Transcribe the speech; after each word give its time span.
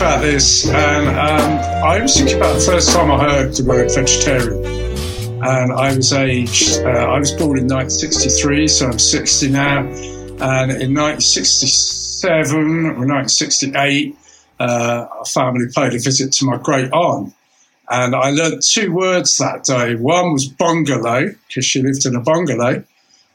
about 0.00 0.22
this, 0.22 0.66
and 0.66 1.08
um, 1.08 1.84
I 1.84 2.00
was 2.00 2.16
thinking 2.16 2.36
about 2.36 2.54
the 2.54 2.60
first 2.60 2.90
time 2.90 3.10
I 3.10 3.20
heard 3.20 3.52
the 3.52 3.64
word 3.64 3.90
vegetarian. 3.94 4.64
And 5.42 5.72
I 5.72 5.94
was 5.94 6.12
aged, 6.12 6.80
uh, 6.80 6.88
I 6.88 7.18
was 7.18 7.32
born 7.32 7.58
in 7.58 7.68
1963, 7.68 8.66
so 8.68 8.86
I'm 8.86 8.98
60 8.98 9.48
now. 9.50 9.80
And 10.40 10.72
in 10.72 10.94
1967 12.22 12.86
or 12.86 13.06
1968, 13.06 14.16
uh, 14.58 15.06
a 15.20 15.24
family 15.24 15.66
paid 15.74 15.94
a 15.94 15.98
visit 15.98 16.32
to 16.32 16.44
my 16.44 16.56
great 16.56 16.92
aunt. 16.92 17.34
And 17.90 18.14
I 18.14 18.30
learned 18.30 18.62
two 18.62 18.92
words 18.92 19.36
that 19.38 19.64
day. 19.64 19.96
One 19.96 20.32
was 20.32 20.46
bungalow, 20.46 21.34
because 21.48 21.64
she 21.64 21.82
lived 21.82 22.06
in 22.06 22.14
a 22.14 22.20
bungalow. 22.20 22.84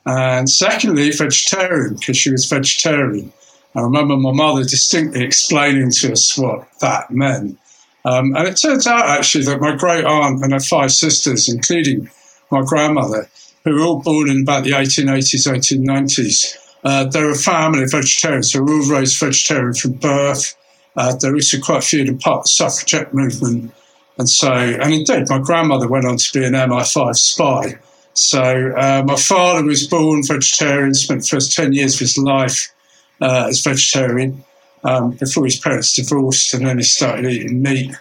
And 0.06 0.50
secondly, 0.50 1.12
vegetarian, 1.12 1.96
because 1.96 2.16
she 2.16 2.32
was 2.32 2.46
vegetarian. 2.46 3.34
I 3.76 3.82
remember 3.82 4.16
my 4.16 4.32
mother 4.32 4.64
distinctly 4.64 5.24
explaining 5.24 5.92
to 5.92 6.14
us 6.14 6.38
what 6.38 6.68
that 6.80 7.12
meant. 7.12 7.60
Um, 8.06 8.36
and 8.36 8.48
it 8.48 8.56
turns 8.56 8.88
out 8.88 9.06
actually 9.06 9.46
that 9.46 9.60
my 9.60 9.76
great 9.76 10.06
aunt 10.06 10.42
and 10.44 10.54
her 10.54 10.60
five 10.60 10.92
sisters, 10.92 11.50
including 11.50 12.10
my 12.52 12.62
grandmother, 12.62 13.28
who 13.64 13.74
were 13.74 13.82
all 13.82 14.02
born 14.02 14.30
in 14.30 14.44
about 14.44 14.64
the 14.64 14.72
1880s, 14.72 15.48
1890s, 15.52 16.56
uh, 16.86 17.06
they're 17.06 17.32
a 17.32 17.36
family 17.36 17.84
of 17.84 17.92
vegetarians. 17.92 18.54
They 18.54 18.60
were 18.60 18.72
all 18.72 18.90
raised 18.90 19.20
vegetarian 19.20 19.74
from 19.74 19.94
birth. 19.94 20.56
Uh, 20.96 21.16
there 21.16 21.34
also 21.34 21.60
quite 21.60 21.80
a 21.80 21.86
few 21.86 22.04
in 22.04 22.20
part 22.20 22.40
of 22.40 22.44
the 22.44 22.50
suffragette 22.50 23.14
movement. 23.14 23.74
And 24.18 24.30
so, 24.30 24.54
and 24.54 24.94
indeed, 24.94 25.28
my 25.28 25.40
grandmother 25.40 25.88
went 25.88 26.06
on 26.06 26.18
to 26.18 26.40
be 26.40 26.46
an 26.46 26.54
MI5 26.54 27.16
spy. 27.16 27.80
So 28.14 28.42
uh, 28.78 29.04
my 29.06 29.18
father 29.18 29.64
was 29.64 29.88
born 29.88 30.22
vegetarian, 30.26 30.94
spent 30.94 31.22
the 31.22 31.28
first 31.28 31.54
10 31.54 31.74
years 31.74 31.96
of 31.96 32.00
his 32.02 32.18
life 32.18 32.72
uh, 33.20 33.48
as 33.50 33.62
vegetarian 33.62 34.44
um, 34.84 35.12
before 35.12 35.46
his 35.46 35.60
parents 35.60 35.96
divorced, 35.96 36.54
and 36.54 36.66
then 36.66 36.78
he 36.78 36.84
started 36.84 37.26
eating 37.26 37.62
meat. 37.62 37.94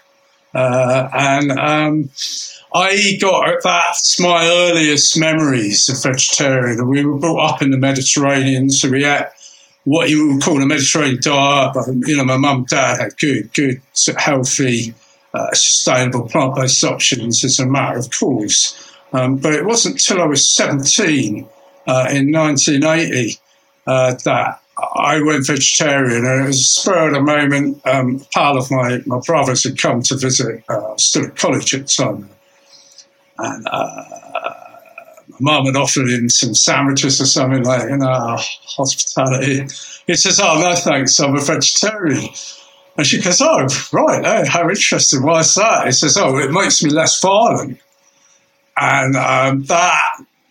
Uh, 0.54 1.08
and 1.12 1.50
um, 1.58 2.10
I 2.74 3.16
got 3.20 3.62
that's 3.62 4.18
my 4.18 4.44
earliest 4.44 5.16
memories 5.16 5.88
of 5.88 6.02
vegetarian. 6.02 6.88
We 6.88 7.04
were 7.04 7.18
brought 7.18 7.54
up 7.54 7.62
in 7.62 7.70
the 7.70 7.78
Mediterranean, 7.78 8.68
so 8.68 8.90
we 8.90 9.04
had 9.04 9.30
what 9.84 10.10
you 10.10 10.34
would 10.34 10.42
call 10.42 10.60
a 10.60 10.66
Mediterranean 10.66 11.20
diet. 11.22 11.72
But 11.72 11.86
you 12.08 12.16
know, 12.16 12.24
my 12.24 12.36
mum 12.36 12.58
and 12.58 12.66
dad 12.66 13.00
had 13.00 13.16
good, 13.16 13.52
good, 13.54 13.80
healthy, 14.16 14.92
uh, 15.34 15.52
sustainable 15.52 16.28
plant-based 16.28 16.82
options 16.82 17.44
as 17.44 17.60
a 17.60 17.66
matter 17.66 18.00
of 18.00 18.10
course. 18.10 18.92
Um, 19.12 19.36
but 19.36 19.52
it 19.52 19.64
wasn't 19.64 19.94
until 19.94 20.20
I 20.20 20.26
was 20.26 20.48
17 20.48 21.48
uh, 21.86 22.08
in 22.10 22.32
1980 22.32 23.38
uh, 23.86 24.14
that 24.24 24.60
I 24.96 25.22
went 25.22 25.46
vegetarian, 25.46 26.26
and 26.26 26.42
it 26.42 26.46
was 26.48 26.58
a 26.58 26.64
spur 26.64 27.06
of 27.06 27.14
the 27.14 27.20
moment. 27.20 27.80
Um, 27.86 28.26
part 28.34 28.56
of 28.56 28.68
my, 28.72 29.00
my 29.06 29.20
brothers 29.24 29.62
had 29.62 29.78
come 29.78 30.02
to 30.02 30.16
visit, 30.16 30.64
uh, 30.68 30.96
still 30.96 31.26
at 31.26 31.36
college 31.36 31.72
at 31.72 31.82
the 31.82 31.86
time. 31.86 32.30
And 33.38 33.66
uh, 33.70 34.04
my 35.40 35.56
mum 35.56 35.66
had 35.66 35.76
offered 35.76 36.08
him 36.08 36.28
some 36.28 36.54
sandwiches 36.54 37.20
or 37.20 37.26
something 37.26 37.64
like, 37.64 37.88
you 37.88 37.96
know, 37.96 38.36
hospitality. 38.38 39.66
He 40.06 40.14
says, 40.14 40.40
Oh, 40.40 40.60
no, 40.60 40.74
thanks, 40.76 41.18
I'm 41.18 41.36
a 41.36 41.40
vegetarian. 41.40 42.28
And 42.96 43.06
she 43.06 43.20
goes, 43.20 43.40
Oh, 43.40 43.66
right, 43.92 44.24
oh, 44.24 44.44
how 44.48 44.68
interesting. 44.68 45.22
Why 45.22 45.40
is 45.40 45.54
that? 45.54 45.86
He 45.86 45.92
says, 45.92 46.16
Oh, 46.16 46.38
it 46.38 46.50
makes 46.50 46.82
me 46.82 46.90
less 46.90 47.20
violent. 47.20 47.80
And 48.76 49.16
um, 49.16 49.64
that 49.64 50.02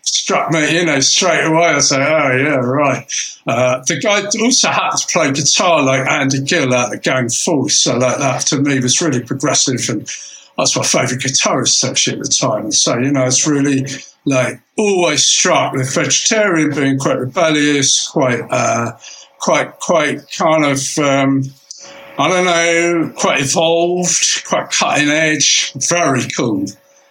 struck 0.02 0.50
me, 0.50 0.78
you 0.78 0.86
know, 0.86 1.00
straight 1.00 1.44
away. 1.44 1.66
I 1.66 1.78
say, 1.80 1.96
oh, 1.96 2.36
yeah, 2.36 2.56
right. 2.56 3.06
Uh, 3.46 3.82
the 3.86 4.00
guy 4.00 4.24
also 4.42 4.68
had 4.68 4.90
to 4.90 5.06
play 5.12 5.32
guitar 5.32 5.82
like 5.82 6.08
Andy 6.08 6.40
Gill 6.42 6.72
at 6.74 6.90
the 6.90 6.98
Gang 6.98 7.26
of 7.26 7.34
Four. 7.34 7.68
So 7.68 7.98
like 7.98 8.18
that 8.18 8.46
to 8.46 8.60
me 8.60 8.80
was 8.80 9.00
really 9.00 9.22
progressive 9.22 9.88
and 9.88 10.08
that's 10.56 10.76
my 10.76 10.82
favourite 10.82 11.22
guitarist 11.22 11.88
actually 11.88 12.18
at 12.18 12.24
the 12.24 12.28
time. 12.28 12.70
So, 12.72 12.98
you 12.98 13.12
know, 13.12 13.26
it's 13.26 13.46
really 13.46 13.86
like 14.24 14.60
always 14.76 15.24
struck 15.24 15.72
with 15.72 15.94
vegetarian 15.94 16.74
being 16.74 16.98
quite 16.98 17.18
rebellious, 17.18 18.08
quite, 18.08 18.40
uh, 18.50 18.92
quite, 19.38 19.78
quite 19.80 20.30
kind 20.36 20.64
of, 20.64 20.98
um, 20.98 21.42
I 22.16 22.28
don't 22.28 22.44
know, 22.44 23.12
quite 23.16 23.40
evolved, 23.40 24.44
quite 24.46 24.70
cutting 24.70 25.08
edge, 25.08 25.72
very 25.88 26.22
cool. 26.36 26.66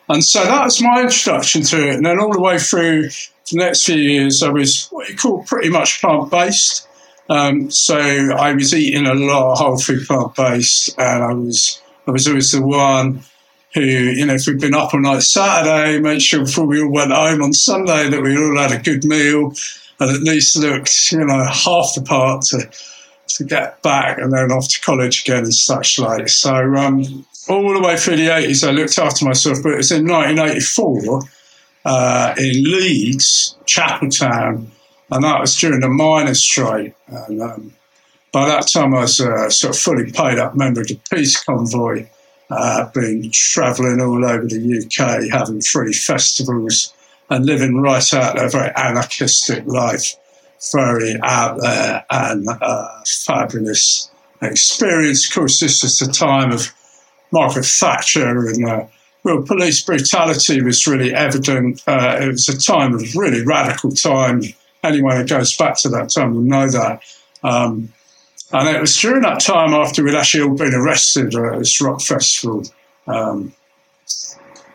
And 0.10 0.24
so 0.24 0.44
that 0.44 0.64
was 0.64 0.81
my 0.81 1.02
introduction 1.02 1.64
to 1.64 1.90
it. 1.90 1.96
And 1.96 2.06
then 2.06 2.20
all 2.20 2.31
the 2.31 2.42
way 2.42 2.58
through 2.58 3.10
the 3.52 3.58
next 3.58 3.84
few 3.84 3.96
years, 3.96 4.42
I 4.42 4.50
was 4.50 4.88
what 4.88 5.10
you 5.10 5.16
call 5.16 5.44
pretty 5.44 5.70
much 5.70 6.02
plant 6.02 6.31
based. 6.31 6.88
Um, 7.30 7.72
so 7.72 7.98
I 7.98 8.54
was 8.54 8.74
eating 8.74 9.08
a 9.08 9.14
lot 9.14 9.54
of 9.54 9.58
whole 9.58 9.78
food 9.78 10.06
plant 10.06 10.36
based, 10.36 10.98
and 10.98 11.24
I 11.24 11.34
was 11.34 11.81
I 12.06 12.12
was 12.12 12.28
always 12.28 12.52
the 12.52 12.62
one 12.62 13.24
who, 13.73 13.81
you 13.81 14.25
know, 14.25 14.35
if 14.35 14.45
we'd 14.47 14.59
been 14.59 14.75
up 14.75 14.94
all 14.94 15.01
night 15.01 15.23
Saturday, 15.23 16.00
make 16.00 16.22
sure 16.22 16.45
before 16.45 16.66
we 16.66 16.81
all 16.81 16.91
went 16.91 17.11
home 17.11 17.41
on 17.41 17.53
Sunday 17.53 18.09
that 18.09 18.22
we 18.22 18.38
all 18.38 18.57
had 18.57 18.72
a 18.72 18.81
good 18.81 19.03
meal 19.03 19.53
and 20.00 20.16
at 20.16 20.22
least 20.22 20.57
looked, 20.57 21.11
you 21.11 21.25
know, 21.25 21.44
half 21.45 21.94
the 21.95 22.03
part 22.06 22.44
to 22.45 22.69
to 23.38 23.44
get 23.44 23.81
back 23.81 24.17
and 24.17 24.31
then 24.33 24.51
off 24.51 24.67
to 24.69 24.81
college 24.81 25.22
again 25.22 25.44
and 25.44 25.53
such 25.53 25.97
like. 25.97 26.29
So 26.29 26.53
um, 26.75 27.25
all 27.50 27.73
the 27.73 27.81
way 27.81 27.97
through 27.97 28.17
the 28.17 28.28
80s, 28.28 28.67
I 28.67 28.72
looked 28.72 29.00
after 29.00 29.25
myself, 29.25 29.59
but 29.63 29.73
it 29.73 29.78
was 29.78 29.91
in 29.91 30.07
1984 30.07 31.22
uh, 31.85 32.35
in 32.38 32.63
Leeds, 32.63 33.57
Chapeltown, 33.66 34.67
and 35.12 35.23
that 35.23 35.39
was 35.41 35.56
during 35.57 35.81
the 35.81 35.89
miners' 35.89 36.44
strike. 36.44 36.95
And 37.07 37.41
um, 37.41 37.73
by 38.31 38.47
that 38.47 38.67
time, 38.72 38.94
I 38.94 39.01
was 39.01 39.19
a 39.19 39.50
sort 39.51 39.75
of 39.75 39.79
fully 39.79 40.12
paid 40.12 40.39
up 40.39 40.56
member 40.56 40.81
of 40.81 40.88
the 40.88 41.00
peace 41.09 41.41
convoy, 41.44 42.07
uh, 42.50 42.90
been 42.92 43.30
travelling 43.31 44.02
all 44.02 44.26
over 44.26 44.46
the 44.46 44.86
UK, 44.86 45.31
having 45.31 45.62
free 45.62 45.94
festivals, 45.94 46.94
and 47.30 47.46
living 47.46 47.81
right 47.81 48.14
out 48.14 48.42
a 48.42 48.50
very 48.50 48.72
anarchistic 48.76 49.66
life, 49.66 50.16
very 50.72 51.16
out 51.24 51.59
there 51.62 52.06
and 52.09 52.48
uh, 52.48 53.02
fabulous 53.26 54.12
experience. 54.42 55.28
Of 55.28 55.36
course, 55.36 55.59
this 55.59 55.84
is 55.84 56.00
the 56.00 56.12
time 56.12 56.52
of 56.52 56.74
Margaret 57.31 57.66
Thatcher 57.66 58.48
and 58.48 58.70
uh, 58.70 58.86
well, 59.24 59.42
police 59.42 59.81
brutality 59.81 60.62
was 60.62 60.86
really 60.86 61.14
evident. 61.14 61.81
Uh, 61.88 62.18
it 62.22 62.28
was 62.28 62.50
a 62.50 62.58
time 62.58 62.94
of 62.94 63.16
really 63.16 63.44
radical 63.46 63.92
time. 63.92 64.42
Anyone 64.84 65.16
who 65.16 65.25
goes 65.25 65.56
back 65.56 65.78
to 65.81 65.90
that 65.90 66.10
time 66.14 66.34
will 66.34 66.42
know 66.42 66.70
that. 66.70 67.02
Um, 67.42 67.94
and 68.53 68.69
it 68.69 68.80
was 68.80 68.96
during 68.97 69.24
that 69.24 69.40
time 69.40 69.74
after 69.74 70.03
we'd 70.03 70.14
actually 70.14 70.44
all 70.44 70.56
been 70.56 70.75
arrested 70.75 71.34
at 71.36 71.58
this 71.58 71.81
rock 71.81 72.02
festival 72.02 72.64
um, 73.08 73.52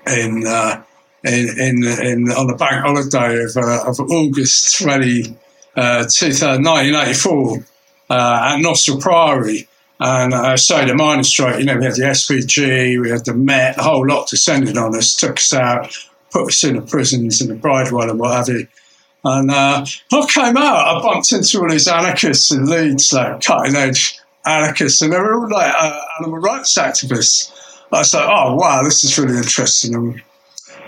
in, 0.06 0.44
uh, 0.46 0.82
in, 1.24 1.48
in, 1.58 1.84
in, 1.84 2.30
on 2.32 2.48
the 2.48 2.56
bank 2.58 2.84
holiday 2.84 3.44
of, 3.44 3.56
uh, 3.56 3.88
of 3.88 4.00
August 4.00 4.78
20, 4.78 5.28
uh, 5.76 6.04
1984 6.04 7.58
uh, 8.10 8.54
at 8.54 8.58
Nostell 8.60 9.00
Priory. 9.00 9.68
And 10.00 10.34
uh, 10.34 10.56
so 10.56 10.84
the 10.84 10.94
miners' 10.94 11.28
strike, 11.28 11.58
you 11.60 11.64
know, 11.64 11.76
we 11.76 11.84
had 11.84 11.94
the 11.94 12.02
SPG, 12.02 13.00
we 13.00 13.10
had 13.10 13.24
the 13.24 13.34
Met, 13.34 13.78
a 13.78 13.82
whole 13.82 14.06
lot 14.06 14.28
descended 14.28 14.76
on 14.76 14.96
us, 14.96 15.14
took 15.14 15.36
us 15.38 15.52
out, 15.52 15.96
put 16.30 16.48
us 16.48 16.64
in 16.64 16.76
the 16.76 16.82
prisons 16.82 17.40
and 17.40 17.50
the 17.50 17.54
Bridewell 17.54 18.10
and 18.10 18.18
what 18.18 18.34
have 18.34 18.48
you. 18.48 18.66
And 19.24 19.50
uh, 19.50 19.84
I 20.12 20.26
came 20.32 20.56
out, 20.56 20.96
I 20.96 21.02
bumped 21.02 21.32
into 21.32 21.60
all 21.60 21.68
these 21.68 21.88
anarchists 21.88 22.52
in 22.52 22.66
Leeds, 22.66 23.12
like 23.12 23.42
cutting 23.42 23.74
edge 23.74 24.18
anarchists, 24.46 25.02
and 25.02 25.12
they 25.12 25.18
were 25.18 25.34
all 25.34 25.50
like 25.50 25.74
uh, 25.76 26.00
animal 26.20 26.38
rights 26.38 26.78
activists. 26.78 27.52
I 27.92 27.98
was 27.98 28.14
like, 28.14 28.28
oh, 28.28 28.54
wow, 28.54 28.82
this 28.82 29.02
is 29.02 29.18
really 29.18 29.36
interesting. 29.36 29.94
And 29.94 30.14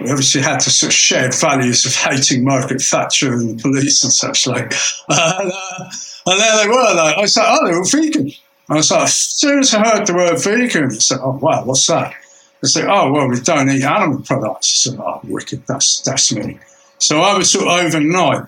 we 0.00 0.11
obviously 0.11 0.43
had 0.43 0.61
to 0.61 0.71
sort 0.71 0.91
of 0.91 0.94
shared 0.94 1.35
values 1.35 1.85
of 1.87 1.94
hating 1.94 2.44
Margaret 2.44 2.82
Thatcher 2.82 3.32
and 3.32 3.59
the 3.59 3.62
police 3.62 4.05
and 4.05 4.12
such 4.12 4.47
like. 4.47 4.73
And, 5.09 5.53
uh, 5.53 5.91
and 6.26 6.41
there 6.41 6.56
they 6.62 6.69
were, 6.69 6.94
like, 6.94 7.17
I 7.17 7.21
was 7.23 7.37
like, 7.37 7.47
oh, 7.49 7.67
they're 7.67 7.79
all 7.79 7.85
vegan. 7.85 8.23
And 8.26 8.35
I 8.69 8.75
was 8.75 8.91
like, 8.91 9.03
as 9.05 9.17
soon 9.17 9.61
as 9.61 9.75
I 9.75 9.88
heard 9.88 10.06
the 10.06 10.15
word 10.15 10.43
vegan, 10.43 10.85
I 10.85 10.99
said, 10.99 11.19
oh, 11.23 11.38
wow, 11.38 11.65
what's 11.65 11.87
that? 11.87 12.15
I 12.62 12.67
said, 12.67 12.87
oh, 12.88 13.11
well, 13.11 13.29
we 13.29 13.41
don't 13.41 13.71
eat 13.71 13.83
animal 13.83 14.21
products. 14.21 14.87
I 14.87 14.91
said, 14.91 15.00
oh, 15.00 15.21
wicked, 15.25 15.67
that's, 15.67 16.03
that's 16.03 16.33
me. 16.33 16.61
So 17.00 17.20
I 17.20 17.37
was 17.37 17.50
sort 17.50 17.67
of 17.67 17.85
overnight. 17.85 18.47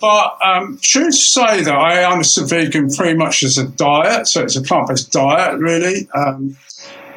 But 0.00 0.38
um, 0.44 0.78
true 0.82 1.06
to 1.06 1.12
say 1.12 1.62
that 1.62 1.74
I 1.74 2.04
understood 2.04 2.50
vegan 2.50 2.90
pretty 2.90 3.16
much 3.16 3.42
as 3.42 3.56
a 3.56 3.66
diet, 3.66 4.26
so 4.26 4.42
it's 4.42 4.56
a 4.56 4.62
plant-based 4.62 5.10
diet, 5.12 5.58
really. 5.58 6.08
Um, 6.14 6.56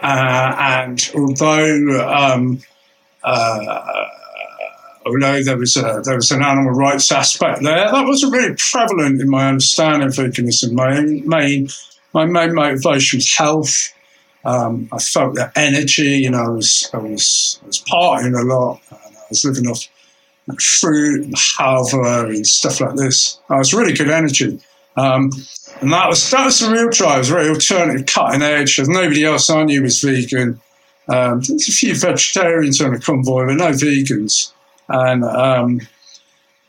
uh, 0.02 0.56
and 0.58 1.12
although 1.16 2.08
um, 2.10 2.62
uh, 3.24 4.06
although 5.06 5.44
there 5.44 5.58
was 5.58 5.76
a, 5.76 6.02
there 6.06 6.16
was 6.16 6.32
an 6.32 6.44
animal 6.44 6.72
rights 6.72 7.12
aspect 7.12 7.62
there, 7.64 7.92
that 7.92 8.06
wasn't 8.06 8.34
really 8.34 8.56
prevalent 8.58 9.22
in 9.22 9.30
my 9.30 9.50
understanding 9.50 10.08
of 10.08 10.14
veganism. 10.14 10.74
My 10.74 11.02
main 11.02 11.68
my 12.14 12.26
main 12.26 12.54
motivation 12.54 13.18
was 13.18 13.36
health. 13.36 13.94
Um, 14.46 14.88
I 14.94 15.00
felt 15.00 15.36
that 15.36 15.52
energy. 15.56 16.20
You 16.20 16.32
know, 16.32 16.46
I 16.46 16.50
was 16.50 16.90
I 16.94 16.98
was 16.98 17.60
I 17.64 17.68
was 17.68 17.84
partying 17.84 18.40
a 18.40 18.46
lot. 18.46 18.82
I 18.92 18.96
was 19.30 19.44
living 19.44 19.68
off 19.68 19.88
fruit 20.56 21.26
and 21.26 21.36
halva 21.36 22.28
and 22.28 22.48
stuff 22.48 22.80
like 22.82 22.96
this. 22.96 23.40
I 23.50 23.58
was 23.58 23.74
really 23.74 23.94
good 23.94 24.10
energy. 24.10 24.60
Um, 24.96 25.30
and 25.82 25.94
that 25.94 26.08
was 26.10 26.30
that 26.32 26.46
was 26.46 26.60
the 26.60 26.72
real 26.72 26.90
drive. 26.90 27.16
It 27.16 27.20
was 27.20 27.30
very 27.30 27.50
alternative, 27.50 28.08
cutting 28.08 28.42
edge. 28.42 28.78
There's 28.78 28.90
nobody 28.90 29.26
else 29.26 29.50
I 29.50 29.64
knew 29.64 29.84
was 29.84 30.02
vegan. 30.02 30.60
Um, 31.08 31.42
there's 31.42 31.70
a 31.70 31.72
few 31.72 31.96
vegetarians 31.96 32.82
on 32.82 32.94
the 32.94 33.00
convoy, 33.00 33.46
but 33.46 33.56
no 33.56 33.72
vegans. 33.72 34.52
And 34.90 35.24
um, 35.24 35.82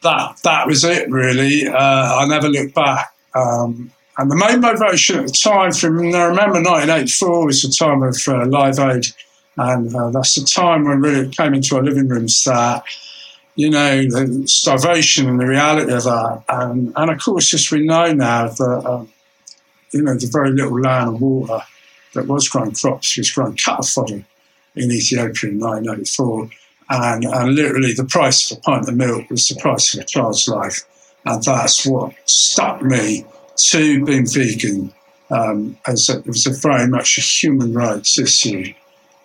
that 0.03 0.39
that 0.45 0.67
was 0.67 0.85
it, 0.85 1.11
really. 1.11 1.67
Uh, 1.67 2.19
I 2.19 2.27
never 2.29 2.49
looked 2.49 2.75
back. 2.75 3.13
Um, 3.35 3.91
and 4.19 4.31
the 4.31 4.37
main 4.37 4.61
motivation 4.61 5.21
at 5.21 5.27
the 5.27 5.33
time, 5.33 5.73
from 5.73 5.99
I 5.99 6.25
remember 6.25 6.61
1984 6.61 7.47
was 7.47 7.63
the 7.63 7.69
time 7.69 8.03
of 8.03 8.17
uh, 8.27 8.47
Live 8.47 8.79
Aid, 8.79 9.07
and 9.57 9.95
uh, 9.95 10.11
that's 10.11 10.35
the 10.35 10.45
time 10.45 10.85
when 10.85 11.01
really 11.01 11.27
it 11.27 11.37
came 11.37 11.55
into 11.55 11.77
our 11.77 11.83
living 11.83 12.09
rooms 12.09 12.45
that 12.45 12.83
you 13.59 13.69
know, 13.69 14.03
the 14.03 14.45
starvation 14.47 15.29
and 15.29 15.41
the 15.41 15.47
reality 15.47 15.93
of 15.93 16.05
that. 16.05 16.45
And, 16.49 16.93
and 16.95 17.11
of 17.11 17.19
course, 17.19 17.53
as 17.53 17.69
we 17.73 17.85
know 17.85 18.13
now 18.13 18.47
that, 18.47 18.83
um, 18.87 19.09
you 19.93 20.01
know, 20.01 20.15
the 20.15 20.31
very 20.33 20.53
little 20.53 20.81
land 20.81 21.09
and 21.09 21.21
water 21.21 21.65
that 22.15 22.29
was 22.29 22.49
growing 22.49 22.71
crops 22.71 23.17
was 23.17 23.33
growing 23.33 23.57
cattle 23.57 23.83
fodder 23.83 24.25
in 24.77 24.93
Ethiopia 24.93 25.51
in 25.51 25.59
1984. 25.59 26.51
And, 26.89 27.25
and 27.25 27.55
literally 27.57 27.95
the 27.95 28.05
price 28.05 28.49
of 28.49 28.59
a 28.59 28.61
pint 28.61 28.89
of 28.89 28.95
milk 28.95 29.29
was 29.29 29.49
the 29.49 29.61
price 29.61 29.93
of 29.93 30.03
a 30.03 30.05
child's 30.05 30.47
life. 30.47 30.85
And 31.25 31.43
that's 31.43 31.85
what 31.85 32.15
stuck 32.27 32.81
me 32.81 33.27
to 33.57 34.05
being 34.05 34.29
vegan 34.29 34.95
um, 35.33 35.77
as 35.85 36.09
it 36.09 36.25
was 36.29 36.47
a 36.47 36.53
very 36.53 36.87
much 36.87 37.19
a 37.19 37.23
human 37.23 37.75
rights 37.75 38.21
issue 38.21 38.73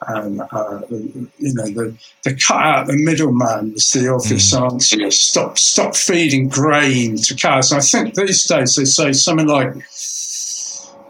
and 0.08 0.42
uh, 0.42 0.82
you 0.90 1.54
know 1.54 1.66
the, 1.66 1.98
the 2.24 2.36
cut 2.36 2.62
out 2.62 2.88
the 2.88 2.98
middleman 2.98 3.74
was 3.74 3.90
the 3.92 4.10
obvious 4.10 4.54
mm. 4.54 4.72
answer. 4.72 5.12
Stop 5.12 5.58
stop 5.58 5.96
feeding 5.96 6.50
grain 6.50 7.18
to 7.18 7.36
cows. 7.36 7.72
And 7.72 7.80
I 7.80 7.84
think 7.84 8.16
these 8.16 8.46
days 8.46 8.76
they 8.76 8.86
say 8.86 9.14
something 9.14 9.48
like 9.48 9.76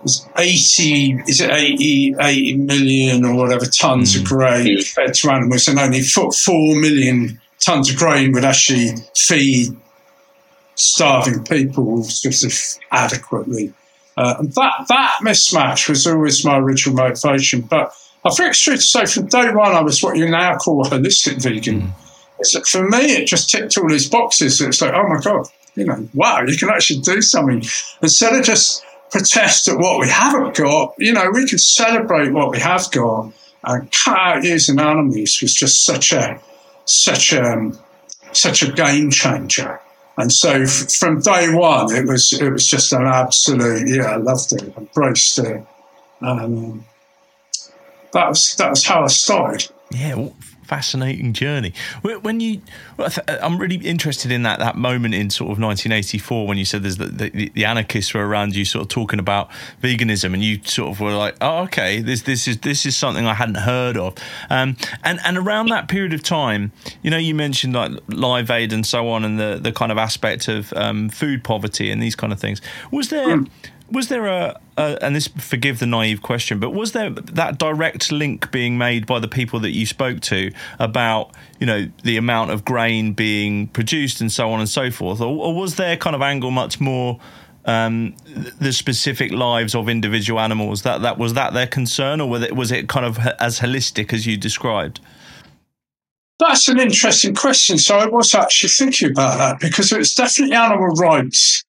it's 0.04 0.28
80 0.38 1.24
is 1.28 1.42
it 1.42 1.50
80, 1.50 2.16
80 2.20 2.58
million 2.58 3.26
or 3.26 3.36
whatever 3.36 3.66
tons 3.66 4.16
mm. 4.16 4.20
of 4.20 4.26
grain 4.26 4.82
fed 4.82 5.14
to 5.14 5.32
animals, 5.32 5.68
and 5.68 5.80
only 5.80 6.02
four, 6.02 6.32
four 6.32 6.76
million 6.76 7.40
tons 7.60 7.90
of 7.90 7.98
grain 7.98 8.34
would 8.34 8.46
actually 8.46 8.92
feed 9.16 9.76
starving 10.76 11.44
people 11.44 12.04
sort 12.04 12.44
of 12.44 12.84
adequately. 12.92 13.74
Uh, 14.16 14.36
and 14.40 14.54
that 14.54 14.86
that 14.90 15.18
mismatch 15.24 15.90
was 15.90 16.06
always 16.06 16.46
my 16.46 16.58
original 16.58 16.96
motivation, 16.96 17.62
but 17.62 17.94
I 18.26 18.30
think 18.30 18.50
it's 18.50 18.62
true 18.62 18.76
to 18.76 18.82
say 18.82 19.06
from 19.06 19.28
day 19.28 19.52
one 19.52 19.74
I 19.74 19.82
was 19.82 20.02
what 20.02 20.18
you 20.18 20.30
now 20.30 20.56
call 20.58 20.86
a 20.86 20.90
holistic 20.90 21.42
vegan. 21.42 21.94
Mm. 22.42 22.68
for 22.70 22.88
me, 22.88 23.18
it 23.18 23.28
just 23.28 23.50
ticked 23.50 23.78
all 23.78 23.90
these 23.90 24.10
boxes. 24.10 24.62
It's 24.62 24.82
like, 24.82 24.94
oh 24.94 25.08
my 25.08 25.20
God, 25.22 25.48
you 25.76 25.86
know, 25.86 26.08
wow, 26.14 26.42
you 26.46 26.58
can 26.58 26.70
actually 26.70 27.02
do 27.02 27.22
something. 27.22 27.64
Instead 28.02 28.34
of 28.34 28.46
just 28.46 28.84
protest 29.12 29.68
at 29.68 29.78
what 29.78 30.00
we 30.00 30.08
haven't 30.08 30.56
got, 30.56 30.94
you 30.98 31.14
know, 31.14 31.30
we 31.34 31.48
can 31.48 31.60
celebrate 31.60 32.32
what 32.32 32.52
we 32.52 32.60
have 32.60 32.90
got 32.92 33.32
and 33.66 33.92
cut 33.92 34.18
out 34.18 34.44
using 34.44 34.80
animals 34.80 35.40
was 35.42 35.54
just 35.54 35.86
such 35.86 36.12
a, 36.12 36.40
such 36.86 37.34
a, 37.34 37.44
um, 37.44 37.78
such 38.32 38.64
a 38.64 38.72
game 38.72 39.10
changer. 39.10 39.80
And 40.18 40.32
so 40.32 40.62
f- 40.62 40.92
from 40.94 41.22
day 41.22 41.54
one, 41.54 41.94
it 41.96 42.08
was, 42.08 42.34
it 42.34 42.52
was 42.52 42.68
just 42.68 42.92
an 42.94 43.06
absolute, 43.06 43.88
yeah, 43.88 44.12
I 44.12 44.16
loved 44.18 44.54
it, 44.54 44.76
embraced 44.78 45.40
it. 45.40 45.64
Um, 46.22 46.86
that 48.14 48.30
was 48.30 48.56
that 48.56 48.70
was 48.70 48.86
how 48.86 49.04
I 49.04 49.08
started. 49.08 49.70
Yeah, 49.92 50.30
fascinating 50.64 51.34
journey. 51.34 51.74
When 52.02 52.40
you, 52.40 52.62
I'm 53.28 53.58
really 53.58 53.76
interested 53.76 54.32
in 54.32 54.44
that 54.44 54.60
that 54.60 54.76
moment 54.76 55.14
in 55.14 55.30
sort 55.30 55.52
of 55.52 55.60
1984 55.60 56.48
when 56.48 56.58
you 56.58 56.66
said 56.66 56.84
there's 56.84 56.98
the, 56.98 57.08
the, 57.08 57.50
the, 57.50 57.66
anarchists 57.66 58.14
were 58.14 58.28
around 58.28 58.56
you, 58.56 58.66
sort 58.66 58.84
of 58.84 58.90
talking 58.90 59.20
about 59.20 59.50
veganism, 59.82 60.34
and 60.34 60.44
you 60.44 60.60
sort 60.64 60.92
of 60.92 61.00
were 61.00 61.14
like, 61.14 61.36
oh, 61.42 61.64
okay, 61.64 62.02
this 62.02 62.24
this 62.24 62.48
is 62.48 62.60
this 62.60 62.86
is 62.86 62.96
something 62.96 63.28
I 63.28 63.34
hadn't 63.34 63.56
heard 63.56 63.98
of. 63.98 64.16
Um, 64.50 64.78
and 65.04 65.20
and 65.24 65.38
around 65.38 65.68
that 65.70 65.88
period 65.88 66.14
of 66.14 66.24
time, 66.24 66.72
you 67.02 67.12
know, 67.12 67.18
you 67.18 67.36
mentioned 67.36 67.74
like 67.74 67.92
Live 68.08 68.50
Aid 68.50 68.74
and 68.74 68.86
so 68.86 69.10
on, 69.10 69.24
and 69.24 69.40
the 69.40 69.60
the 69.62 69.72
kind 69.72 69.92
of 69.92 69.98
aspect 69.98 70.48
of 70.48 70.74
um, 70.74 71.10
food 71.10 71.44
poverty 71.44 71.92
and 71.92 72.02
these 72.02 72.16
kind 72.16 72.34
of 72.34 72.40
things. 72.40 72.62
Was 72.92 73.10
there 73.10 73.38
mm 73.38 73.50
was 73.92 74.08
there 74.08 74.26
a, 74.26 74.60
a, 74.78 74.98
and 75.02 75.16
this 75.16 75.28
forgive 75.28 75.80
the 75.80 75.86
naive 75.86 76.22
question, 76.22 76.60
but 76.60 76.72
was 76.72 76.94
there 76.94 77.10
that 77.10 77.58
direct 77.58 78.12
link 78.12 78.52
being 78.52 78.78
made 78.78 79.06
by 79.06 79.20
the 79.20 79.28
people 79.28 79.60
that 79.60 79.72
you 79.72 79.86
spoke 79.86 80.20
to 80.22 80.52
about 80.80 81.36
you 81.60 81.66
know 81.66 81.88
the 82.04 82.18
amount 82.18 82.52
of 82.52 82.66
grain 82.66 83.14
being 83.14 83.68
produced 83.68 84.22
and 84.22 84.32
so 84.32 84.52
on 84.52 84.60
and 84.60 84.70
so 84.70 84.90
forth, 84.90 85.22
or, 85.22 85.46
or 85.46 85.56
was 85.56 85.76
there 85.76 85.98
kind 85.98 86.16
of 86.16 86.22
angle 86.22 86.52
much 86.52 86.80
more? 86.80 87.20
Um, 87.66 88.18
the 88.60 88.74
specific 88.74 89.32
lives 89.32 89.74
of 89.74 89.88
individual 89.88 90.38
animals 90.42 90.82
that 90.82 91.02
that 91.04 91.18
was 91.18 91.34
that 91.36 91.54
their 91.54 91.66
concern, 91.66 92.20
or 92.20 92.30
was 92.30 92.44
it 92.44 92.56
was 92.58 92.74
it 92.74 92.90
kind 92.90 93.06
of 93.06 93.18
as 93.40 93.62
holistic 93.62 94.12
as 94.12 94.28
you 94.28 94.36
described? 94.36 95.00
That's 96.40 96.68
an 96.68 96.78
interesting 96.78 97.34
question. 97.34 97.78
So 97.78 97.98
I 97.98 98.08
was 98.08 98.36
actually 98.36 98.70
thinking 98.70 99.12
about 99.12 99.38
that 99.38 99.60
because 99.62 99.94
it's 99.94 100.14
definitely 100.14 100.58
animal 100.58 100.88
rights 100.88 101.64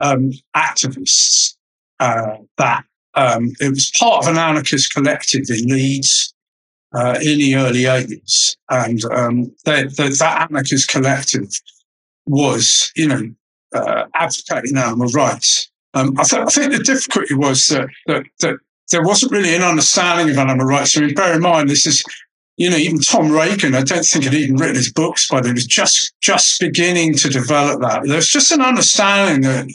um, 0.00 0.32
activists 0.54 1.54
uh, 2.00 2.36
that 2.58 2.84
um, 3.14 3.52
it 3.60 3.70
was 3.70 3.90
part 3.98 4.24
of 4.24 4.30
an 4.30 4.38
anarchist 4.38 4.92
collective 4.92 5.44
in 5.48 5.66
Leeds 5.68 6.34
uh, 6.94 7.18
in 7.22 7.38
the 7.38 7.54
early 7.56 7.82
80s. 7.82 8.56
And 8.70 9.02
um, 9.06 9.54
they, 9.64 9.84
they, 9.84 10.08
that 10.10 10.48
anarchist 10.50 10.88
collective 10.88 11.48
was, 12.26 12.92
you 12.94 13.08
know, 13.08 13.30
uh, 13.74 14.04
advocating 14.14 14.76
animal 14.76 15.08
rights. 15.08 15.70
Um, 15.94 16.14
I, 16.18 16.24
th- 16.24 16.42
I, 16.42 16.46
think 16.46 16.72
the 16.72 16.84
difficulty 16.84 17.34
was 17.34 17.66
that, 17.66 17.88
that, 18.06 18.24
that 18.40 18.56
there 18.90 19.02
wasn't 19.02 19.32
really 19.32 19.54
an 19.54 19.62
understanding 19.62 20.30
of 20.30 20.38
animal 20.38 20.66
rights. 20.66 20.96
I 20.96 21.00
mean, 21.00 21.14
bear 21.14 21.34
in 21.34 21.40
mind, 21.40 21.70
this 21.70 21.86
is 21.86 22.04
you 22.56 22.70
know, 22.70 22.76
even 22.76 23.00
Tom 23.00 23.30
Regan, 23.30 23.74
I 23.74 23.82
don't 23.82 24.04
think 24.04 24.24
had 24.24 24.34
even 24.34 24.56
written 24.56 24.76
his 24.76 24.92
books 24.92 25.28
by 25.28 25.40
then. 25.40 25.52
He 25.52 25.54
was 25.54 25.66
just 25.66 26.14
just 26.22 26.58
beginning 26.58 27.14
to 27.16 27.28
develop 27.28 27.82
that. 27.82 28.04
There's 28.06 28.28
just 28.28 28.50
an 28.50 28.62
understanding 28.62 29.42
that, 29.42 29.68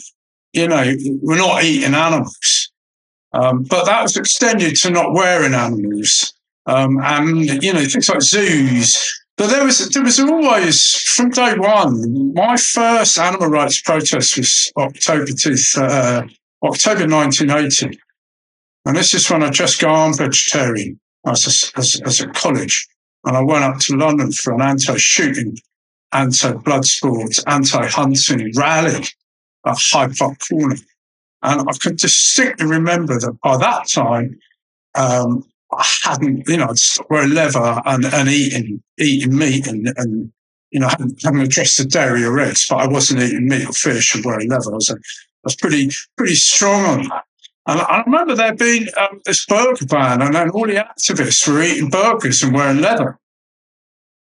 you 0.52 0.68
know, 0.68 0.94
we're 1.22 1.38
not 1.38 1.64
eating 1.64 1.94
animals. 1.94 2.70
Um, 3.32 3.62
but 3.62 3.86
that 3.86 4.02
was 4.02 4.16
extended 4.16 4.76
to 4.76 4.90
not 4.90 5.14
wearing 5.14 5.54
animals. 5.54 6.34
Um, 6.66 7.00
and, 7.02 7.62
you 7.62 7.72
know, 7.72 7.84
things 7.84 8.08
like 8.08 8.22
zoos. 8.22 9.22
But 9.36 9.48
there 9.48 9.64
was 9.64 9.88
there 9.88 10.02
was 10.02 10.20
always 10.20 10.94
from 10.94 11.30
day 11.30 11.54
one. 11.56 12.34
My 12.34 12.56
first 12.56 13.18
animal 13.18 13.48
rights 13.48 13.80
protest 13.80 14.36
was 14.36 14.70
October 14.76 15.32
two, 15.32 15.56
uh, 15.78 16.22
October 16.62 17.08
1980, 17.08 17.98
and 18.84 18.96
this 18.96 19.14
is 19.14 19.28
when 19.30 19.42
I 19.42 19.50
just 19.50 19.80
gone 19.80 20.16
vegetarian 20.16 21.00
as 21.26 21.72
a, 21.74 21.78
as, 21.78 22.00
as 22.04 22.20
a 22.20 22.28
college. 22.28 22.86
And 23.24 23.36
I 23.36 23.42
went 23.42 23.64
up 23.64 23.78
to 23.80 23.96
London 23.96 24.32
for 24.32 24.52
an 24.52 24.60
anti-shooting, 24.60 25.56
anti-blood 26.12 26.84
sports, 26.84 27.42
anti-hunting 27.46 28.52
rally 28.54 29.06
at 29.66 29.76
Hyde 29.78 30.16
Park 30.16 30.38
Corner. 30.48 30.76
And 31.42 31.68
I 31.68 31.72
can 31.80 31.96
distinctly 31.96 32.66
remember 32.66 33.18
that 33.18 33.36
by 33.42 33.56
that 33.56 33.88
time, 33.88 34.38
um, 34.94 35.44
I 35.72 35.86
hadn't, 36.04 36.48
you 36.48 36.58
know, 36.58 36.68
I'd 36.68 37.08
wearing 37.10 37.30
leather 37.30 37.80
and, 37.84 38.04
and 38.04 38.28
eating, 38.28 38.82
eating 38.98 39.36
meat 39.36 39.66
and, 39.66 39.92
and 39.96 40.32
you 40.70 40.80
know, 40.80 40.88
hadn't, 40.88 41.22
hadn't 41.22 41.40
addressed 41.40 41.78
the 41.78 41.84
dairy 41.84 42.24
or 42.24 42.38
eggs, 42.38 42.66
but 42.68 42.76
I 42.76 42.86
wasn't 42.86 43.22
eating 43.22 43.48
meat 43.48 43.68
or 43.68 43.72
fish 43.72 44.14
and 44.14 44.24
wearing 44.24 44.50
leather. 44.50 44.72
I 44.72 44.74
was, 44.74 44.90
I 44.90 44.96
was 45.44 45.56
pretty, 45.56 45.90
pretty 46.16 46.34
strong 46.34 46.84
on 46.84 47.08
that. 47.08 47.24
And 47.66 47.80
I 47.80 48.02
remember 48.04 48.34
there 48.34 48.54
being 48.54 48.88
um, 48.98 49.20
this 49.24 49.46
burger 49.46 49.86
ban, 49.86 50.20
and 50.20 50.34
then 50.34 50.50
all 50.50 50.66
the 50.66 50.74
activists 50.74 51.46
were 51.46 51.62
eating 51.62 51.90
burgers 51.90 52.42
and 52.42 52.52
wearing 52.52 52.80
leather. 52.80 53.18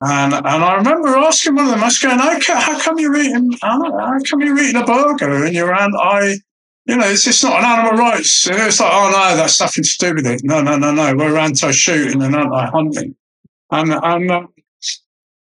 And 0.02 0.32
and 0.32 0.46
I 0.46 0.74
remember 0.76 1.08
asking 1.08 1.56
one 1.56 1.66
of 1.66 1.72
them, 1.72 1.82
I 1.82 1.86
was 1.86 1.98
going, 1.98 2.18
how 2.18 2.80
come 2.80 2.98
you're 2.98 3.16
eating, 3.16 3.52
how 3.60 4.18
come 4.30 4.40
you're 4.40 4.58
eating 4.58 4.80
a 4.80 4.84
burger 4.84 5.44
and 5.44 5.54
you're 5.54 5.74
anti, 5.74 6.36
you 6.86 6.96
know, 6.96 7.06
it's 7.06 7.24
just 7.24 7.44
not 7.44 7.58
an 7.58 7.64
animal 7.66 7.98
rights. 7.98 8.46
It's 8.48 8.80
like, 8.80 8.90
oh 8.92 9.10
no, 9.10 9.36
that's 9.36 9.60
nothing 9.60 9.84
to 9.84 9.96
do 9.98 10.14
with 10.14 10.26
it. 10.26 10.40
No, 10.42 10.62
no, 10.62 10.78
no, 10.78 10.92
no, 10.92 11.14
we're 11.14 11.36
anti-shooting 11.36 12.22
and 12.22 12.34
anti-hunting. 12.34 13.14
And 13.70 13.92
and 13.92 14.30
uh, 14.30 14.46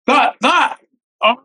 that 0.06 0.36
that 0.42 0.78
uh, 1.22 1.36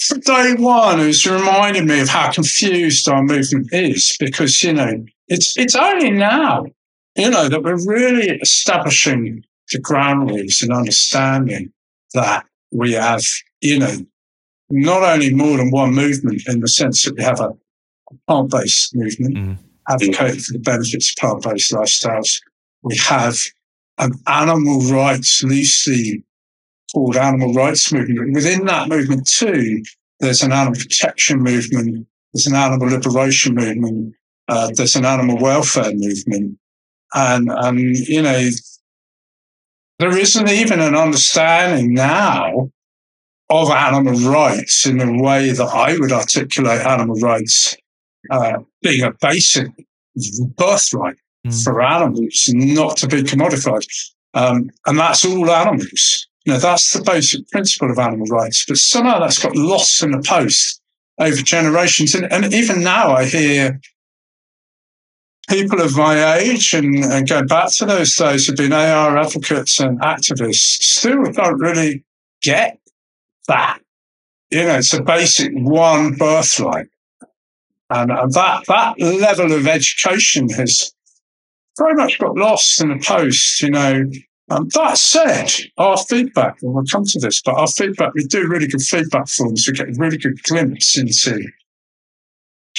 from 0.00 0.20
day 0.20 0.54
one, 0.58 1.00
it 1.00 1.06
was 1.06 1.26
reminding 1.26 1.86
me 1.86 2.00
of 2.00 2.08
how 2.08 2.32
confused 2.32 3.06
our 3.08 3.22
movement 3.22 3.68
is 3.72 4.16
because 4.18 4.62
you 4.62 4.72
know 4.72 5.04
it's 5.28 5.54
it's 5.58 5.74
only 5.74 6.10
now, 6.10 6.64
you 7.14 7.28
know, 7.28 7.50
that 7.50 7.62
we're 7.62 7.86
really 7.86 8.38
establishing 8.40 9.44
the 9.70 9.78
ground 9.80 10.30
rules 10.30 10.62
and 10.62 10.72
understanding 10.72 11.70
that 12.14 12.46
we 12.74 12.92
have, 12.92 13.22
you 13.60 13.78
know, 13.78 13.96
not 14.68 15.02
only 15.02 15.32
more 15.32 15.56
than 15.56 15.70
one 15.70 15.94
movement 15.94 16.42
in 16.46 16.60
the 16.60 16.68
sense 16.68 17.04
that 17.04 17.16
we 17.16 17.22
have 17.22 17.40
a 17.40 17.50
plant 18.26 18.50
based 18.50 18.94
movement 18.94 19.36
mm. 19.36 19.58
advocating 19.88 20.40
for 20.40 20.52
the 20.52 20.58
benefits 20.58 21.10
of 21.10 21.16
plant 21.16 21.42
based 21.42 21.72
lifestyles. 21.72 22.40
We 22.82 22.96
have 22.98 23.38
an 23.98 24.12
animal 24.26 24.80
rights, 24.82 25.42
loosely 25.44 26.24
called 26.92 27.16
animal 27.16 27.54
rights 27.54 27.92
movement. 27.92 28.34
Within 28.34 28.64
that 28.66 28.88
movement, 28.88 29.28
too, 29.28 29.82
there's 30.20 30.42
an 30.42 30.52
animal 30.52 30.78
protection 30.78 31.40
movement, 31.40 32.06
there's 32.32 32.46
an 32.46 32.56
animal 32.56 32.88
liberation 32.88 33.54
movement, 33.54 34.14
uh, 34.48 34.70
there's 34.74 34.96
an 34.96 35.04
animal 35.04 35.38
welfare 35.38 35.92
movement. 35.94 36.58
And, 37.14 37.48
and, 37.48 37.78
you 37.78 38.22
know, 38.22 38.48
there 39.98 40.16
isn't 40.16 40.48
even 40.48 40.80
an 40.80 40.94
understanding 40.94 41.94
now 41.94 42.70
of 43.50 43.70
animal 43.70 44.14
rights 44.30 44.86
in 44.86 44.98
the 44.98 45.22
way 45.22 45.50
that 45.50 45.68
I 45.68 45.96
would 45.98 46.12
articulate 46.12 46.80
animal 46.80 47.16
rights 47.16 47.76
uh, 48.30 48.58
being 48.82 49.02
a 49.02 49.12
basic 49.20 49.68
birthright 50.56 51.16
mm. 51.46 51.64
for 51.64 51.82
animals, 51.82 52.48
not 52.52 52.96
to 52.98 53.06
be 53.06 53.22
commodified. 53.22 53.86
Um, 54.32 54.70
and 54.86 54.98
that's 54.98 55.24
all 55.24 55.50
animals. 55.50 56.26
You 56.44 56.54
know, 56.54 56.58
that's 56.58 56.92
the 56.92 57.02
basic 57.02 57.48
principle 57.50 57.90
of 57.90 57.98
animal 57.98 58.26
rights. 58.26 58.64
But 58.66 58.78
somehow 58.78 59.20
that's 59.20 59.42
got 59.42 59.56
lost 59.56 60.02
in 60.02 60.10
the 60.10 60.22
post 60.22 60.80
over 61.18 61.36
generations. 61.36 62.14
And, 62.14 62.30
and 62.32 62.52
even 62.52 62.82
now 62.82 63.12
I 63.12 63.26
hear 63.26 63.80
people 65.48 65.80
of 65.80 65.96
my 65.96 66.36
age 66.36 66.72
and, 66.74 66.94
and 67.04 67.28
going 67.28 67.46
back 67.46 67.70
to 67.76 67.84
those 67.84 68.16
days 68.16 68.46
who've 68.46 68.56
been 68.56 68.72
AR 68.72 69.16
advocates 69.16 69.80
and 69.80 70.00
activists 70.00 70.82
still 70.82 71.24
don't 71.32 71.58
really 71.58 72.04
get 72.42 72.78
that. 73.48 73.80
You 74.50 74.64
know, 74.64 74.76
it's 74.76 74.94
a 74.94 75.02
basic 75.02 75.52
one 75.54 76.14
birthright. 76.14 76.86
And, 77.90 78.10
and 78.10 78.32
that, 78.32 78.64
that 78.66 79.00
level 79.00 79.52
of 79.52 79.66
education 79.66 80.48
has 80.50 80.92
very 81.78 81.94
much 81.94 82.18
got 82.18 82.36
lost 82.36 82.80
in 82.80 82.88
the 82.88 83.04
post, 83.04 83.60
you 83.60 83.70
know. 83.70 84.04
Um, 84.50 84.68
that 84.74 84.98
said, 84.98 85.50
our 85.78 85.96
feedback, 85.96 86.58
and 86.62 86.74
we'll 86.74 86.84
come 86.84 87.04
to 87.04 87.18
this, 87.18 87.40
but 87.42 87.54
our 87.54 87.66
feedback, 87.66 88.12
we 88.14 88.24
do 88.24 88.46
really 88.46 88.68
good 88.68 88.82
feedback 88.82 89.26
forms. 89.28 89.66
We 89.66 89.72
get 89.72 89.88
a 89.88 89.94
really 89.96 90.18
good 90.18 90.42
glimpse 90.42 90.98
into 90.98 91.42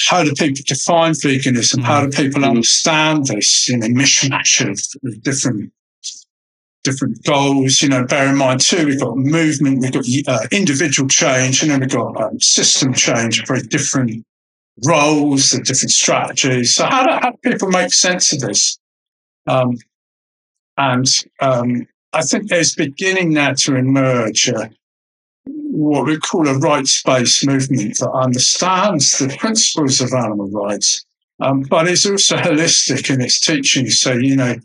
how 0.07 0.23
do 0.23 0.33
people 0.33 0.63
define 0.65 1.13
veganism? 1.13 1.83
How 1.83 2.05
do 2.05 2.09
people 2.09 2.41
mm-hmm. 2.41 2.51
understand 2.51 3.27
this, 3.27 3.67
you 3.69 3.77
know, 3.77 3.87
mismatch 3.87 4.61
of, 4.61 4.79
of 5.07 5.21
different 5.23 5.71
different 6.85 7.21
goals. 7.23 7.81
You 7.81 7.89
know, 7.89 8.05
bear 8.05 8.29
in 8.29 8.37
mind 8.37 8.61
too, 8.61 8.85
we've 8.85 8.99
got 8.99 9.17
movement, 9.17 9.81
we've 9.81 9.91
got 9.91 10.05
uh, 10.27 10.47
individual 10.51 11.09
change, 11.09 11.61
and 11.61 11.71
then 11.71 11.81
we've 11.81 11.89
got 11.89 12.21
um, 12.21 12.39
system 12.39 12.93
change, 12.93 13.45
very 13.45 13.61
different 13.63 14.25
roles 14.85 15.53
and 15.53 15.65
different 15.65 15.91
strategies. 15.91 16.75
So 16.75 16.85
how 16.85 17.05
do, 17.05 17.11
how 17.11 17.31
do 17.31 17.37
people 17.43 17.69
make 17.69 17.91
sense 17.91 18.31
of 18.31 18.39
this? 18.39 18.77
Um, 19.47 19.77
and 20.77 21.07
um, 21.41 21.87
I 22.13 22.21
think 22.21 22.49
there's 22.49 22.75
beginning 22.75 23.33
now 23.33 23.53
to 23.59 23.75
emerge 23.75 24.49
uh, 24.49 24.67
what 25.75 26.05
we 26.05 26.17
call 26.17 26.47
a 26.47 26.57
rights-based 26.57 27.45
movement 27.45 27.97
that 27.99 28.11
understands 28.11 29.17
the 29.17 29.35
principles 29.37 29.99
of 30.01 30.13
animal 30.13 30.49
rights, 30.49 31.05
um, 31.41 31.61
but 31.61 31.87
is 31.87 32.05
also 32.05 32.37
holistic 32.37 33.13
in 33.13 33.21
its 33.21 33.39
teaching. 33.39 33.89
So, 33.89 34.13
you 34.13 34.35
know, 34.35 34.55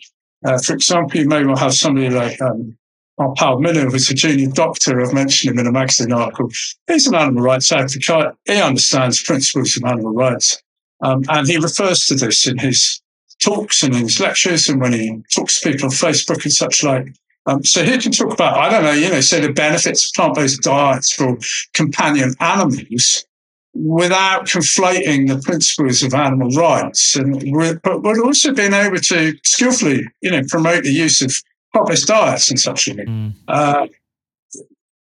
uh, 0.46 0.58
for 0.58 0.74
example, 0.74 1.18
you 1.18 1.28
may 1.28 1.44
well 1.44 1.56
have 1.56 1.74
somebody 1.74 2.10
like 2.10 2.40
um, 2.40 2.76
our 3.18 3.34
pal 3.34 3.58
Miller, 3.58 3.90
who's 3.90 4.10
a 4.10 4.14
junior 4.14 4.50
doctor. 4.50 5.00
I've 5.00 5.12
mentioned 5.12 5.52
him 5.52 5.58
in 5.58 5.66
a 5.66 5.72
magazine 5.72 6.12
article. 6.12 6.48
He's 6.86 7.06
an 7.06 7.14
animal 7.14 7.42
rights 7.42 7.72
advocate. 7.72 8.34
He 8.46 8.60
understands 8.60 9.22
principles 9.22 9.76
of 9.76 9.84
animal 9.84 10.12
rights. 10.12 10.62
Um, 11.02 11.24
and 11.28 11.46
he 11.46 11.56
refers 11.56 12.06
to 12.06 12.14
this 12.14 12.46
in 12.46 12.58
his 12.58 13.02
talks 13.42 13.82
and 13.82 13.94
in 13.94 14.02
his 14.02 14.20
lectures 14.20 14.68
and 14.68 14.80
when 14.80 14.92
he 14.92 15.22
talks 15.34 15.60
to 15.60 15.70
people 15.70 15.86
on 15.86 15.90
Facebook 15.90 16.44
and 16.44 16.52
such 16.52 16.82
like. 16.84 17.08
Um, 17.46 17.64
so 17.64 17.82
he 17.84 17.96
can 17.98 18.12
talk 18.12 18.32
about, 18.32 18.56
I 18.58 18.68
don't 18.70 18.84
know, 18.84 18.92
you 18.92 19.10
know, 19.10 19.20
say 19.20 19.40
the 19.40 19.52
benefits 19.52 20.06
of 20.06 20.14
plant-based 20.14 20.62
diets 20.62 21.10
for 21.12 21.38
companion 21.72 22.34
animals 22.38 23.24
without 23.72 24.46
conflating 24.46 25.28
the 25.28 25.40
principles 25.40 26.02
of 26.02 26.12
animal 26.12 26.50
rights, 26.50 27.16
and 27.16 27.40
but 27.82 28.02
but 28.02 28.18
also 28.18 28.52
being 28.52 28.74
able 28.74 28.98
to 28.98 29.34
skillfully, 29.44 30.04
you 30.20 30.30
know, 30.30 30.42
promote 30.48 30.82
the 30.82 30.92
use 30.92 31.22
of 31.22 31.32
plant-based 31.72 32.08
diets 32.08 32.50
and 32.50 32.60
such. 32.60 32.86
Mm. 32.86 33.32
Uh, 33.48 33.86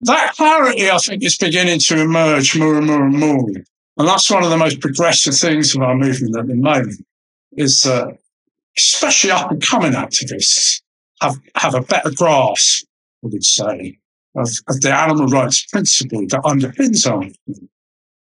that 0.01 0.33
clarity, 0.35 0.89
I 0.89 0.97
think, 0.97 1.23
is 1.23 1.37
beginning 1.37 1.79
to 1.79 1.99
emerge 1.99 2.57
more 2.57 2.77
and 2.77 2.87
more 2.87 3.05
and 3.05 3.19
more, 3.19 3.49
and 3.97 4.07
that's 4.07 4.29
one 4.29 4.43
of 4.43 4.49
the 4.49 4.57
most 4.57 4.79
progressive 4.79 5.35
things 5.35 5.75
of 5.75 5.81
our 5.81 5.95
movement 5.95 6.37
at 6.37 6.47
the 6.47 6.55
moment. 6.55 7.05
Is 7.53 7.81
that 7.81 8.17
especially 8.77 9.31
up 9.31 9.51
and 9.51 9.61
coming 9.61 9.93
activists 9.93 10.82
have 11.23 11.39
have 11.55 11.75
a 11.75 11.81
better 11.81 12.11
grasp, 12.15 12.85
I 13.23 13.29
would 13.31 13.43
say, 13.43 13.97
of, 14.35 14.49
of 14.67 14.81
the 14.81 14.93
animal 14.93 15.27
rights 15.27 15.65
principle 15.65 16.25
that 16.27 16.41
underpins 16.43 17.09
our 17.09 17.21
movement. 17.21 17.69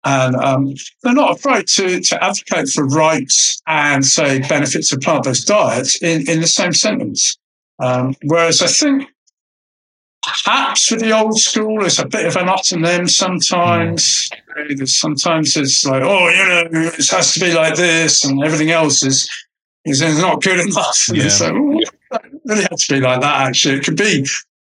And 0.05 0.35
um, 0.35 0.73
they're 1.03 1.13
not 1.13 1.37
afraid 1.37 1.67
to, 1.67 1.99
to 1.99 2.23
advocate 2.23 2.69
for 2.69 2.87
rights 2.87 3.61
and 3.67 4.05
say 4.05 4.39
benefits 4.39 4.93
of 4.93 5.01
plant 5.01 5.25
based 5.25 5.47
diets 5.47 6.01
in, 6.01 6.29
in 6.29 6.39
the 6.39 6.47
same 6.47 6.73
sentence. 6.73 7.37
Um, 7.79 8.15
whereas 8.23 8.61
I 8.61 8.67
think 8.67 9.09
perhaps 10.43 10.85
for 10.87 10.95
the 10.95 11.17
old 11.17 11.37
school, 11.37 11.85
it's 11.85 11.99
a 11.99 12.07
bit 12.07 12.25
of 12.25 12.35
an 12.37 12.47
us 12.47 12.71
and 12.71 12.85
them 12.85 13.07
sometimes. 13.07 14.29
Sometimes 14.85 15.55
it's 15.57 15.85
like, 15.85 16.01
oh, 16.03 16.29
you 16.29 16.45
know, 16.45 16.89
it 16.89 17.09
has 17.11 17.33
to 17.33 17.39
be 17.39 17.53
like 17.53 17.75
this, 17.75 18.23
and 18.23 18.43
everything 18.43 18.71
else 18.71 19.03
is 19.03 19.29
is 19.85 20.01
not 20.01 20.41
good 20.41 20.59
enough. 20.59 21.05
And 21.09 21.17
yeah. 21.17 21.25
it's 21.25 21.41
like, 21.41 21.53
oh, 21.53 21.81
really 22.45 22.65
has 22.69 22.85
to 22.87 22.95
be 22.95 23.01
like 23.01 23.21
that, 23.21 23.47
actually. 23.47 23.75
It 23.75 23.83
could 23.83 23.97
be, 23.97 24.27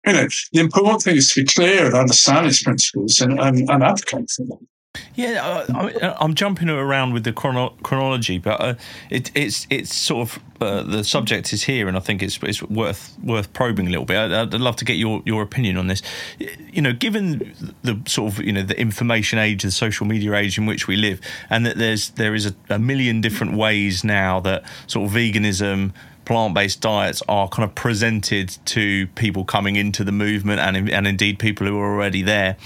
you 0.07 0.13
know, 0.13 0.29
the 0.53 0.61
important 0.61 1.03
thing 1.03 1.17
is 1.17 1.33
to 1.33 1.43
be 1.43 1.47
clear 1.47 1.87
and 1.87 1.95
understand 1.95 2.47
its 2.47 2.63
principles 2.63 3.21
and, 3.21 3.41
and, 3.41 3.69
and 3.69 3.83
advocate 3.83 4.31
for 4.31 4.45
them. 4.45 4.69
Yeah, 5.15 5.43
uh, 5.43 6.15
I, 6.21 6.25
am 6.25 6.35
jumping 6.35 6.69
around 6.69 7.15
with 7.15 7.25
the 7.25 7.33
chrono- 7.33 7.75
chronology, 7.83 8.39
but 8.39 8.61
uh, 8.61 8.75
it, 9.09 9.31
it's 9.35 9.67
it's 9.71 9.95
sort 9.95 10.29
of 10.29 10.43
uh, 10.61 10.83
the 10.83 11.03
subject 11.03 11.53
is 11.53 11.63
here, 11.63 11.89
and 11.89 11.97
I 11.97 12.01
think 12.01 12.23
it's 12.23 12.39
it's 12.43 12.63
worth 12.63 13.17
worth 13.23 13.53
probing 13.55 13.87
a 13.87 13.91
little 13.91 14.05
bit. 14.05 14.19
I'd, 14.19 14.33
I'd, 14.33 14.55
love 14.55 14.77
to 14.77 14.85
get 14.85 14.97
your, 14.97 15.23
your 15.25 15.43
opinion 15.43 15.79
on 15.79 15.87
this. 15.87 16.03
You 16.39 16.83
know, 16.83 16.93
given 16.93 17.55
the 17.83 18.01
sort 18.07 18.33
of 18.33 18.45
you 18.45 18.53
know 18.53 18.63
the 18.63 18.79
information 18.79 19.39
age, 19.39 19.63
the 19.63 19.71
social 19.71 20.07
media 20.07 20.35
age 20.35 20.59
in 20.59 20.67
which 20.67 20.87
we 20.87 20.97
live, 20.97 21.21
and 21.49 21.65
that 21.65 21.79
there's 21.79 22.11
there 22.11 22.35
is 22.35 22.47
a, 22.47 22.55
a 22.69 22.79
million 22.79 23.23
different 23.23 23.57
ways 23.57 24.05
now 24.05 24.41
that 24.41 24.63
sort 24.87 25.09
of 25.09 25.15
veganism 25.15 25.93
plant-based 26.25 26.81
diets 26.81 27.23
are 27.29 27.49
kind 27.49 27.69
of 27.69 27.75
presented 27.75 28.57
to 28.67 29.07
people 29.09 29.45
coming 29.45 29.77
into 29.77 30.05
the 30.05 30.13
movement 30.13 30.61
and 30.61 30.91
and 30.91 31.07
indeed 31.07 31.39
people 31.39 31.67
who 31.67 31.79
are 31.79 31.95
already 31.95 32.23
there. 32.23 32.57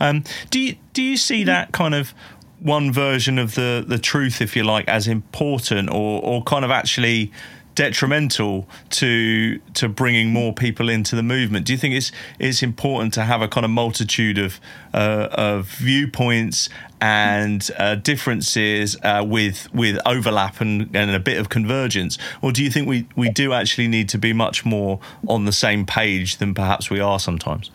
Um, 0.00 0.24
do 0.50 0.60
you 0.60 0.76
do 0.92 1.02
you 1.02 1.16
see 1.16 1.44
that 1.44 1.72
kind 1.72 1.94
of 1.94 2.14
one 2.60 2.92
version 2.92 3.38
of 3.38 3.54
the 3.54 3.84
the 3.86 3.98
truth, 3.98 4.40
if 4.40 4.56
you 4.56 4.64
like, 4.64 4.88
as 4.88 5.06
important 5.06 5.90
or 5.90 6.22
or 6.22 6.42
kind 6.42 6.64
of 6.64 6.70
actually 6.70 7.30
detrimental 7.74 8.68
to 8.90 9.58
to 9.74 9.88
bringing 9.88 10.30
more 10.30 10.52
people 10.52 10.88
into 10.88 11.16
the 11.16 11.22
movement? 11.22 11.66
Do 11.66 11.72
you 11.72 11.78
think 11.78 11.94
it's 11.94 12.12
it's 12.38 12.62
important 12.62 13.14
to 13.14 13.22
have 13.22 13.42
a 13.42 13.48
kind 13.48 13.64
of 13.64 13.70
multitude 13.70 14.38
of 14.38 14.60
uh, 14.92 15.28
of 15.32 15.66
viewpoints 15.66 16.68
and 17.00 17.70
uh, 17.78 17.96
differences 17.96 18.96
uh, 19.02 19.24
with 19.26 19.72
with 19.74 19.98
overlap 20.06 20.60
and, 20.60 20.94
and 20.94 21.10
a 21.10 21.20
bit 21.20 21.38
of 21.38 21.48
convergence, 21.48 22.18
or 22.42 22.52
do 22.52 22.62
you 22.62 22.70
think 22.70 22.88
we 22.88 23.06
we 23.16 23.30
do 23.30 23.52
actually 23.52 23.88
need 23.88 24.08
to 24.10 24.18
be 24.18 24.32
much 24.32 24.64
more 24.64 25.00
on 25.28 25.44
the 25.44 25.52
same 25.52 25.84
page 25.84 26.36
than 26.38 26.54
perhaps 26.54 26.90
we 26.90 27.00
are 27.00 27.18
sometimes? 27.18 27.70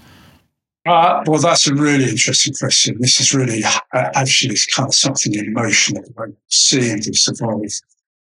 Uh, 0.85 1.21
well, 1.27 1.39
that's 1.39 1.67
a 1.67 1.75
really 1.75 2.09
interesting 2.09 2.53
question. 2.57 2.97
This 2.99 3.19
is 3.19 3.33
really 3.33 3.63
uh, 3.63 4.09
actually 4.15 4.55
kind 4.75 4.87
of 4.87 4.95
something 4.95 5.33
emotional. 5.35 6.03
moment, 6.15 6.37
seeing 6.47 6.97
this 6.97 7.27
evolve 7.27 7.61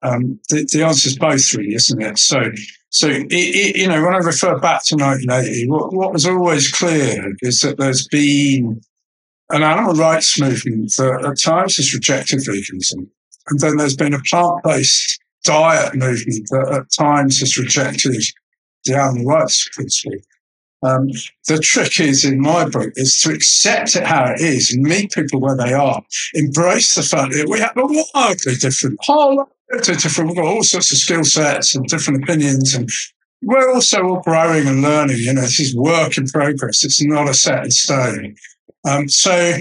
um, 0.02 0.40
the, 0.49 0.69
the 0.73 0.85
answer 0.85 1.09
is 1.09 1.19
both, 1.19 1.55
really, 1.55 1.75
isn't 1.75 2.00
it? 2.00 2.19
So, 2.19 2.40
so 2.90 3.09
it, 3.09 3.26
it, 3.31 3.76
you 3.76 3.88
know, 3.88 4.02
when 4.02 4.14
I 4.14 4.19
refer 4.19 4.59
back 4.59 4.85
to 4.87 4.97
1980, 4.97 5.69
what, 5.69 5.93
what 5.93 6.12
was 6.12 6.26
always 6.26 6.71
clear 6.71 7.33
is 7.40 7.61
that 7.61 7.78
there's 7.78 8.07
been 8.09 8.81
an 9.50 9.62
animal 9.62 9.95
rights 9.95 10.38
movement 10.40 10.93
that 10.99 11.25
at 11.25 11.40
times 11.40 11.76
has 11.76 11.95
rejected 11.95 12.40
veganism, 12.40 13.09
and 13.49 13.61
then 13.61 13.76
there's 13.76 13.97
been 13.97 14.14
a 14.14 14.21
plant-based 14.21 15.21
diet 15.45 15.95
movement 15.95 16.47
that 16.50 16.81
at 16.81 16.93
times 16.93 17.40
has 17.40 17.59
rejected 17.59 18.23
the 18.85 18.97
animal 18.97 19.25
rights 19.25 19.69
principle. 19.75 20.19
Um, 20.83 21.09
the 21.49 21.59
trick 21.59 21.99
is, 21.99 22.25
in 22.25 22.40
my 22.40 22.69
book, 22.69 22.93
is 22.95 23.21
to 23.23 23.33
accept 23.33 23.97
it 23.97 24.05
how 24.05 24.33
it 24.33 24.40
is 24.40 24.76
meet 24.76 25.11
people 25.11 25.40
where 25.40 25.57
they 25.57 25.73
are. 25.73 26.02
Embrace 26.35 26.95
the 26.95 27.02
fact 27.02 27.33
that 27.33 27.49
we 27.49 27.59
have 27.59 27.76
a 27.76 27.85
wildly 28.14 28.55
different, 28.55 28.97
whole 29.02 29.49
we've 29.73 30.37
got 30.37 30.45
all 30.45 30.63
sorts 30.63 30.93
of 30.93 30.99
skill 30.99 31.25
sets 31.25 31.75
and 31.75 31.87
different 31.87 32.23
opinions, 32.23 32.75
and 32.75 32.89
we're 33.43 33.73
also 33.73 34.03
all 34.03 34.21
growing 34.21 34.67
and 34.67 34.83
learning. 34.83 35.19
You 35.19 35.35
know, 35.35 35.43
this 35.43 35.61
is 35.61 35.77
work 35.77 36.17
in 36.19 36.27
progress. 36.27 36.85
It's 36.85 37.03
not 37.03 37.29
a 37.29 37.35
set 37.35 37.65
in 37.65 37.71
stone. 37.71 38.35
Um, 38.85 39.09
so 39.09 39.59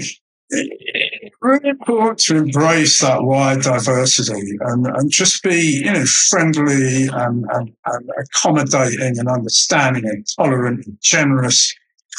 really 1.40 1.68
important 1.68 2.18
to 2.18 2.36
embrace 2.36 3.00
that 3.00 3.22
wide 3.22 3.62
diversity 3.62 4.56
and, 4.60 4.86
and 4.86 5.10
just 5.10 5.42
be, 5.42 5.82
you 5.84 5.92
know, 5.92 6.04
friendly 6.04 7.08
and, 7.08 7.44
and, 7.52 7.72
and 7.86 8.10
accommodating 8.18 9.18
and 9.18 9.28
understanding 9.28 10.04
and 10.06 10.26
tolerant 10.36 10.86
and 10.86 10.96
generous, 11.02 11.74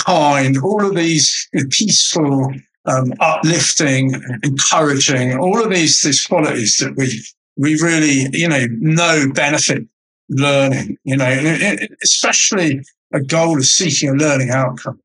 kind, 0.06 0.58
all 0.60 0.86
of 0.86 0.96
these 0.96 1.50
you 1.54 1.62
know, 1.62 1.70
peaceful, 1.70 2.54
um, 2.86 3.14
uplifting, 3.20 4.14
encouraging, 4.44 5.38
all 5.38 5.62
of 5.62 5.72
these, 5.72 6.02
these 6.02 6.26
qualities 6.26 6.78
that 6.78 6.96
we, 6.96 7.22
we 7.60 7.80
really, 7.82 8.28
you 8.32 8.48
know, 8.48 8.66
know 8.80 9.32
benefit 9.34 9.84
learning, 10.30 10.98
you 11.04 11.18
know, 11.18 11.76
especially 12.04 12.82
a 13.14 13.20
goal 13.20 13.58
of 13.58 13.66
seeking 13.66 14.10
a 14.10 14.14
learning 14.14 14.50
outcome 14.50 15.00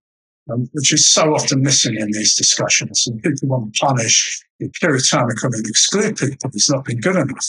um, 0.51 0.69
which 0.73 0.93
is 0.93 1.09
so 1.09 1.35
often 1.35 1.63
missing 1.63 1.97
in 1.97 2.11
these 2.13 2.35
discussions. 2.35 3.07
And 3.07 3.23
people 3.23 3.49
want 3.49 3.75
to 3.75 3.87
punish, 3.87 4.45
be 4.59 4.69
puritanical 4.81 5.51
and 5.53 5.67
exclude 5.67 6.17
people 6.17 6.51
who's 6.53 6.69
not 6.69 6.85
been 6.85 7.01
good 7.01 7.17
enough. 7.17 7.47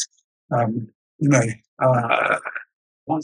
Um, 0.52 0.88
you 1.20 1.30
know, 1.30 1.44
uh, 1.80 2.38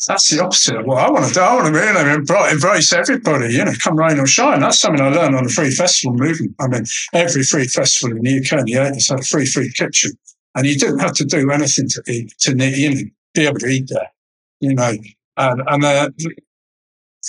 that's 0.08 0.30
the 0.30 0.44
opposite 0.44 0.78
of 0.78 0.86
what 0.86 1.00
I 1.00 1.10
want 1.10 1.28
to 1.28 1.34
do. 1.34 1.40
I 1.40 1.56
want 1.56 1.74
to 1.74 1.80
really 1.80 2.52
embrace 2.52 2.94
everybody, 2.94 3.54
you 3.54 3.66
know, 3.66 3.74
come 3.84 3.98
rain 3.98 4.20
or 4.20 4.28
shine. 4.28 4.60
That's 4.60 4.80
something 4.80 5.02
I 5.02 5.10
learned 5.10 5.36
on 5.36 5.46
the 5.46 5.50
free 5.50 5.72
festival 5.72 6.16
movement. 6.16 6.56
I 6.60 6.68
mean, 6.68 6.84
every 7.14 7.44
free 7.44 7.68
festival 7.68 8.16
in 8.16 8.24
the 8.24 8.38
UK 8.38 8.60
in 8.60 8.66
the 8.66 8.74
80s 8.74 9.10
had 9.10 9.20
a 9.20 9.24
free 9.24 9.46
free 9.46 9.72
kitchen. 9.72 10.12
And 10.56 10.66
you 10.66 10.78
didn't 10.78 11.00
have 11.00 11.14
to 11.14 11.26
do 11.26 11.50
anything 11.52 11.88
to 11.90 12.02
to 12.04 12.52
you 12.58 12.90
know, 12.90 13.02
be 13.34 13.46
able 13.46 13.60
to 13.60 13.68
eat 13.68 13.90
there, 13.90 14.12
you 14.60 14.74
know. 14.74 14.94
And, 15.38 15.62
and 15.66 15.86
uh, 15.86 16.10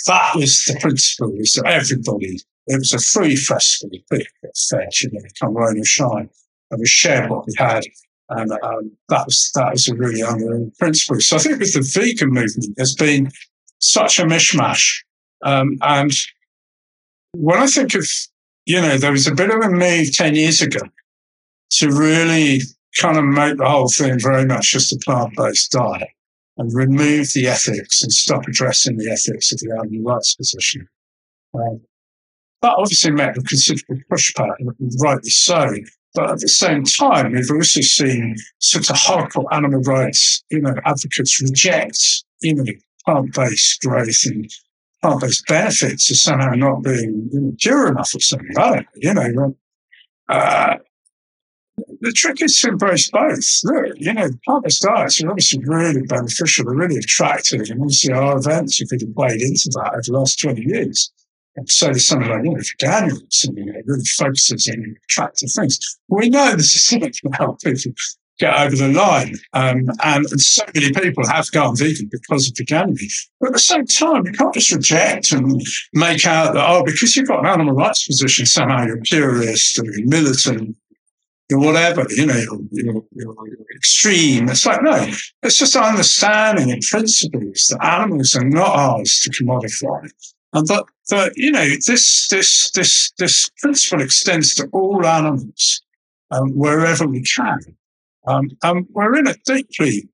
that 0.07 0.35
was 0.35 0.65
the 0.65 0.77
principle, 0.79 1.31
was 1.31 1.53
that 1.53 1.65
everybody, 1.65 2.39
it 2.67 2.77
was 2.77 2.93
a 2.93 2.99
free 2.99 3.35
festival, 3.35 3.97
big 4.09 4.25
fed, 4.69 4.89
you 5.01 5.09
know, 5.11 5.53
or 5.53 5.85
shine. 5.85 6.29
And 6.71 6.79
we 6.79 6.85
shared 6.85 7.29
what 7.29 7.45
we 7.47 7.53
had. 7.57 7.83
And 8.29 8.51
um, 8.51 8.91
that 9.09 9.25
was 9.25 9.51
that 9.53 9.71
was 9.73 9.87
a 9.87 9.95
really 9.95 10.21
unreal 10.21 10.71
principle. 10.79 11.19
So 11.19 11.35
I 11.35 11.39
think 11.39 11.59
with 11.59 11.73
the 11.73 11.81
vegan 11.81 12.29
movement, 12.29 12.73
there's 12.75 12.95
been 12.95 13.29
such 13.79 14.17
a 14.17 14.23
mishmash. 14.23 15.03
Um, 15.43 15.77
and 15.81 16.11
when 17.33 17.59
I 17.59 17.67
think 17.67 17.95
of, 17.95 18.07
you 18.65 18.81
know, 18.81 18.97
there 18.97 19.11
was 19.11 19.27
a 19.27 19.35
bit 19.35 19.51
of 19.51 19.61
a 19.61 19.69
move 19.69 20.13
10 20.13 20.35
years 20.35 20.61
ago 20.61 20.79
to 21.71 21.91
really 21.91 22.61
kind 22.97 23.17
of 23.17 23.25
make 23.25 23.57
the 23.57 23.69
whole 23.69 23.87
thing 23.89 24.19
very 24.19 24.45
much 24.45 24.71
just 24.71 24.93
a 24.93 24.99
plant 25.03 25.35
based 25.35 25.71
diet 25.71 26.09
and 26.57 26.71
remove 26.73 27.31
the 27.33 27.47
ethics 27.47 28.03
and 28.03 28.11
stop 28.11 28.47
addressing 28.47 28.97
the 28.97 29.09
ethics 29.09 29.51
of 29.51 29.59
the 29.59 29.71
animal 29.71 30.13
rights 30.13 30.35
position. 30.35 30.87
Um, 31.55 31.81
that 32.61 32.75
obviously 32.77 33.11
met 33.11 33.35
with 33.35 33.47
considerable 33.47 34.01
pushback, 34.11 34.55
rightly 35.01 35.29
so. 35.29 35.75
But 36.15 36.29
at 36.29 36.39
the 36.39 36.47
same 36.47 36.83
time, 36.83 37.31
we've 37.33 37.49
also 37.51 37.81
seen 37.81 38.35
sort 38.59 38.89
of 38.89 38.95
hardcore 38.95 39.51
animal 39.51 39.81
rights, 39.81 40.43
you 40.49 40.61
know, 40.61 40.75
advocates 40.85 41.41
reject, 41.41 42.23
you 42.41 42.55
know, 42.55 42.63
plant-based 43.05 43.81
growth 43.81 44.21
and 44.25 44.49
plant-based 45.01 45.43
benefits 45.47 46.11
as 46.11 46.21
somehow 46.21 46.51
not 46.51 46.83
being 46.83 47.29
you 47.33 47.39
know, 47.39 47.51
pure 47.59 47.87
enough 47.87 48.13
or 48.15 48.19
something. 48.19 48.55
I 48.57 48.85
don't 49.01 49.15
know, 49.15 49.23
you 49.25 49.33
know. 49.33 49.57
Uh, 50.29 50.77
the 51.77 52.11
trick 52.11 52.41
is 52.41 52.59
to 52.59 52.69
embrace 52.69 53.09
both. 53.09 53.45
Look, 53.63 53.95
you 53.97 54.13
know, 54.13 54.29
plant-based 54.45 54.81
diets 54.81 55.23
are 55.23 55.29
obviously 55.29 55.63
really 55.65 56.01
beneficial, 56.03 56.65
they're 56.65 56.75
really 56.75 56.97
attractive, 56.97 57.61
and 57.69 57.81
obviously 57.81 58.13
our 58.13 58.37
events 58.37 58.79
have 58.79 58.89
really 58.91 59.11
played 59.13 59.41
into 59.41 59.69
that 59.75 59.91
over 59.93 60.01
the 60.05 60.13
last 60.13 60.39
20 60.39 60.61
years. 60.61 61.11
And 61.55 61.69
so 61.69 61.87
there's 61.87 62.07
something 62.07 62.29
like, 62.29 62.43
you 62.43 62.51
know, 62.51 62.59
Veganuary, 62.59 63.47
and, 63.47 63.57
you 63.57 63.65
know, 63.65 63.79
really 63.85 64.03
focuses 64.17 64.67
on 64.67 64.95
attractive 65.05 65.49
things. 65.55 65.79
We 66.07 66.29
know 66.29 66.55
this 66.55 66.73
is 66.73 66.85
something 66.85 67.11
help 67.33 67.61
people 67.61 67.93
get 68.39 68.55
over 68.55 68.75
the 68.75 68.87
line. 68.87 69.35
Um, 69.53 69.89
and, 70.03 70.25
and, 70.25 70.41
so 70.41 70.63
many 70.73 70.91
people 70.91 71.27
have 71.27 71.51
gone 71.51 71.75
vegan 71.75 72.09
because 72.11 72.47
of 72.47 72.55
veganuary. 72.55 73.07
But 73.39 73.47
at 73.47 73.53
the 73.53 73.59
same 73.59 73.85
time, 73.85 74.25
you 74.25 74.31
can't 74.31 74.53
just 74.53 74.71
reject 74.71 75.31
and 75.31 75.61
make 75.93 76.25
out 76.25 76.55
that, 76.55 76.65
oh, 76.67 76.83
because 76.83 77.15
you've 77.15 77.27
got 77.27 77.39
an 77.41 77.45
animal 77.45 77.75
rights 77.75 78.07
position, 78.07 78.45
somehow 78.45 78.85
you're 78.85 79.01
purist 79.01 79.77
or 79.79 79.85
militant 80.05 80.75
whatever, 81.51 82.05
you 82.09 82.25
know, 82.25 82.67
you're, 82.71 83.03
you're, 83.11 83.35
extreme. 83.75 84.49
It's 84.49 84.65
like, 84.65 84.81
no, 84.81 85.07
it's 85.41 85.57
just 85.57 85.75
understanding 85.75 86.69
in 86.69 86.79
principles 86.79 87.67
that 87.69 87.83
animals 87.83 88.35
are 88.35 88.45
not 88.45 88.75
ours 88.75 89.19
to 89.23 89.29
commodify. 89.29 90.09
And 90.53 90.67
that, 90.67 90.85
that, 91.09 91.33
you 91.35 91.51
know, 91.51 91.67
this, 91.85 92.27
this, 92.29 92.71
this, 92.71 93.11
this 93.17 93.49
principle 93.61 94.03
extends 94.03 94.55
to 94.55 94.67
all 94.71 95.05
animals, 95.05 95.81
um, 96.31 96.51
wherever 96.51 97.07
we 97.07 97.23
can. 97.23 97.59
Um, 98.27 98.51
and 98.63 98.85
we're 98.91 99.17
in 99.17 99.27
a 99.27 99.35
deeply 99.45 100.09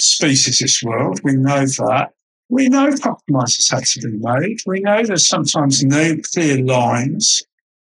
speciesist 0.00 0.82
world. 0.84 1.20
We 1.22 1.34
know 1.34 1.66
that. 1.66 2.10
We 2.48 2.68
know 2.68 2.94
compromises 2.96 3.70
have 3.70 3.84
to 3.84 4.00
be 4.00 4.18
made. 4.18 4.58
We 4.66 4.80
know 4.80 5.02
there's 5.04 5.28
sometimes 5.28 5.82
no 5.84 6.16
clear 6.34 6.62
lines. 6.62 7.42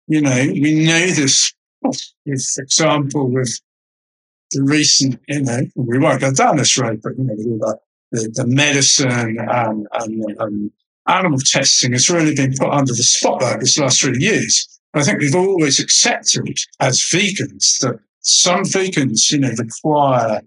You 0.09 0.21
know, 0.23 0.47
we 0.53 0.85
know 0.85 1.07
there's 1.07 1.55
for 1.83 1.93
example, 2.27 3.31
with 3.31 3.61
the 4.53 4.63
recent, 4.63 5.21
you 5.29 5.43
know, 5.43 5.61
we 5.75 5.99
won't 5.99 6.21
go 6.21 6.33
down 6.33 6.57
this 6.57 6.79
road, 6.79 7.01
but, 7.03 7.17
you 7.19 7.25
know, 7.25 7.37
the, 7.37 7.67
uh, 7.67 7.75
the, 8.13 8.31
the 8.35 8.47
medicine 8.47 9.39
and, 9.39 9.87
and, 9.93 10.25
and, 10.39 10.71
animal 11.07 11.39
testing 11.39 11.93
has 11.93 12.11
really 12.11 12.35
been 12.35 12.53
put 12.53 12.69
under 12.69 12.93
the 12.93 13.03
spotlight 13.03 13.61
this 13.61 13.79
last 13.79 14.03
three 14.03 14.19
years. 14.19 14.79
I 14.93 15.03
think 15.03 15.21
we've 15.21 15.35
always 15.35 15.81
accepted 15.81 16.59
as 16.81 17.01
vegans 17.01 17.79
that 17.81 17.99
some 18.21 18.65
vegans, 18.65 19.31
you 19.31 19.39
know, 19.39 19.53
require 19.59 20.43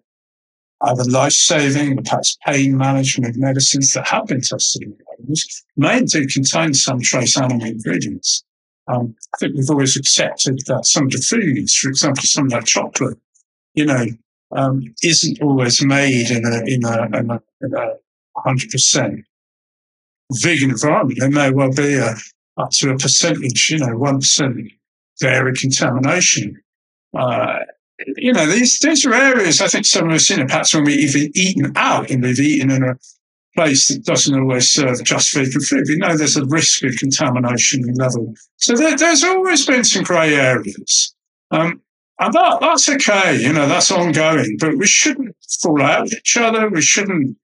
either 0.84 1.04
life-saving 1.06 1.98
or 1.98 2.02
perhaps 2.04 2.38
pain 2.46 2.78
management 2.78 3.38
medicines 3.38 3.94
that 3.94 4.08
have 4.08 4.28
been 4.28 4.42
tested 4.42 4.84
in 4.84 4.96
animals 5.18 5.64
may 5.78 5.98
indeed 5.98 6.32
contain 6.32 6.74
some 6.74 7.02
trace 7.02 7.38
animal 7.38 7.66
ingredients. 7.66 8.44
Um, 8.88 9.16
I 9.34 9.38
think 9.38 9.56
we've 9.56 9.70
always 9.70 9.96
accepted 9.96 10.60
that 10.68 10.86
some 10.86 11.06
of 11.06 11.12
the 11.12 11.20
foods, 11.20 11.76
for 11.76 11.90
example, 11.90 12.24
some 12.24 12.46
of 12.46 12.52
that 12.52 12.66
chocolate, 12.66 13.18
you 13.74 13.86
know, 13.86 14.06
um, 14.54 14.84
isn't 15.04 15.42
always 15.42 15.84
made 15.84 16.30
in 16.30 16.46
a 16.46 16.64
in 16.66 16.84
a, 16.86 17.18
in 17.18 17.32
a, 17.32 17.42
in 17.62 17.74
a 17.74 17.94
100% 18.46 19.24
vegan 20.34 20.72
environment. 20.72 21.20
There 21.20 21.30
may 21.30 21.52
well 21.52 21.72
be 21.72 21.96
a, 21.96 22.16
up 22.58 22.72
to 22.72 22.92
a 22.92 22.98
percentage, 22.98 23.70
you 23.70 23.80
know, 23.80 23.98
1% 23.98 24.72
dairy 25.20 25.54
contamination. 25.54 26.62
Uh, 27.18 27.60
you 28.18 28.34
know, 28.34 28.48
these, 28.48 28.80
these 28.80 29.06
are 29.06 29.14
areas 29.14 29.62
I 29.62 29.68
think 29.68 29.86
some 29.86 30.10
of 30.10 30.16
us, 30.16 30.30
you 30.30 30.38
know, 30.38 30.46
perhaps 30.46 30.74
when 30.74 30.86
we've 30.86 31.16
eaten 31.16 31.72
out 31.76 32.10
and 32.10 32.24
we've 32.24 32.40
eaten 32.40 32.72
in 32.72 32.84
a 32.84 32.98
place 33.56 33.88
that 33.88 34.06
doesn't 34.06 34.40
always 34.40 34.72
serve 34.72 35.04
just 35.04 35.34
vegan 35.34 35.62
food. 35.62 35.86
We 35.88 35.98
know 35.98 36.16
there's 36.16 36.38
a 36.38 36.46
risk 36.46 36.84
of 36.84 36.96
contamination 36.98 37.84
and 37.84 37.98
level. 37.98 38.34
So 38.58 38.76
there, 38.76 38.98
there's 38.98 39.24
always 39.24 39.66
been 39.66 39.84
some 39.84 40.04
grey 40.04 40.36
areas. 40.36 41.16
Um, 41.52 41.82
and 42.20 42.34
that, 42.34 42.60
that's 42.62 42.88
okay, 42.88 43.42
you 43.42 43.52
know, 43.52 43.68
that's 43.68 43.92
ongoing, 43.92 44.58
but 44.60 44.78
we 44.78 44.86
shouldn't 44.86 45.36
fall 45.62 45.82
out 45.82 46.04
with 46.04 46.14
each 46.14 46.38
other. 46.38 46.70
We 46.70 46.82
shouldn't 46.82 47.36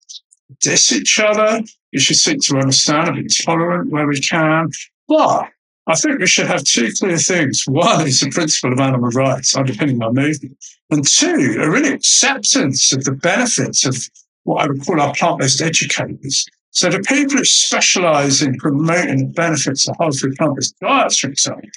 diss 0.62 0.91
each 0.91 1.20
other. 1.20 1.62
We 1.91 2.00
should 2.00 2.17
seek 2.17 2.41
to 2.41 2.58
understand 2.58 3.10
and 3.10 3.28
be 3.28 3.34
tolerant 3.43 3.91
where 3.91 4.08
we 4.08 4.20
can. 4.20 4.70
But 5.08 5.50
I 5.88 5.96
think 5.96 6.20
we 6.20 6.28
should 6.28 6.48
have 6.48 6.63
two 6.63 6.91
clear 7.00 7.17
things. 7.17 7.63
One 7.65 8.06
is 8.08 8.20
the 8.20 8.30
principle 8.30 8.74
of 8.74 8.80
animal 8.80 9.10
rights 9.10 9.56
underpinning 9.56 10.04
our 10.04 10.12
movement. 10.12 10.58
And 10.89 11.08
two, 11.08 11.58
a 11.60 11.70
really 11.70 11.93
acceptance 11.93 12.91
of 12.93 13.04
the 13.06 13.13
benefits 13.13 13.86
of 13.86 13.96
what 14.47 14.63
I 14.63 14.67
would 14.67 14.86
call 14.86 15.01
our 15.01 15.13
plant-based 15.13 15.62
educators. 15.62 16.45
So 16.71 16.89
the 16.89 16.99
people 16.99 17.38
who 17.38 17.45
specialize 17.45 18.41
in 18.41 18.57
promoting 18.57 19.17
the 19.19 19.33
benefits 19.33 19.88
of 19.88 19.95
whole 19.97 20.12
food 20.12 20.36
plant-based 20.38 20.79
diets, 20.79 21.19
for 21.19 21.27
example, 21.27 21.69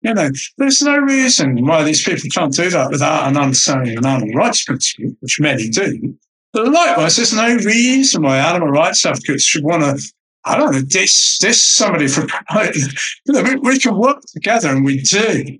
you 0.00 0.14
know, 0.14 0.30
there's 0.56 0.80
no 0.80 0.96
reason 0.96 1.66
why 1.66 1.82
these 1.82 2.02
people 2.02 2.30
can't 2.32 2.54
do 2.54 2.70
that 2.70 2.90
without 2.90 3.28
an 3.28 3.36
understanding 3.36 3.98
of 3.98 4.04
an 4.04 4.10
animal 4.10 4.34
rights 4.34 4.64
principle, 4.64 5.12
which 5.20 5.38
many 5.40 5.68
do. 5.68 6.16
But 6.52 6.68
likewise, 6.68 7.16
there's 7.16 7.34
no 7.34 7.56
reason 7.56 8.22
why 8.22 8.38
animal 8.38 8.68
rights 8.68 9.04
advocates 9.04 9.44
should 9.44 9.64
want 9.64 9.82
to, 9.82 10.12
I 10.44 10.56
don't 10.56 10.72
know, 10.72 10.82
diss, 10.82 11.38
diss 11.38 11.62
somebody 11.62 12.08
for 12.08 12.26
promoting. 12.46 12.88
You 13.26 13.34
know, 13.34 13.42
we, 13.42 13.56
we 13.56 13.78
can 13.78 13.98
work 13.98 14.22
together 14.32 14.70
and 14.70 14.84
we 14.84 15.02
do. 15.02 15.58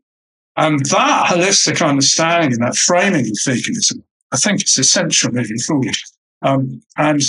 And 0.56 0.84
that 0.86 1.26
holistic 1.26 1.86
understanding 1.86 2.52
and 2.52 2.62
that 2.62 2.76
framing 2.76 3.26
of 3.26 3.36
veganism, 3.46 4.02
I 4.32 4.38
think 4.38 4.62
is 4.64 4.78
essential 4.78 5.30
moving 5.30 5.58
forward. 5.58 5.96
Um, 6.42 6.80
and 6.96 7.22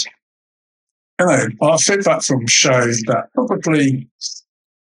you 1.20 1.26
know, 1.26 1.48
our 1.62 1.78
feedback 1.78 2.24
from 2.24 2.48
shows 2.48 3.02
that 3.08 3.30
probably 3.34 4.08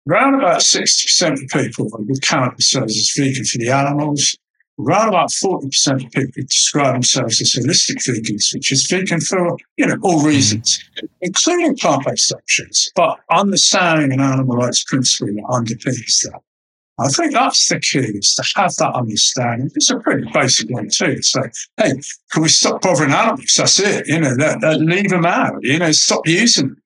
around 0.08 0.34
about 0.34 0.60
60% 0.60 1.32
of 1.32 1.48
people 1.50 1.88
would 1.92 2.22
count 2.22 2.56
themselves 2.56 2.96
as 2.96 3.12
vegan 3.16 3.44
for 3.44 3.58
the 3.58 3.70
animals. 3.70 4.36
Around 4.76 5.10
about 5.10 5.30
40% 5.30 6.04
of 6.04 6.10
people 6.10 6.42
describe 6.48 6.94
themselves 6.94 7.40
as 7.40 7.54
holistic 7.54 7.98
vegans, 8.04 8.52
which 8.52 8.72
is 8.72 8.88
vegan 8.90 9.20
for, 9.20 9.56
you 9.76 9.86
know, 9.86 9.96
all 10.02 10.24
reasons, 10.24 10.82
mm. 11.00 11.08
including 11.20 11.76
plant-based 11.76 12.32
options, 12.32 12.90
but 12.96 13.20
understanding 13.30 14.12
an 14.12 14.20
animal 14.20 14.56
rights 14.56 14.82
principle 14.82 15.32
that 15.32 15.44
underpins 15.44 16.22
that. 16.24 16.40
I 16.98 17.08
think 17.08 17.32
that's 17.32 17.68
the 17.68 17.80
key 17.80 17.98
is 17.98 18.34
to 18.36 18.60
have 18.60 18.74
that 18.76 18.94
understanding. 18.94 19.68
It's 19.74 19.90
a 19.90 19.98
pretty 19.98 20.28
basic 20.32 20.70
one 20.70 20.88
too. 20.88 21.20
So, 21.22 21.42
hey, 21.76 21.92
can 22.30 22.42
we 22.42 22.48
stop 22.48 22.82
bothering 22.82 23.10
animals? 23.10 23.54
That's 23.56 23.80
it. 23.80 24.06
You 24.06 24.20
know, 24.20 24.36
leave 24.78 25.10
them 25.10 25.26
out. 25.26 25.56
You 25.62 25.78
know, 25.80 25.90
stop 25.90 26.26
using 26.26 26.68
them. 26.68 26.82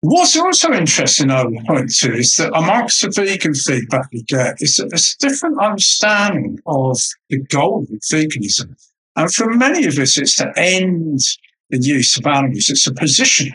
What's 0.00 0.38
also 0.38 0.72
interesting, 0.72 1.30
I 1.30 1.44
would 1.44 1.64
point 1.66 1.90
to, 1.96 2.14
is 2.14 2.36
that 2.36 2.56
amongst 2.56 3.00
the 3.00 3.10
vegan 3.10 3.54
feedback 3.54 4.08
we 4.12 4.22
get, 4.22 4.56
is 4.60 4.76
that 4.76 4.88
there's 4.90 5.16
a 5.20 5.28
different 5.28 5.60
understanding 5.60 6.58
of 6.66 6.98
the 7.28 7.38
goal 7.50 7.86
of 7.90 7.98
veganism. 8.12 8.76
And 9.16 9.34
for 9.34 9.52
many 9.52 9.86
of 9.86 9.98
us, 9.98 10.16
it's 10.16 10.36
to 10.36 10.52
end 10.56 11.20
the 11.70 11.78
use 11.78 12.16
of 12.16 12.26
animals. 12.26 12.68
It's 12.68 12.86
a 12.86 12.94
position 12.94 13.52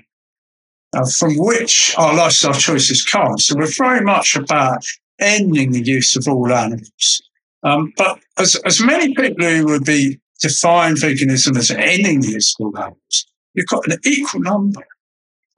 uh, 0.93 1.05
from 1.17 1.37
which 1.37 1.95
our 1.97 2.13
lifestyle 2.15 2.53
choices 2.53 3.05
come. 3.05 3.37
So 3.37 3.55
we're 3.57 3.71
very 3.77 4.01
much 4.01 4.35
about 4.35 4.83
ending 5.21 5.71
the 5.71 5.83
use 5.83 6.15
of 6.15 6.27
all 6.27 6.51
animals. 6.51 7.21
Um, 7.63 7.93
but 7.95 8.19
as, 8.37 8.55
as 8.65 8.81
many 8.81 9.13
people 9.13 9.45
who 9.45 9.65
would 9.65 9.85
be 9.85 10.19
define 10.41 10.95
veganism 10.95 11.57
as 11.57 11.71
ending 11.71 12.21
the 12.21 12.29
use 12.29 12.55
of 12.59 12.65
all 12.65 12.77
animals, 12.77 13.25
you've 13.53 13.67
got 13.67 13.87
an 13.87 13.97
equal 14.03 14.41
number. 14.41 14.85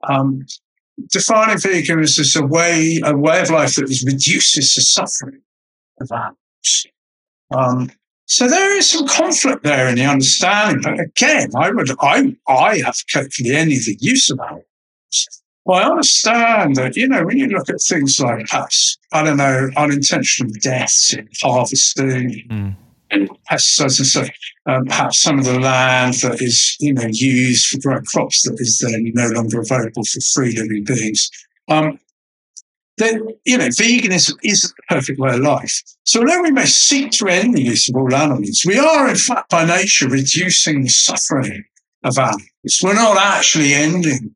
Um, 0.08 0.44
defining 1.10 1.56
veganism 1.56 2.20
as 2.20 2.36
a 2.36 2.46
way, 2.46 3.00
a 3.04 3.16
way 3.16 3.40
of 3.40 3.50
life 3.50 3.74
that 3.76 4.02
reduces 4.06 4.74
the 4.74 4.82
suffering 4.82 5.40
of 6.00 6.10
animals. 6.12 6.86
Um, 7.54 7.90
so 8.26 8.48
there 8.48 8.76
is 8.76 8.90
some 8.90 9.06
conflict 9.06 9.64
there 9.64 9.88
in 9.88 9.96
the 9.96 10.04
understanding. 10.04 10.82
But 10.82 11.00
again, 11.00 11.50
I 11.56 11.70
would, 11.70 11.90
I, 12.00 12.36
I 12.48 12.80
for 12.80 13.24
the 13.38 13.54
ending 13.54 13.78
of 13.78 13.84
the 13.84 13.98
use 14.00 14.30
of 14.30 14.40
animals. 14.40 14.64
Well, 15.66 15.82
I 15.82 15.90
understand 15.90 16.76
that, 16.76 16.94
you 16.94 17.08
know, 17.08 17.24
when 17.24 17.38
you 17.38 17.46
look 17.46 17.70
at 17.70 17.80
things 17.80 18.20
like 18.20 18.46
perhaps, 18.46 18.98
I 19.12 19.22
don't 19.22 19.38
know, 19.38 19.70
unintentional 19.76 20.52
deaths 20.60 21.14
in 21.14 21.26
harvesting 21.42 22.46
mm. 22.50 22.76
and 23.10 23.30
pesticides 23.50 23.98
and 23.98 24.06
stuff, 24.06 24.28
um, 24.66 24.84
perhaps 24.84 25.22
some 25.22 25.38
of 25.38 25.46
the 25.46 25.58
land 25.58 26.14
that 26.22 26.42
is, 26.42 26.76
you 26.80 26.92
know, 26.92 27.06
used 27.08 27.68
for 27.68 27.80
growing 27.80 28.04
crops 28.04 28.42
that 28.42 28.56
is 28.60 28.78
then 28.78 29.10
no 29.14 29.28
longer 29.28 29.60
available 29.60 30.04
for 30.04 30.20
free 30.34 30.54
living 30.54 30.84
beings. 30.84 31.30
Um, 31.68 31.98
then, 32.98 33.26
you 33.46 33.56
know, 33.56 33.68
veganism 33.68 34.34
isn't 34.44 34.72
the 34.76 34.94
perfect 34.94 35.18
way 35.18 35.34
of 35.34 35.40
life. 35.40 35.82
So 36.04 36.20
although 36.20 36.42
we 36.42 36.50
may 36.50 36.66
seek 36.66 37.10
to 37.12 37.28
end 37.28 37.54
the 37.54 37.62
use 37.62 37.88
of 37.88 37.96
all 37.96 38.14
animals, 38.14 38.64
we 38.66 38.78
are 38.78 39.08
in 39.08 39.16
fact 39.16 39.50
by 39.50 39.64
nature 39.64 40.08
reducing 40.08 40.82
the 40.82 40.90
suffering 40.90 41.64
of 42.04 42.18
animals. 42.18 42.80
We're 42.82 42.94
not 42.94 43.16
actually 43.16 43.72
ending 43.72 44.34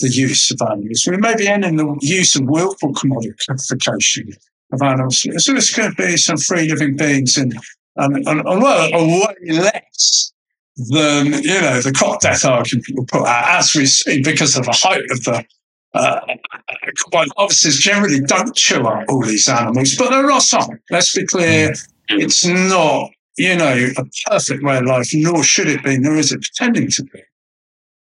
the 0.00 0.08
use 0.08 0.50
of 0.50 0.60
animals. 0.62 1.06
We 1.08 1.16
may 1.16 1.34
be 1.34 1.48
ending 1.48 1.76
the 1.76 1.96
use 2.00 2.36
of 2.36 2.44
willful 2.44 2.92
commodification 2.94 4.36
of 4.72 4.82
animals. 4.82 5.26
So 5.36 5.52
going 5.52 5.94
to 5.94 5.96
be 5.96 6.16
some 6.16 6.36
free 6.36 6.68
living 6.68 6.96
beings 6.96 7.36
and, 7.36 7.54
um, 7.96 8.14
and, 8.14 8.26
and 8.26 8.44
well, 8.44 8.90
a 8.92 9.04
way 9.04 9.34
less 9.48 10.32
than, 10.76 11.26
you 11.42 11.60
know, 11.60 11.80
the 11.80 11.92
crop 11.94 12.20
death 12.20 12.44
argument 12.44 12.86
will 12.94 13.06
put 13.06 13.26
out, 13.26 13.58
as 13.58 13.74
we 13.74 13.86
see, 13.86 14.22
because 14.22 14.56
of 14.56 14.64
the 14.64 14.72
height 14.72 15.04
of 15.10 15.24
the 15.24 15.44
uh, 15.94 16.20
combined 17.02 17.32
harvesters 17.36 17.78
generally 17.78 18.20
don't 18.20 18.54
chew 18.54 18.86
up 18.86 19.04
all 19.08 19.24
these 19.24 19.48
animals, 19.48 19.96
but 19.96 20.10
there 20.10 20.30
are 20.30 20.40
some. 20.40 20.78
Let's 20.90 21.16
be 21.16 21.26
clear, 21.26 21.74
it's 22.10 22.44
not, 22.44 23.10
you 23.36 23.56
know, 23.56 23.88
a 23.96 24.04
perfect 24.30 24.62
way 24.62 24.78
of 24.78 24.84
life, 24.84 25.08
nor 25.12 25.42
should 25.42 25.68
it 25.68 25.82
be, 25.82 25.98
nor 25.98 26.16
is 26.16 26.30
it 26.30 26.42
pretending 26.42 26.90
to 26.90 27.04
be. 27.04 27.22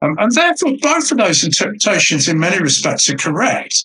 Um, 0.04 0.16
and 0.18 0.32
therefore, 0.32 0.72
both 0.80 1.10
of 1.10 1.18
those 1.18 1.44
interpretations, 1.44 2.28
in 2.28 2.38
many 2.38 2.60
respects, 2.60 3.08
are 3.08 3.16
correct. 3.16 3.84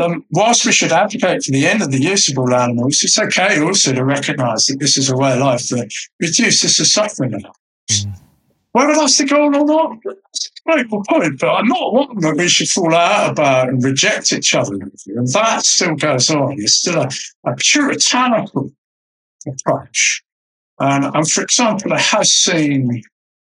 Um, 0.00 0.24
whilst 0.30 0.64
we 0.66 0.72
should 0.72 0.92
advocate 0.92 1.42
for 1.42 1.52
the 1.52 1.66
end 1.66 1.82
of 1.82 1.90
the 1.90 2.00
use 2.00 2.30
of 2.30 2.38
all 2.38 2.54
animals, 2.54 3.02
it's 3.02 3.18
okay 3.18 3.60
also 3.60 3.92
to 3.92 4.04
recognise 4.04 4.66
that 4.66 4.78
this 4.78 4.96
is 4.96 5.10
a 5.10 5.16
way 5.16 5.32
of 5.32 5.40
life 5.40 5.68
that 5.68 5.90
reduces 6.20 6.76
the 6.76 6.84
suffering 6.84 7.34
of 7.34 7.42
Mm. 7.90 8.20
Whether 8.72 8.94
that's 8.94 9.18
the 9.18 9.24
goal 9.24 9.54
or 9.56 9.64
not, 9.64 9.96
it's 10.04 10.46
a 10.46 10.70
great 10.70 10.88
point. 10.88 11.40
But 11.40 11.50
I'm 11.50 11.66
not 11.66 11.92
one 11.92 12.20
that 12.20 12.36
we 12.36 12.48
should 12.48 12.68
fall 12.68 12.94
out 12.94 13.32
about 13.32 13.68
and 13.68 13.82
reject 13.82 14.32
each 14.32 14.54
other. 14.54 14.74
And 14.74 15.28
that 15.32 15.64
still 15.64 15.96
goes 15.96 16.30
on. 16.30 16.52
It's 16.52 16.74
still 16.74 17.02
a, 17.02 17.08
a 17.46 17.56
puritanical 17.56 18.70
approach. 19.44 20.22
And, 20.78 21.04
and 21.04 21.28
for 21.28 21.42
example, 21.42 21.92
I 21.92 21.98
have 21.98 22.26
seen 22.26 23.02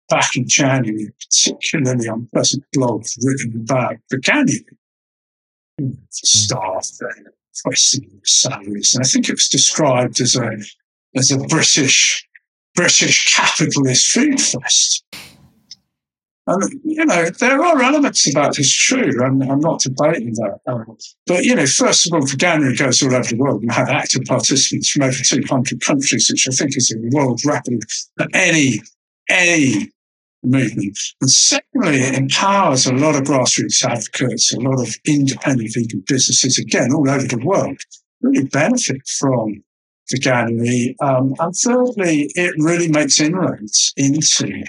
back 0.09 0.35
in 0.35 0.47
January, 0.47 1.07
a 1.07 1.11
particularly 1.25 2.07
unpleasant 2.07 2.63
blog 2.73 3.05
written 3.23 3.61
about 3.61 3.95
the 4.09 4.19
canyon 4.19 4.65
for 5.77 5.85
hmm. 5.85 5.91
staff 6.11 6.89
and 7.01 7.27
questioning 7.63 8.21
salaries. 8.23 8.93
And 8.93 9.03
I 9.03 9.07
think 9.07 9.29
it 9.29 9.33
was 9.33 9.47
described 9.47 10.19
as 10.19 10.35
a 10.35 10.57
as 11.15 11.31
a 11.31 11.37
British 11.47 12.27
British 12.75 13.35
capitalist 13.35 14.11
food 14.11 14.41
fest. 14.41 15.03
And, 16.45 16.81
you 16.83 17.05
know, 17.05 17.29
there 17.39 17.63
are 17.63 17.81
elements 17.81 18.29
about 18.29 18.57
this 18.57 18.69
true. 18.69 19.23
I'm, 19.23 19.41
I'm 19.43 19.61
not 19.61 19.79
debating 19.79 20.33
that. 20.33 20.59
Um, 20.67 20.97
but, 21.25 21.45
you 21.45 21.55
know, 21.55 21.65
first 21.65 22.05
of 22.05 22.13
all, 22.13 22.21
Veganuary 22.21 22.77
goes 22.77 23.01
all 23.01 23.15
over 23.15 23.29
the 23.29 23.37
world 23.37 23.61
and 23.61 23.71
have 23.71 23.87
active 23.87 24.23
participants 24.27 24.89
from 24.89 25.03
over 25.03 25.15
200 25.23 25.79
countries, 25.79 26.27
which 26.29 26.47
I 26.49 26.51
think 26.51 26.75
is 26.75 26.93
a 26.93 27.15
world 27.15 27.39
record 27.45 27.79
at 28.19 28.27
any, 28.33 28.81
any 29.29 29.91
movement. 30.43 30.97
And 31.21 31.29
secondly, 31.29 31.97
it 31.97 32.15
empowers 32.15 32.85
a 32.85 32.93
lot 32.93 33.15
of 33.15 33.23
grassroots 33.23 33.83
advocates, 33.83 34.53
a 34.53 34.59
lot 34.59 34.81
of 34.81 34.95
independent 35.07 35.71
vegan 35.73 36.03
businesses, 36.07 36.57
again, 36.57 36.93
all 36.93 37.09
over 37.09 37.27
the 37.27 37.43
world, 37.43 37.77
really 38.21 38.45
benefit 38.45 39.07
from 39.19 39.63
Veganuary. 40.13 40.95
Um, 41.01 41.33
and 41.39 41.55
thirdly, 41.55 42.29
it 42.35 42.53
really 42.57 42.89
makes 42.89 43.19
inroads 43.19 43.93
into 43.95 44.63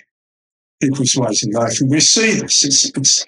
people's 0.80 1.16
ways 1.16 1.44
of 1.44 1.52
life. 1.52 1.80
And 1.80 1.90
we 1.90 2.00
see 2.00 2.34
this. 2.34 2.64
It's, 2.64 2.96
it's, 2.96 3.26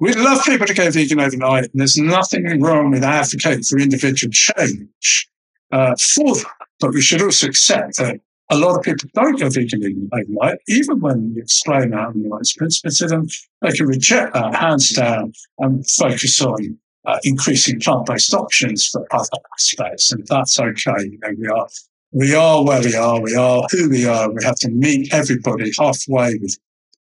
we 0.00 0.12
love 0.14 0.44
people 0.44 0.66
to 0.66 0.74
go 0.74 0.90
vegan 0.90 1.20
overnight, 1.20 1.64
and 1.64 1.80
there's 1.80 1.98
nothing 1.98 2.60
wrong 2.62 2.92
with 2.92 3.02
advocating 3.02 3.64
for 3.64 3.78
individual 3.78 4.30
change 4.30 5.28
uh, 5.72 5.96
for 6.14 6.36
that. 6.36 6.66
But 6.80 6.92
we 6.92 7.00
should 7.00 7.22
also 7.22 7.48
accept 7.48 7.96
that 7.98 8.20
a 8.50 8.56
lot 8.56 8.76
of 8.76 8.82
people 8.82 9.08
don't 9.14 9.38
go 9.38 9.48
vegan 9.50 10.08
overnight, 10.12 10.58
even 10.68 11.00
when 11.00 11.34
you 11.34 11.42
explain 11.42 11.92
human 11.92 12.30
rights 12.30 12.54
principles 12.54 12.98
to 12.98 13.06
them, 13.06 13.28
they 13.60 13.72
can 13.72 13.86
reject 13.86 14.34
that 14.34 14.54
hands 14.54 14.90
down 14.90 15.32
and 15.58 15.88
focus 15.90 16.40
on 16.40 16.78
uh, 17.04 17.18
increasing 17.24 17.78
plant-based 17.80 18.32
options 18.34 18.88
for 18.88 19.06
other 19.12 19.28
aspects. 19.54 20.12
And 20.12 20.26
that's 20.26 20.58
okay. 20.58 20.92
You 20.98 21.18
know, 21.20 21.34
we 21.38 21.46
are, 21.48 21.68
we 22.12 22.34
are 22.34 22.64
where 22.64 22.82
we 22.82 22.94
are. 22.94 23.20
We 23.20 23.34
are 23.34 23.66
who 23.70 23.90
we 23.90 24.06
are. 24.06 24.30
We 24.30 24.42
have 24.44 24.56
to 24.56 24.70
meet 24.70 25.12
everybody 25.12 25.70
halfway 25.78 26.38
with 26.40 26.58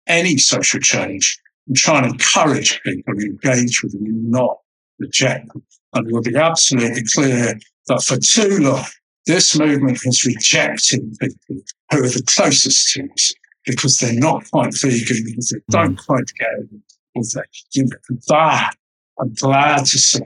any 0.07 0.37
social 0.37 0.79
change 0.79 1.39
and 1.67 1.75
try 1.75 1.99
and 1.99 2.13
encourage 2.13 2.81
people 2.83 3.15
to 3.15 3.25
engage 3.25 3.81
with 3.83 3.93
them 3.93 4.31
not 4.31 4.57
reject 4.99 5.47
them. 5.53 5.63
And 5.93 6.07
we'll 6.11 6.21
be 6.21 6.35
absolutely 6.35 7.03
clear 7.13 7.57
that 7.87 8.01
for 8.03 8.17
too 8.17 8.59
long, 8.59 8.85
this 9.27 9.57
movement 9.57 9.99
has 10.03 10.25
rejected 10.25 11.01
people 11.19 11.61
who 11.91 12.03
are 12.03 12.09
the 12.09 12.23
closest 12.25 12.93
to 12.93 13.03
us 13.13 13.33
because 13.65 13.97
they're 13.97 14.13
not 14.13 14.49
quite 14.49 14.73
vegan, 14.81 15.23
because 15.25 15.49
they 15.49 15.59
don't 15.69 15.99
mm. 15.99 16.05
quite 16.05 16.31
get 16.39 16.47
it. 16.59 17.47
You 17.73 17.83
know, 17.83 18.17
that, 18.29 18.75
I'm 19.19 19.33
glad 19.33 19.79
to 19.79 19.99
say, 19.99 20.21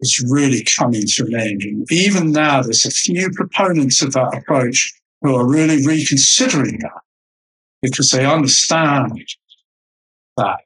is 0.00 0.24
really 0.28 0.64
coming 0.76 1.04
to 1.06 1.24
an 1.24 1.34
end. 1.34 1.62
And 1.62 1.86
even 1.90 2.32
now, 2.32 2.62
there's 2.62 2.84
a 2.84 2.90
few 2.90 3.30
proponents 3.30 4.02
of 4.02 4.12
that 4.12 4.36
approach 4.36 4.92
who 5.22 5.34
are 5.34 5.48
really 5.48 5.86
reconsidering 5.86 6.78
that 6.80 7.00
because 7.80 8.10
they 8.10 8.26
understand 8.26 9.12
that 10.36 10.58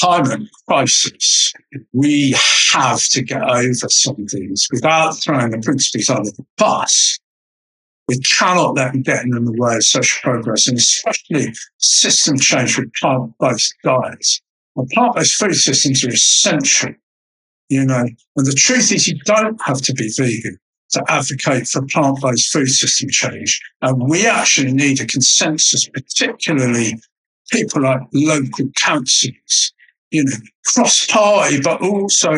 climate 0.00 0.48
crisis, 0.68 1.52
we 1.92 2.34
have 2.72 3.02
to 3.10 3.22
get 3.22 3.42
over 3.42 3.88
some 3.88 4.26
things 4.26 4.68
without 4.72 5.12
throwing 5.12 5.50
the 5.50 5.58
principles 5.58 6.08
under 6.08 6.30
the 6.30 6.44
bus. 6.56 7.18
We 8.08 8.18
cannot 8.18 8.74
let 8.74 8.92
them 8.92 9.02
get 9.02 9.22
in 9.22 9.30
the 9.30 9.54
way 9.56 9.76
of 9.76 9.84
social 9.84 10.20
progress, 10.22 10.66
and 10.66 10.76
especially 10.76 11.54
system 11.78 12.38
change 12.38 12.76
with 12.76 12.92
plant-based 12.94 13.74
diets. 13.84 14.40
Plant-based 14.92 15.34
food 15.36 15.54
systems 15.54 16.04
are 16.04 16.10
essential, 16.10 16.94
you 17.68 17.84
know. 17.84 18.06
And 18.36 18.46
the 18.46 18.52
truth 18.52 18.90
is, 18.90 19.06
you 19.06 19.18
don't 19.26 19.60
have 19.62 19.80
to 19.82 19.92
be 19.92 20.10
vegan 20.16 20.58
to 20.90 21.04
advocate 21.06 21.68
for 21.68 21.86
plant-based 21.86 22.50
food 22.52 22.68
system 22.68 23.10
change. 23.10 23.60
And 23.82 24.10
we 24.10 24.26
actually 24.26 24.72
need 24.72 25.00
a 25.00 25.06
consensus, 25.06 25.88
particularly 25.88 27.00
people 27.50 27.82
like 27.82 28.00
local 28.12 28.68
councils, 28.76 29.72
you 30.10 30.24
know, 30.24 30.36
cross 30.66 31.06
party, 31.06 31.60
but 31.60 31.82
also 31.82 32.32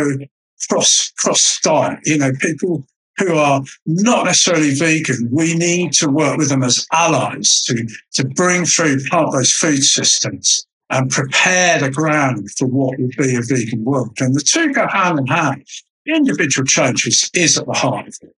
cross 0.68 1.12
cross 1.16 1.60
diet. 1.62 1.98
You 2.04 2.18
know, 2.18 2.32
people 2.40 2.84
who 3.18 3.34
are 3.34 3.62
not 3.86 4.24
necessarily 4.24 4.74
vegan. 4.74 5.28
We 5.30 5.54
need 5.54 5.92
to 5.94 6.08
work 6.08 6.38
with 6.38 6.48
them 6.48 6.62
as 6.62 6.86
allies 6.92 7.62
to 7.66 7.86
to 8.14 8.28
bring 8.28 8.64
through 8.64 9.04
plant-based 9.08 9.56
food 9.56 9.82
systems 9.82 10.66
and 10.90 11.10
prepare 11.10 11.80
the 11.80 11.90
ground 11.90 12.50
for 12.58 12.66
what 12.66 12.98
will 12.98 13.10
be 13.18 13.34
a 13.36 13.42
vegan 13.42 13.84
world. 13.84 14.16
And 14.20 14.34
the 14.34 14.40
two 14.40 14.72
go 14.72 14.86
hand 14.88 15.18
in 15.18 15.26
hand. 15.26 15.66
Individual 16.06 16.66
changes 16.66 17.30
is 17.32 17.56
at 17.56 17.66
the 17.66 17.72
heart 17.72 18.08
of 18.08 18.18
it. 18.22 18.34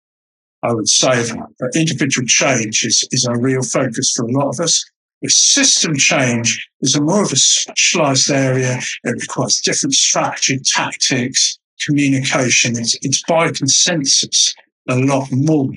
I 0.62 0.72
would 0.72 0.88
say 0.88 1.22
that. 1.22 1.48
But 1.58 1.70
individual 1.74 2.26
change 2.26 2.84
is, 2.84 3.06
is 3.10 3.26
a 3.26 3.36
real 3.36 3.62
focus 3.62 4.12
for 4.16 4.26
a 4.26 4.32
lot 4.32 4.48
of 4.48 4.60
us. 4.60 4.84
With 5.24 5.32
system 5.32 5.96
change 5.96 6.68
is 6.82 6.96
a 6.96 7.00
more 7.00 7.22
of 7.22 7.32
a 7.32 7.36
specialized 7.36 8.30
area. 8.30 8.78
It 9.04 9.22
requires 9.22 9.58
different 9.58 9.94
strategy, 9.94 10.60
tactics, 10.62 11.58
communication. 11.86 12.76
It's, 12.76 12.94
it's 13.00 13.22
by 13.26 13.50
consensus 13.52 14.54
a 14.86 14.96
lot 14.96 15.28
more. 15.32 15.70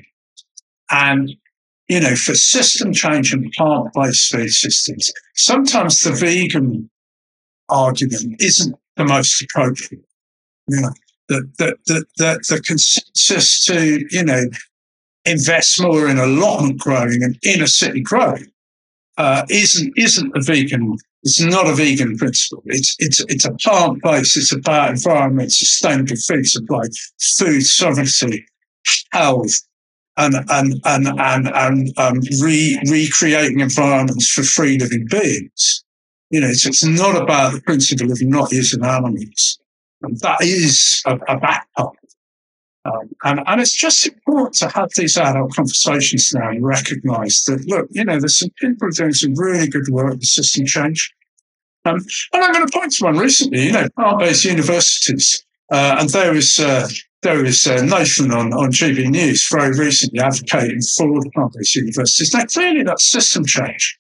And, 0.92 1.32
you 1.88 2.02
know, 2.02 2.18
for 2.18 2.36
system 2.36 2.92
change 2.92 3.32
and 3.32 3.50
plant-based 3.54 4.34
food 4.34 4.50
systems, 4.50 5.14
sometimes 5.36 6.02
the 6.02 6.12
vegan 6.12 6.90
argument 7.70 8.42
isn't 8.42 8.76
the 8.98 9.06
most 9.06 9.42
appropriate. 9.42 10.04
You 10.68 10.82
know, 10.82 10.92
the, 11.30 11.50
the, 11.58 11.78
the, 11.86 12.06
the, 12.18 12.40
the 12.50 12.62
consensus 12.64 13.64
to, 13.64 14.06
you 14.12 14.26
know, 14.26 14.44
invest 15.24 15.82
more 15.82 16.10
in 16.10 16.18
allotment 16.18 16.82
growing 16.82 17.24
and 17.24 17.40
inner 17.46 17.68
city 17.68 18.02
growing 18.02 18.52
uh, 19.18 19.44
isn't 19.50 19.94
isn't 19.98 20.32
a 20.36 20.42
vegan. 20.42 20.98
It's 21.24 21.42
not 21.42 21.68
a 21.68 21.74
vegan 21.74 22.18
principle. 22.18 22.62
It's 22.66 22.96
it's 23.00 23.20
it's 23.28 23.46
a 23.46 23.54
plant 23.54 24.02
based. 24.04 24.38
It's 24.38 24.54
about 24.54 24.92
environment, 24.92 25.52
sustainable 25.52 26.16
food 26.16 26.46
supply, 26.46 26.84
food 27.38 27.62
sovereignty, 27.62 28.46
health, 29.12 29.62
and 30.18 30.36
and 30.50 30.76
and 30.86 31.08
and 31.08 31.48
and 31.48 31.94
um, 31.98 32.20
re, 32.42 32.80
recreating 32.90 33.60
environments 33.60 34.32
for 34.32 34.44
free 34.44 34.78
living 34.78 35.08
beings. 35.10 35.84
You 36.30 36.42
know, 36.42 36.48
it's, 36.50 36.66
it's 36.66 36.84
not 36.84 37.16
about 37.22 37.54
the 37.54 37.62
principle 37.62 38.12
of 38.12 38.20
not 38.22 38.52
using 38.52 38.84
animals. 38.84 39.60
And 40.02 40.20
that 40.20 40.42
is 40.42 41.02
a, 41.06 41.16
a 41.28 41.40
back 41.40 41.68
part. 41.76 41.96
Um, 42.88 43.10
and, 43.24 43.42
and 43.46 43.60
it's 43.60 43.76
just 43.76 44.08
important 44.08 44.56
to 44.56 44.70
have 44.70 44.90
these 44.96 45.18
adult 45.18 45.54
conversations 45.54 46.32
now 46.34 46.50
and 46.50 46.66
recognize 46.66 47.44
that, 47.46 47.66
look, 47.68 47.88
you 47.92 48.06
know, 48.06 48.18
there's 48.18 48.40
some 48.40 48.52
people 48.62 48.88
doing 48.92 49.14
some 49.14 49.34
really 49.36 49.68
good 49.68 49.88
work 49.90 50.12
with 50.12 50.24
system 50.24 50.66
change. 50.66 51.14
Um, 51.84 51.98
and 52.34 52.44
I'm 52.44 52.54
going 52.54 52.66
to 52.66 52.72
point 52.72 52.94
to 52.94 53.06
one 53.06 53.18
recently, 53.18 53.66
you 53.66 53.72
know, 53.74 53.88
plant-based 53.98 54.46
universities. 54.46 55.46
Uh, 55.72 55.98
and 56.00 56.10
there 56.12 56.32
was, 56.32 56.60
uh, 56.60 56.88
uh, 57.26 57.82
Nathan 57.82 58.32
on, 58.32 58.54
on 58.54 58.72
GB 58.72 59.10
News 59.10 59.50
very 59.52 59.78
recently 59.78 60.22
advocating 60.22 60.80
for 60.96 61.22
plant-based 61.34 61.76
universities. 61.76 62.34
Now, 62.34 62.46
clearly 62.46 62.84
that's 62.84 63.06
system 63.06 63.46
change. 63.46 64.00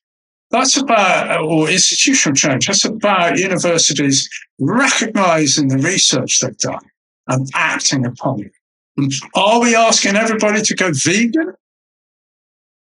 That's 0.50 0.78
about, 0.78 1.41
or 1.41 1.69
institutional 1.69 2.36
change. 2.36 2.67
That's 2.67 2.86
about 2.86 3.38
universities 3.38 4.30
recognizing 4.60 5.67
the 5.67 5.80
research 5.80 6.39
they've 6.39 6.58
done 6.58 6.86
and 7.28 7.50
acting 7.54 8.06
upon 8.06 8.43
it. 8.43 8.52
Are 9.36 9.62
we 9.62 9.75
asking 9.75 10.15
everybody 10.15 10.62
to 10.62 10.75
go 10.75 10.91
vegan? 10.91 11.53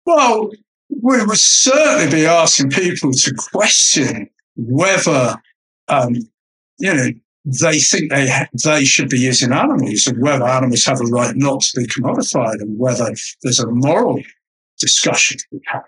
Well, 0.05 0.51
we 0.89 1.25
would 1.25 1.39
certainly 1.39 2.11
be 2.11 2.27
asking 2.27 2.71
people 2.71 3.13
to 3.13 3.35
question 3.35 4.29
whether, 4.57 5.37
um, 5.89 6.17
you 6.79 6.95
know, 6.95 7.11
they 7.45 7.79
think 7.79 8.11
they 8.11 8.29
ha- 8.29 8.49
they 8.65 8.85
should 8.85 9.09
be 9.09 9.19
using 9.19 9.53
animals 9.53 10.07
and 10.07 10.21
whether 10.21 10.45
animals 10.45 10.85
have 10.85 11.01
a 11.01 11.05
right 11.05 11.35
not 11.37 11.61
to 11.63 11.81
be 11.81 11.87
commodified 11.87 12.61
and 12.61 12.79
whether 12.79 13.13
there's 13.43 13.61
a 13.61 13.71
moral 13.71 14.21
discussion 14.79 15.39
to 15.39 15.45
be 15.53 15.61
had. 15.67 15.83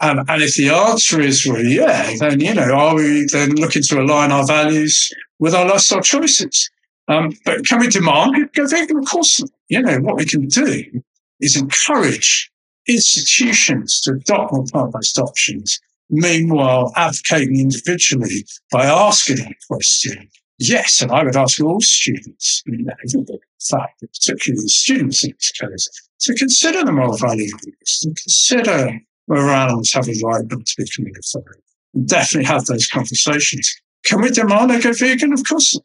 Um, 0.00 0.24
and 0.28 0.42
if 0.42 0.56
the 0.56 0.70
answer 0.70 1.20
is, 1.20 1.46
well, 1.46 1.62
yeah, 1.62 2.12
then, 2.18 2.40
you 2.40 2.54
know, 2.54 2.72
are 2.72 2.96
we 2.96 3.26
then 3.32 3.54
looking 3.54 3.82
to 3.84 4.00
align 4.00 4.32
our 4.32 4.44
values 4.44 5.08
with 5.38 5.54
our 5.54 5.68
lifestyle 5.68 6.00
choices? 6.00 6.70
Um, 7.08 7.32
but 7.44 7.66
can 7.66 7.80
we 7.80 7.88
demand? 7.88 8.36
Of 8.56 9.04
course. 9.06 9.40
You 9.68 9.82
know, 9.82 9.98
what 9.98 10.16
we 10.16 10.24
can 10.24 10.46
do 10.46 11.02
is 11.40 11.56
encourage 11.56 12.50
institutions 12.88 14.00
to 14.02 14.12
adopt 14.12 14.52
more 14.52 14.64
plant-based 14.64 15.18
options, 15.18 15.80
meanwhile 16.10 16.92
advocating 16.96 17.58
individually 17.58 18.44
by 18.70 18.86
asking 18.86 19.36
that 19.36 19.54
question. 19.68 20.28
Yes, 20.58 21.00
and 21.00 21.10
I 21.10 21.24
would 21.24 21.36
ask 21.36 21.60
all 21.60 21.80
students, 21.80 22.62
you 22.66 22.84
know, 22.84 22.92
in 23.14 23.26
fact, 23.68 24.00
particularly 24.00 24.68
students 24.68 25.24
in 25.24 25.32
this 25.32 25.50
case, 25.50 25.88
to 26.20 26.34
consider 26.34 26.84
the 26.84 26.92
moral 26.92 27.16
value 27.16 27.50
of 27.52 27.60
this, 27.80 28.00
to 28.00 28.08
consider 28.08 29.00
where 29.26 29.48
animals 29.48 29.92
have 29.92 30.08
a 30.08 30.14
right 30.24 30.44
not 30.48 30.64
to 30.64 30.74
be 30.76 30.88
communicated. 30.94 31.62
Definitely 32.04 32.46
have 32.46 32.64
those 32.66 32.86
conversations. 32.86 33.74
Can 34.04 34.20
we 34.20 34.30
demand 34.30 34.70
they 34.70 34.80
go 34.80 34.92
vegan? 34.92 35.32
Of 35.32 35.42
course. 35.48 35.76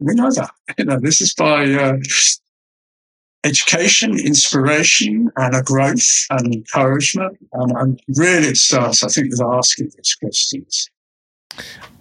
We 0.00 0.14
know 0.14 0.30
that. 0.30 0.50
You 0.76 0.84
know, 0.84 0.98
this 1.00 1.20
is 1.20 1.34
by 1.34 1.72
uh, 1.72 1.98
education, 3.44 4.18
inspiration, 4.18 5.30
and 5.36 5.54
a 5.54 5.62
growth 5.62 6.26
and 6.30 6.54
encouragement. 6.54 7.38
Um, 7.52 7.76
and 7.76 8.00
really, 8.16 8.48
it 8.48 8.56
starts, 8.56 9.02
I 9.02 9.08
think, 9.08 9.30
with 9.30 9.42
asking 9.42 9.90
these 9.96 10.14
questions 10.14 10.90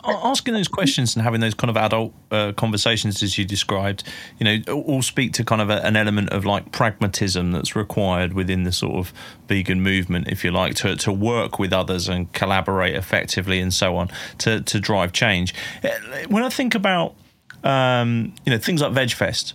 asking 0.04 0.54
those 0.54 0.68
questions 0.68 1.16
and 1.16 1.24
having 1.24 1.42
those 1.42 1.54
kind 1.54 1.70
of 1.70 1.78
adult 1.78 2.14
uh, 2.32 2.52
conversations 2.54 3.22
as 3.22 3.38
you 3.38 3.46
described 3.46 4.04
you 4.40 4.46
know 4.46 4.74
all 4.74 5.02
speak 5.02 5.34
to 5.34 5.44
kind 5.44 5.62
of 5.62 5.70
a, 5.70 5.86
an 5.86 5.96
element 5.96 6.30
of 6.30 6.46
like 6.46 6.72
pragmatism 6.72 7.52
that's 7.52 7.76
required 7.76 8.34
within 8.34 8.64
the 8.64 8.72
sort 8.72 8.96
of 8.96 9.14
vegan 9.48 9.82
movement 9.82 10.28
if 10.28 10.44
you 10.44 10.52
like 10.52 10.76
to, 10.76 10.96
to 10.96 11.12
work 11.12 11.60
with 11.60 11.74
others 11.74 12.08
and 12.08 12.32
collaborate 12.34 12.96
effectively 12.96 13.60
and 13.60 13.74
so 13.74 13.98
on 13.98 14.10
to, 14.38 14.62
to 14.62 14.80
drive 14.80 15.12
change 15.12 15.54
uh, 15.84 15.90
when 16.30 16.44
i 16.44 16.50
think 16.50 16.74
about 16.74 17.14
um, 17.64 18.34
you 18.46 18.52
know 18.52 18.58
things 18.58 18.82
like 18.82 18.92
vegfest 18.92 19.54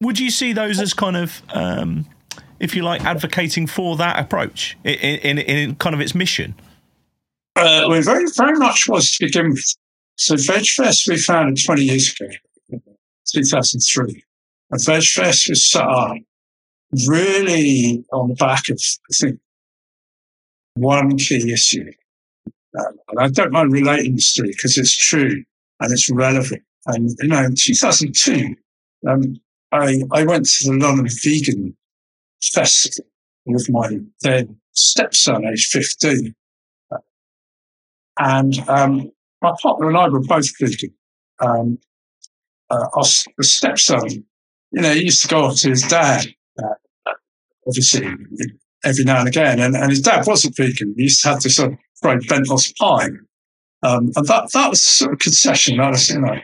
would 0.00 0.18
you 0.18 0.30
see 0.30 0.52
those 0.52 0.80
as 0.80 0.92
kind 0.92 1.16
of 1.16 1.42
um, 1.50 2.06
if 2.60 2.74
you 2.74 2.82
like 2.82 3.04
advocating 3.04 3.66
for 3.66 3.96
that 3.96 4.18
approach 4.18 4.76
in, 4.84 4.94
in, 4.94 5.38
in 5.38 5.74
kind 5.76 5.94
of 5.94 6.00
its 6.00 6.14
mission 6.14 6.54
uh, 7.56 7.86
we 7.88 8.02
very, 8.02 8.26
very 8.36 8.58
much 8.58 8.86
was 8.86 9.12
to 9.12 9.26
begin 9.26 9.50
with. 9.50 9.74
So 10.16 10.34
VegFest 10.34 11.08
we 11.08 11.16
founded 11.16 11.64
20 11.64 11.82
years 11.82 12.14
ago, 12.14 12.30
2003. 13.32 14.22
And 14.70 14.80
VegFest 14.80 15.48
was 15.48 15.70
set 15.70 15.82
up 15.82 16.16
really 17.08 18.04
on 18.12 18.28
the 18.28 18.34
back 18.34 18.68
of, 18.68 18.78
I 18.78 19.14
think, 19.14 19.40
one 20.74 21.16
key 21.16 21.52
issue. 21.52 21.90
Um, 22.78 22.98
and 23.08 23.20
I 23.20 23.28
don't 23.28 23.52
mind 23.52 23.72
relating 23.72 24.16
this 24.16 24.34
to 24.34 24.46
you 24.46 24.52
because 24.52 24.76
it's 24.76 24.94
true 24.94 25.42
and 25.80 25.92
it's 25.92 26.10
relevant. 26.10 26.62
And, 26.86 27.10
you 27.20 27.28
know, 27.28 27.44
in 27.44 27.54
2002, 27.56 28.54
um, 29.08 29.36
I, 29.72 30.02
I 30.12 30.24
went 30.24 30.46
to 30.46 30.70
the 30.70 30.78
London 30.78 31.08
Vegan 31.22 31.76
Festival 32.42 33.04
with 33.46 33.68
my 33.70 33.98
then 34.22 34.58
stepson, 34.72 35.44
age 35.46 35.66
15. 35.66 36.34
And 38.18 38.68
um, 38.68 39.10
my 39.42 39.52
partner 39.60 39.88
and 39.88 39.96
I 39.96 40.08
were 40.08 40.20
both 40.20 40.48
vegan. 40.58 40.94
Um, 41.40 41.78
uh, 42.70 42.86
our, 42.94 43.04
the 43.36 43.44
stepson, 43.44 44.08
you 44.72 44.82
know, 44.82 44.92
he 44.92 45.04
used 45.04 45.22
to 45.22 45.28
go 45.28 45.44
off 45.44 45.56
to 45.58 45.68
his 45.70 45.82
dad, 45.82 46.26
uh, 46.58 47.12
obviously, 47.66 48.08
every 48.84 49.04
now 49.04 49.20
and 49.20 49.28
again. 49.28 49.60
And, 49.60 49.76
and 49.76 49.90
his 49.90 50.00
dad 50.00 50.26
wasn't 50.26 50.56
vegan. 50.56 50.94
He 50.96 51.04
used 51.04 51.22
to 51.22 51.28
have 51.28 51.42
this 51.42 51.56
sort 51.56 51.72
of 51.72 51.78
Fray 52.00 52.16
Bentos 52.16 52.74
pie. 52.76 53.10
Um, 53.82 54.10
and 54.16 54.26
that, 54.26 54.50
that 54.52 54.70
was 54.70 54.82
sort 54.82 55.12
of 55.12 55.18
concession. 55.18 55.76
That 55.76 55.90
was, 55.90 56.10
you 56.10 56.20
know, 56.20 56.40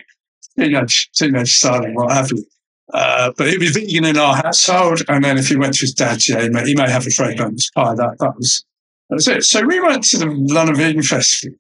teenage, 0.59 1.11
teenage 1.15 1.59
son 1.59 1.95
what 1.95 2.13
have 2.13 2.31
you. 2.31 2.45
Uh, 2.93 3.33
but 3.39 3.49
he 3.49 3.57
was 3.59 3.71
vegan 3.71 4.05
in 4.05 4.19
our 4.19 4.37
household. 4.37 5.01
And 5.09 5.25
then 5.25 5.39
if 5.39 5.49
he 5.49 5.57
went 5.57 5.75
to 5.75 5.81
his 5.81 5.95
dad's, 5.95 6.29
yeah, 6.29 6.43
he 6.43 6.49
may, 6.49 6.67
he 6.67 6.75
may 6.75 6.91
have 6.91 7.07
a 7.07 7.11
Fray 7.11 7.35
Bentos 7.35 7.73
pie. 7.75 7.95
That, 7.95 8.17
that 8.19 8.37
was, 8.37 8.65
that 9.09 9.17
was 9.17 9.29
it. 9.29 9.45
So 9.45 9.65
we 9.65 9.81
went 9.81 10.05
to 10.05 10.19
the 10.19 10.27
London 10.27 10.77
Vegan 10.77 11.03
Festival 11.03 11.57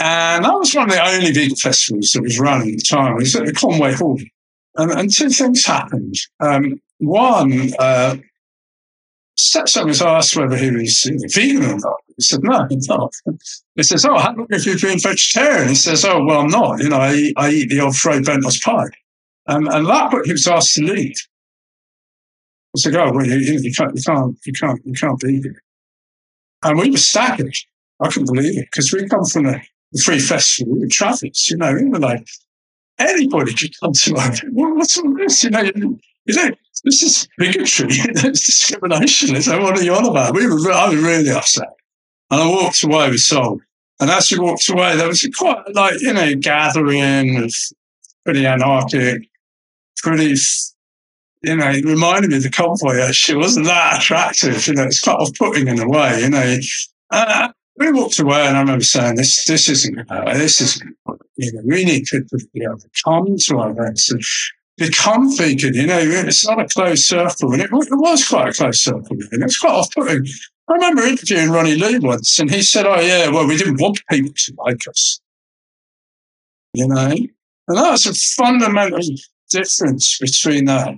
and 0.00 0.44
that 0.44 0.54
was 0.54 0.74
one 0.74 0.90
of 0.90 0.96
the 0.96 1.06
only 1.06 1.32
vegan 1.32 1.56
festivals 1.56 2.10
that 2.12 2.22
was 2.22 2.38
running 2.38 2.72
at 2.72 2.78
the 2.78 2.84
time. 2.84 3.12
It 3.12 3.20
was 3.20 3.36
at 3.36 3.46
the 3.46 3.52
Conway 3.52 3.94
Hall. 3.94 4.18
And, 4.76 4.90
and 4.90 5.12
two 5.12 5.30
things 5.30 5.64
happened. 5.64 6.16
Um, 6.40 6.80
one, 6.98 7.70
uh, 7.78 8.16
stepson 9.44 9.86
was 9.86 10.02
asked 10.02 10.36
whether 10.36 10.56
he 10.56 10.70
was 10.70 11.10
vegan 11.34 11.64
or 11.64 11.78
not. 11.78 11.96
He 12.16 12.22
said, 12.22 12.40
no, 12.42 12.66
he's 12.68 12.88
not. 12.88 13.12
He 13.74 13.82
says, 13.82 14.04
oh, 14.04 14.18
how 14.18 14.34
long 14.34 14.46
have 14.50 14.64
you 14.64 14.78
been 14.78 14.98
vegetarian? 14.98 15.68
He 15.68 15.74
says, 15.74 16.04
oh, 16.04 16.24
well, 16.24 16.40
I'm 16.40 16.48
not. 16.48 16.80
You 16.80 16.88
know, 16.88 17.00
I 17.00 17.32
I 17.36 17.50
eat 17.50 17.70
the 17.70 17.80
old 17.80 17.96
Fray 17.96 18.20
Bentos 18.20 18.62
pie. 18.62 18.88
Um, 19.46 19.68
and 19.68 19.86
that 19.86 20.22
he 20.24 20.32
was 20.32 20.46
asked 20.48 20.74
to 20.76 20.82
leave. 20.82 21.16
I 22.76 22.80
said, 22.80 22.96
oh, 22.96 23.12
well, 23.12 23.26
you, 23.26 23.36
you, 23.36 23.72
can't, 23.72 23.94
you 23.94 24.02
can't, 24.02 24.36
you 24.44 24.52
can't, 24.52 24.80
you 24.84 24.92
can't 24.94 25.20
be 25.20 25.40
here. 25.42 25.62
And 26.62 26.78
we 26.78 26.90
were 26.90 26.96
staggered. 26.96 27.54
I 28.00 28.08
couldn't 28.08 28.32
believe 28.34 28.58
it 28.58 28.68
because 28.70 28.92
we 28.92 29.06
come 29.06 29.24
from 29.24 29.46
a 29.46 29.60
free 30.02 30.18
festival 30.18 30.74
with 30.78 30.90
Travis, 30.90 31.50
you 31.50 31.56
know, 31.56 31.72
we 31.72 31.84
were 31.88 31.98
like, 31.98 32.26
anybody 32.98 33.54
could 33.54 33.78
come 33.78 33.92
to 33.92 34.14
like, 34.14 34.40
what's 34.50 34.98
all 34.98 35.14
this? 35.14 35.44
You 35.44 35.50
know, 35.50 35.70
you, 36.26 36.34
know, 36.34 36.50
this 36.84 37.02
is 37.02 37.28
bigotry, 37.38 37.86
it's 37.90 38.46
discrimination. 38.46 39.36
Is 39.36 39.46
that 39.46 39.60
what 39.60 39.78
are 39.78 39.82
you 39.82 39.94
on 39.94 40.06
about? 40.06 40.34
We 40.34 40.46
were, 40.46 40.72
I 40.72 40.88
was 40.88 41.02
really 41.02 41.30
upset. 41.30 41.68
And 42.30 42.42
I 42.42 42.46
walked 42.46 42.82
away 42.82 43.10
with 43.10 43.20
soul. 43.20 43.60
And 44.00 44.10
as 44.10 44.30
we 44.30 44.38
walked 44.38 44.68
away, 44.68 44.96
there 44.96 45.08
was 45.08 45.28
quite 45.36 45.62
like, 45.74 46.00
you 46.00 46.12
know, 46.12 46.34
gathering 46.34 47.42
of 47.42 47.54
pretty 48.24 48.46
anarchic, 48.46 49.28
pretty, 49.98 50.34
you 51.42 51.56
know, 51.56 51.70
it 51.70 51.84
reminded 51.84 52.30
me 52.30 52.38
of 52.38 52.42
the 52.42 52.50
convoy 52.50 52.98
actually. 53.00 53.38
It 53.38 53.42
wasn't 53.42 53.66
that 53.66 54.00
attractive. 54.00 54.66
You 54.66 54.74
know, 54.74 54.84
it's 54.84 55.00
quite 55.00 55.16
off 55.16 55.30
putting 55.38 55.68
in 55.68 55.78
a 55.78 55.88
way, 55.88 56.22
you 56.22 56.30
know. 56.30 56.56
Uh, 57.10 57.48
we 57.78 57.92
walked 57.92 58.18
away 58.18 58.46
and 58.46 58.56
I 58.56 58.60
remember 58.60 58.84
saying, 58.84 59.16
this, 59.16 59.44
this 59.46 59.68
isn't, 59.68 60.10
uh, 60.10 60.34
this 60.34 60.60
isn't, 60.60 60.96
you 61.36 61.52
know, 61.52 61.62
we 61.64 61.84
need 61.84 62.06
to 62.06 62.24
be 62.52 62.62
able 62.62 62.78
to 62.78 62.88
come 63.04 63.36
to 63.36 63.58
our 63.58 63.70
events 63.70 64.10
and 64.10 64.22
become 64.76 65.36
vegan. 65.36 65.74
You 65.74 65.86
know, 65.86 65.98
it's 65.98 66.46
not 66.46 66.60
a 66.60 66.66
closed 66.66 67.04
circle. 67.04 67.52
And 67.52 67.62
it, 67.62 67.70
it 67.72 67.96
was 67.96 68.26
quite 68.26 68.48
a 68.48 68.52
closed 68.52 68.80
circle. 68.80 69.16
And 69.32 69.42
it's 69.42 69.58
quite 69.58 69.72
off 69.72 69.92
putting. 69.94 70.26
I 70.68 70.72
remember 70.72 71.02
interviewing 71.02 71.50
Ronnie 71.50 71.76
Lee 71.76 71.98
once 71.98 72.38
and 72.38 72.50
he 72.50 72.62
said, 72.62 72.86
oh, 72.86 73.00
yeah, 73.00 73.28
well, 73.28 73.46
we 73.46 73.56
didn't 73.56 73.80
want 73.80 74.00
people 74.10 74.32
to 74.34 74.54
like 74.58 74.88
us. 74.88 75.20
You 76.72 76.88
know? 76.88 77.14
And 77.68 77.78
that 77.78 77.90
was 77.90 78.06
a 78.06 78.14
fundamental 78.14 79.00
difference 79.50 80.18
between 80.18 80.68
uh, 80.68 80.94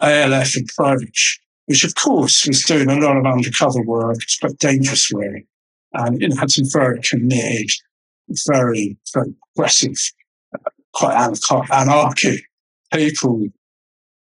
that 0.00 0.32
ALF 0.32 0.56
and 0.56 0.68
Proj, 0.76 1.40
which 1.64 1.84
of 1.84 1.94
course 1.94 2.46
was 2.46 2.62
doing 2.64 2.90
a 2.90 2.98
lot 2.98 3.16
of 3.16 3.26
undercover 3.26 3.82
work. 3.82 4.18
but 4.42 4.58
dangerous 4.58 5.10
work. 5.10 5.42
And 5.94 6.22
it 6.22 6.36
had 6.38 6.50
some 6.50 6.66
very 6.70 7.00
committed, 7.00 7.70
very, 8.46 8.98
very 9.14 9.34
aggressive, 9.56 9.96
uh, 10.54 10.70
quite 10.92 11.16
anarchic 11.70 12.45
people 12.92 13.46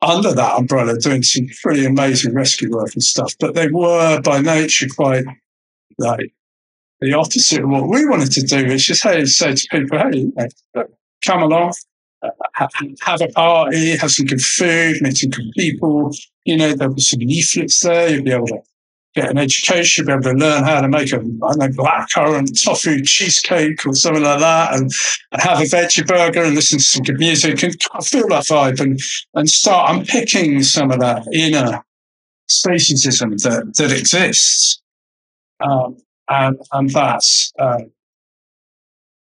under 0.02 0.32
that 0.32 0.58
umbrella 0.58 0.96
doing 0.98 1.22
some 1.22 1.46
pretty 1.62 1.84
amazing 1.84 2.34
rescue 2.34 2.70
work 2.70 2.90
and 2.94 3.02
stuff. 3.02 3.34
But 3.38 3.54
they 3.54 3.68
were 3.68 4.20
by 4.22 4.40
nature 4.40 4.86
quite 4.94 5.24
like 5.98 6.32
the 7.00 7.14
opposite 7.14 7.62
of 7.62 7.68
what 7.68 7.88
we 7.88 8.06
wanted 8.06 8.30
to 8.32 8.42
do, 8.42 8.66
which 8.68 8.90
is 8.90 9.02
hey, 9.02 9.24
say 9.24 9.54
to 9.54 9.66
people, 9.70 9.98
hey, 9.98 10.30
uh, 10.74 10.84
come 11.24 11.42
along, 11.42 11.72
have 12.52 13.20
a 13.20 13.28
party, 13.28 13.96
have 13.96 14.10
some 14.10 14.26
good 14.26 14.42
food, 14.42 15.00
meet 15.00 15.16
some 15.16 15.30
good 15.30 15.50
people. 15.56 16.10
You 16.44 16.56
know, 16.56 16.74
there'll 16.74 16.94
be 16.94 17.00
some 17.00 17.20
leaflets 17.20 17.80
there. 17.80 18.10
You'll 18.10 18.24
be 18.24 18.32
able 18.32 18.46
to 18.48 18.60
get 19.14 19.30
an 19.30 19.38
education, 19.38 20.06
be 20.06 20.12
able 20.12 20.22
to 20.22 20.32
learn 20.32 20.64
how 20.64 20.80
to 20.80 20.88
make 20.88 21.12
a 21.12 21.16
I 21.16 21.20
know, 21.20 21.68
blackcurrant 21.68 22.62
tofu 22.62 23.02
cheesecake 23.02 23.84
or 23.86 23.94
something 23.94 24.22
like 24.22 24.40
that, 24.40 24.74
and, 24.74 24.90
have 25.32 25.60
a 25.60 25.64
veggie 25.64 26.06
burger 26.06 26.42
and 26.42 26.56
listen 26.56 26.78
to 26.78 26.84
some 26.84 27.04
good 27.04 27.18
music 27.18 27.62
and 27.62 27.72
feel 28.04 28.26
that 28.28 28.44
vibe 28.46 28.80
and, 28.80 28.98
and 29.34 29.48
start 29.48 29.94
unpicking 29.94 30.60
some 30.62 30.90
of 30.90 30.98
that 30.98 31.24
inner 31.32 31.84
speciesism 32.50 33.40
that, 33.42 33.72
that 33.78 33.92
exists. 33.92 34.82
Um, 35.60 35.98
and, 36.28 36.58
and 36.72 36.90
that's, 36.90 37.52
uh, 37.58 37.82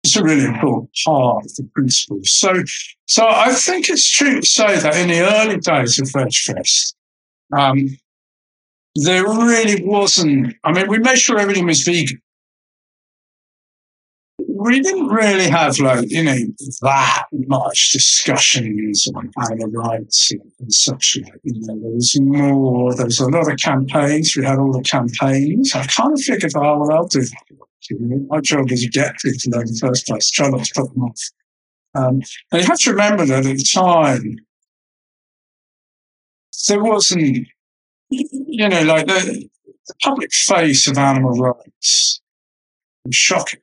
it's 0.04 0.16
a 0.16 0.22
really 0.22 0.44
important 0.44 0.90
part 1.04 1.44
of 1.44 1.54
the 1.56 1.68
principle. 1.74 2.20
So, 2.24 2.62
so 3.06 3.26
I 3.26 3.52
think 3.52 3.88
it's 3.88 4.08
true 4.08 4.40
to 4.40 4.46
say 4.46 4.78
that 4.78 4.96
in 4.96 5.08
the 5.08 5.20
early 5.20 5.56
days 5.56 5.98
of 5.98 6.08
VegFest, 6.08 6.94
um, 7.56 7.96
there 9.04 9.24
really 9.24 9.84
wasn't. 9.84 10.54
I 10.64 10.72
mean, 10.72 10.88
we 10.88 10.98
made 10.98 11.18
sure 11.18 11.38
everything 11.38 11.66
was 11.66 11.82
vegan. 11.82 12.20
We 14.38 14.80
didn't 14.80 15.08
really 15.08 15.48
have 15.48 15.78
like 15.78 16.10
you 16.10 16.24
know 16.24 16.38
that 16.82 17.24
much 17.32 17.90
discussions 17.92 19.08
on 19.14 19.30
animal 19.50 19.70
rights 19.70 20.32
and, 20.32 20.72
such 20.72 21.18
like. 21.22 21.40
You 21.42 21.60
know, 21.60 21.78
there 21.80 21.90
was 21.90 22.18
more. 22.20 22.94
There 22.94 23.06
was 23.06 23.20
a 23.20 23.28
lot 23.28 23.50
of 23.50 23.58
campaigns. 23.58 24.34
We 24.36 24.44
had 24.44 24.58
all 24.58 24.72
the 24.72 24.82
campaigns. 24.82 25.74
I 25.74 25.86
kind 25.86 26.12
of 26.12 26.20
figured, 26.20 26.52
oh 26.56 26.78
well, 26.78 26.92
I'll 26.92 27.06
do 27.06 27.20
that. 27.20 28.26
My 28.28 28.40
job 28.40 28.70
is 28.72 28.82
to 28.82 28.88
get 28.88 29.16
people 29.18 29.38
there 29.52 29.60
in 29.62 29.68
the 29.68 29.78
first 29.80 30.06
place. 30.06 30.30
Try 30.30 30.48
not 30.48 30.64
to 30.64 30.72
put 30.74 30.92
them 30.92 31.04
off. 31.04 31.20
Um, 31.94 32.20
and 32.52 32.62
you 32.62 32.66
have 32.66 32.78
to 32.80 32.90
remember 32.90 33.24
that 33.26 33.46
at 33.46 33.56
the 33.56 33.70
time, 33.74 34.36
there 36.68 36.82
wasn't 36.82 37.46
you 38.10 38.68
know, 38.68 38.82
like 38.82 39.06
the, 39.06 39.48
the 39.86 39.94
public 40.02 40.32
face 40.32 40.86
of 40.88 40.98
animal 40.98 41.32
rights 41.32 42.20
was 43.04 43.14
shocking. 43.14 43.60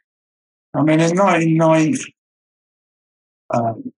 I 0.73 0.81
mean, 0.81 0.99
in 0.99 1.17
1990, 1.17 2.15
um, 3.53 3.93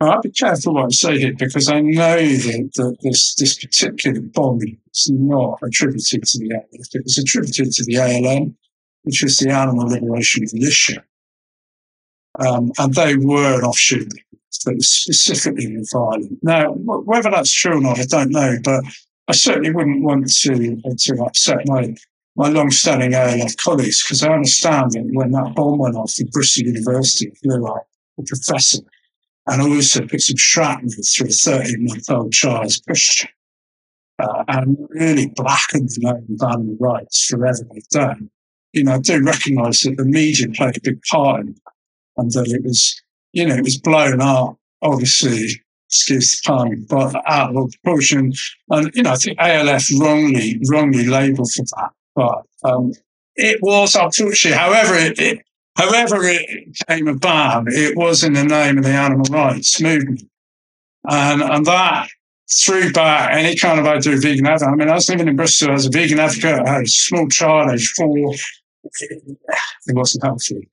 I'll 0.00 0.22
be 0.22 0.30
careful 0.30 0.74
what 0.74 0.86
I 0.86 0.88
say 0.88 1.18
here 1.18 1.34
because 1.38 1.68
I 1.68 1.80
know 1.80 2.16
that, 2.16 2.70
that 2.76 2.96
this, 3.02 3.34
this 3.34 3.58
particular 3.58 4.20
bombing 4.20 4.78
is 4.94 5.10
not 5.10 5.58
attributed 5.62 6.24
to 6.24 6.38
the 6.38 6.54
ALF. 6.54 6.88
It 6.94 7.04
was 7.04 7.18
attributed 7.18 7.72
to 7.72 7.84
the 7.84 7.98
ALM, 7.98 8.56
which 9.02 9.22
is 9.22 9.38
the 9.38 9.50
Animal 9.50 9.88
Liberation 9.88 10.46
Militia. 10.54 11.04
Um, 12.38 12.72
and 12.78 12.94
they 12.94 13.16
were 13.16 13.58
an 13.58 13.64
offshoot 13.64 14.10
specifically 14.50 15.76
violent. 15.92 16.38
Now, 16.42 16.72
whether 16.72 17.30
that's 17.30 17.52
true 17.52 17.78
or 17.78 17.80
not, 17.80 17.98
I 17.98 18.04
don't 18.04 18.30
know, 18.30 18.56
but 18.64 18.84
I 19.28 19.32
certainly 19.32 19.72
wouldn't 19.72 20.02
want 20.02 20.28
to, 20.28 20.80
to 20.82 21.24
upset 21.24 21.58
my, 21.66 21.94
my 22.36 22.48
long-standing 22.48 23.14
ALF 23.14 23.56
colleagues 23.58 24.02
because 24.02 24.22
I 24.22 24.32
understand 24.32 24.92
that 24.92 25.08
when 25.12 25.30
that 25.32 25.54
bomb 25.54 25.78
went 25.78 25.96
off 25.96 26.12
in 26.18 26.26
Bristol 26.28 26.66
University, 26.66 27.32
blew 27.42 27.66
up 27.66 27.86
a 28.18 28.22
professor 28.22 28.82
and 29.46 29.62
also 29.62 30.06
put 30.06 30.20
some 30.20 30.36
shrapnel 30.36 30.90
through 30.90 31.26
a 31.26 31.30
13-month-old 31.30 32.32
child's 32.32 32.80
push 32.80 33.26
uh, 34.20 34.44
and 34.48 34.76
really 34.90 35.28
blackened 35.34 35.88
the 35.90 36.08
of 36.08 36.50
animal 36.50 36.76
rights 36.78 37.26
forever 37.26 37.66
they've 37.72 37.88
done. 37.88 38.30
You 38.72 38.84
know, 38.84 38.94
I 38.94 38.98
do 38.98 39.22
recognise 39.22 39.80
that 39.80 39.96
the 39.96 40.04
media 40.04 40.48
played 40.54 40.76
a 40.76 40.80
big 40.82 41.00
part 41.10 41.40
in 41.40 41.46
that 41.46 41.72
and 42.16 42.30
that 42.32 42.48
it 42.48 42.62
was 42.62 43.00
you 43.32 43.46
know, 43.46 43.54
it 43.54 43.64
was 43.64 43.78
blown 43.78 44.20
up, 44.20 44.56
obviously, 44.82 45.62
excuse 45.88 46.40
the 46.40 46.48
pun, 46.48 46.86
but 46.88 47.22
out 47.26 47.56
of 47.56 47.72
proportion. 47.82 48.32
And, 48.70 48.90
you 48.94 49.02
know, 49.02 49.12
I 49.12 49.16
think 49.16 49.38
ALF 49.38 49.88
wrongly, 49.98 50.60
wrongly 50.70 51.06
labeled 51.06 51.50
for 51.52 51.64
that. 51.76 51.90
But 52.14 52.42
um, 52.68 52.92
it 53.36 53.58
was, 53.62 53.94
unfortunately, 53.94 54.52
however 54.52 54.94
it, 54.94 55.18
it, 55.18 55.38
however 55.76 56.18
it 56.22 56.76
came 56.88 57.08
about, 57.08 57.64
it 57.68 57.96
was 57.96 58.22
in 58.24 58.34
the 58.34 58.44
name 58.44 58.78
of 58.78 58.84
the 58.84 58.90
animal 58.90 59.26
rights 59.30 59.80
movement. 59.80 60.22
And, 61.08 61.42
and 61.42 61.66
that 61.66 62.08
threw 62.64 62.92
back 62.92 63.32
any 63.32 63.56
kind 63.56 63.78
of 63.78 63.86
idea 63.86 64.14
of 64.14 64.22
vegan 64.22 64.46
advocate. 64.46 64.72
I 64.72 64.76
mean, 64.76 64.88
I 64.88 64.94
was 64.94 65.08
living 65.08 65.28
in 65.28 65.36
Bristol 65.36 65.72
as 65.72 65.86
a 65.86 65.90
vegan 65.90 66.18
advocate. 66.18 66.66
I 66.66 66.72
had 66.74 66.82
a 66.82 66.88
small 66.88 67.28
child, 67.28 67.70
age 67.70 67.92
four. 67.96 68.34
It 68.82 69.94
wasn't 69.94 70.24
healthy. 70.24 70.68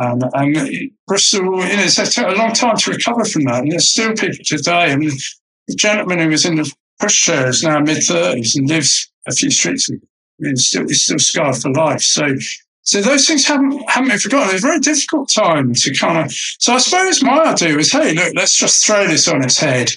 Um, 0.00 0.20
and 0.32 0.90
Bristol, 1.06 1.44
you 1.44 1.76
know, 1.76 1.84
it's 1.84 2.18
a 2.18 2.30
long 2.32 2.52
time 2.52 2.76
to 2.76 2.90
recover 2.90 3.24
from 3.24 3.44
that. 3.44 3.62
And 3.62 3.72
there's 3.72 3.90
still 3.90 4.12
people 4.12 4.44
today. 4.44 4.92
I 4.92 4.96
mean, 4.96 5.12
the 5.68 5.74
gentleman 5.74 6.18
who 6.18 6.28
was 6.28 6.44
in 6.44 6.56
the 6.56 6.72
pushchair 7.00 7.48
is 7.48 7.62
now 7.62 7.78
mid 7.80 7.98
30s 7.98 8.56
and 8.56 8.68
lives 8.68 9.10
a 9.26 9.32
few 9.32 9.50
streets. 9.50 9.90
I 9.90 9.96
mean, 10.38 10.56
still, 10.56 10.82
he's 10.82 11.04
still 11.04 11.18
scarred 11.18 11.56
for 11.56 11.70
life. 11.70 12.02
So, 12.02 12.34
so 12.82 13.00
those 13.00 13.26
things 13.26 13.46
haven't, 13.46 13.82
haven't 13.88 14.10
been 14.10 14.18
forgotten. 14.18 14.54
It's 14.54 14.64
a 14.64 14.66
very 14.66 14.80
difficult 14.80 15.30
time 15.32 15.74
to 15.74 15.94
kind 15.96 16.26
of, 16.26 16.32
so 16.32 16.74
I 16.74 16.78
suppose 16.78 17.22
my 17.22 17.52
idea 17.52 17.76
was, 17.76 17.92
hey, 17.92 18.14
look, 18.14 18.34
let's 18.34 18.56
just 18.56 18.84
throw 18.84 19.06
this 19.06 19.28
on 19.28 19.44
its 19.44 19.58
head 19.58 19.92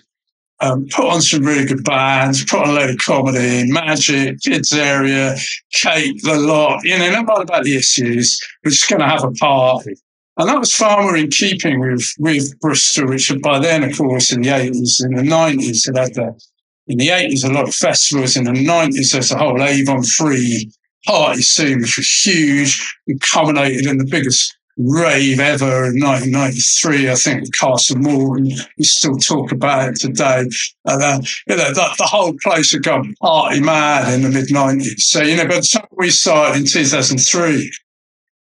um, 0.60 0.88
put 0.91 1.06
on 1.06 1.22
some 1.22 1.43
really 1.43 1.65
good 1.65 1.84
bands, 1.84 2.43
put 2.46 2.62
on 2.62 2.70
a 2.70 2.74
load 2.74 2.89
of 2.89 2.98
comedy, 2.98 3.72
magic, 3.72 4.39
kids 4.41 4.74
area, 4.74 5.36
cake, 5.72 6.22
the 6.24 6.36
lot, 6.36 6.84
you 6.84 6.98
know, 6.98 7.22
not 7.22 7.41
about 7.41 7.63
the 7.63 7.76
issues. 7.76 8.41
We're 8.63 8.72
just 8.72 8.89
going 8.89 9.02
to 9.02 9.08
have 9.08 9.24
a 9.24 9.32
party. 9.32 9.96
And 10.38 10.50
that 10.50 10.60
was 10.60 10.74
far 10.74 11.02
more 11.02 11.17
in 11.17 11.30
keeping 11.30 11.80
with, 11.80 12.06
with 12.20 12.60
Bristol, 12.60 13.08
which 13.08 13.32
by 13.41 13.60
then, 13.60 13.84
of 13.84 13.98
course, 13.98 14.32
in 14.32 14.41
the 14.41 14.50
80s, 14.50 15.04
in 15.04 15.15
the 15.15 15.24
90s, 15.24 15.89
it 15.89 15.98
had 15.98 16.13
the, 16.13 16.39
in 16.88 16.98
the 16.98 17.08
80s, 17.08 17.43
a 17.43 17.52
lot 17.52 17.67
of 17.67 17.74
festivals. 17.74 18.38
In 18.38 18.43
the 18.43 18.52
90s, 18.52 19.12
there's 19.12 19.32
a 19.32 19.38
whole 19.38 19.62
Avon 19.62 20.04
Free 20.04 20.72
party 21.06 21.41
scene, 21.41 21.82
which 21.82 21.98
was 21.98 22.22
huge 22.24 22.96
and 23.08 23.20
culminated 23.22 23.88
in 23.88 23.98
the 23.98 24.06
biggest 24.06 24.57
rave 24.77 25.39
ever 25.39 25.85
in 25.85 25.99
1993, 25.99 27.09
I 27.09 27.15
think, 27.15 27.53
Castle 27.57 27.97
Moore, 27.97 28.37
and 28.37 28.51
we 28.77 28.83
still 28.83 29.17
talk 29.17 29.51
about 29.51 29.89
it 29.89 29.95
today. 29.99 30.47
And, 30.86 31.03
uh, 31.03 31.19
you 31.47 31.55
know, 31.55 31.73
the, 31.73 31.95
the 31.97 32.05
whole 32.05 32.34
place 32.43 32.71
had 32.71 32.84
gone 32.84 33.15
party 33.19 33.59
mad 33.59 34.13
in 34.13 34.21
the 34.21 34.30
mid 34.30 34.49
90s. 34.49 34.99
So, 34.99 35.21
you 35.21 35.36
know, 35.36 35.47
by 35.47 35.55
the 35.55 35.61
time 35.61 35.88
we 35.91 36.11
started 36.11 36.59
in 36.59 36.65
2003, 36.65 37.71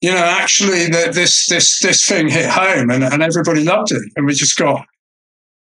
you 0.03 0.11
know, 0.13 0.19
actually 0.19 0.87
the, 0.87 1.11
this, 1.13 1.47
this, 1.47 1.81
this 1.81 2.07
thing 2.07 2.29
hit 2.29 2.51
home 2.51 2.91
and, 2.91 3.03
and 3.03 3.23
everybody 3.23 3.65
loved 3.65 3.93
it. 3.93 4.03
And 4.17 4.27
we 4.27 4.35
just 4.35 4.59
got 4.59 4.87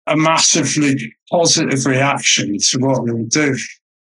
a 0.08 0.18
massively 0.18 1.14
positive 1.30 1.86
reaction 1.86 2.58
to 2.58 2.80
what 2.80 3.04
we 3.04 3.14
were 3.14 3.24
doing. 3.24 3.60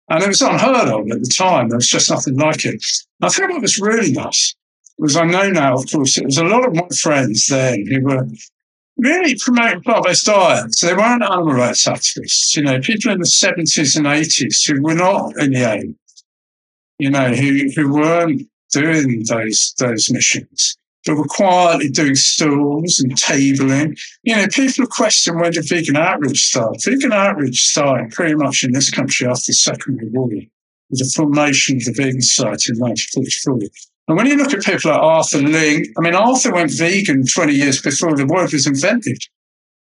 And 0.08 0.22
it 0.22 0.28
was 0.28 0.42
unheard 0.42 0.88
of 0.88 1.10
at 1.10 1.20
the 1.20 1.32
time. 1.36 1.68
There 1.68 1.78
was 1.78 1.88
just 1.88 2.10
nothing 2.10 2.36
like 2.36 2.64
it. 2.64 2.84
I 3.22 3.28
think 3.28 3.50
what 3.50 3.62
was 3.62 3.78
really 3.78 4.12
nice 4.12 4.54
was 4.98 5.16
I 5.16 5.24
know 5.24 5.50
now, 5.50 5.74
of 5.74 5.90
course, 5.90 6.16
it 6.18 6.24
was 6.24 6.38
a 6.38 6.44
lot 6.44 6.66
of 6.66 6.74
my 6.74 6.88
friends 7.00 7.46
then 7.46 7.84
who 7.86 8.02
were 8.02 8.26
really 8.96 9.36
promoting 9.38 9.82
plant-based 9.82 10.26
diets. 10.26 10.80
They 10.80 10.94
weren't 10.94 11.22
animal 11.22 11.52
rights 11.52 11.86
activists, 11.86 12.56
you 12.56 12.62
know, 12.62 12.80
people 12.80 13.12
in 13.12 13.18
the 13.18 13.26
70s 13.26 13.96
and 13.96 14.06
80s 14.06 14.66
who 14.66 14.82
were 14.82 14.94
not 14.94 15.36
in 15.38 15.52
the 15.52 15.70
aim, 15.70 15.98
you 16.98 17.10
know, 17.10 17.34
who, 17.34 17.68
who 17.74 17.92
weren't 17.92 18.48
doing 18.72 19.24
those, 19.28 19.74
those 19.78 20.10
missions. 20.10 20.76
but 21.06 21.16
were 21.16 21.24
quietly 21.24 21.88
doing 21.88 22.14
stalls 22.14 22.98
and 22.98 23.14
tabling. 23.16 23.98
You 24.22 24.36
know, 24.36 24.46
people 24.48 24.86
question 24.86 25.38
when 25.38 25.52
did 25.52 25.68
vegan 25.68 25.96
outreach 25.96 26.48
start? 26.48 26.82
Vegan 26.84 27.12
outreach 27.12 27.68
started 27.68 28.12
pretty 28.12 28.34
much 28.34 28.64
in 28.64 28.72
this 28.72 28.90
country 28.90 29.26
after 29.26 29.46
the 29.48 29.54
Second 29.54 30.00
World 30.00 30.12
War 30.12 30.42
with 30.90 31.00
the 31.00 31.12
formation 31.14 31.76
of 31.76 31.84
the 31.84 31.92
Vegan 31.92 32.22
Society 32.22 32.72
in 32.72 32.78
1944. 32.80 33.68
And 34.08 34.16
when 34.16 34.26
you 34.26 34.36
look 34.36 34.52
at 34.52 34.62
people 34.62 34.90
like 34.90 35.00
Arthur 35.00 35.38
Ling, 35.38 35.92
I 35.98 36.00
mean, 36.00 36.14
Arthur 36.14 36.52
went 36.52 36.70
vegan 36.72 37.24
20 37.26 37.52
years 37.52 37.82
before 37.82 38.14
the 38.16 38.26
word 38.26 38.52
was 38.52 38.66
invented. 38.66 39.18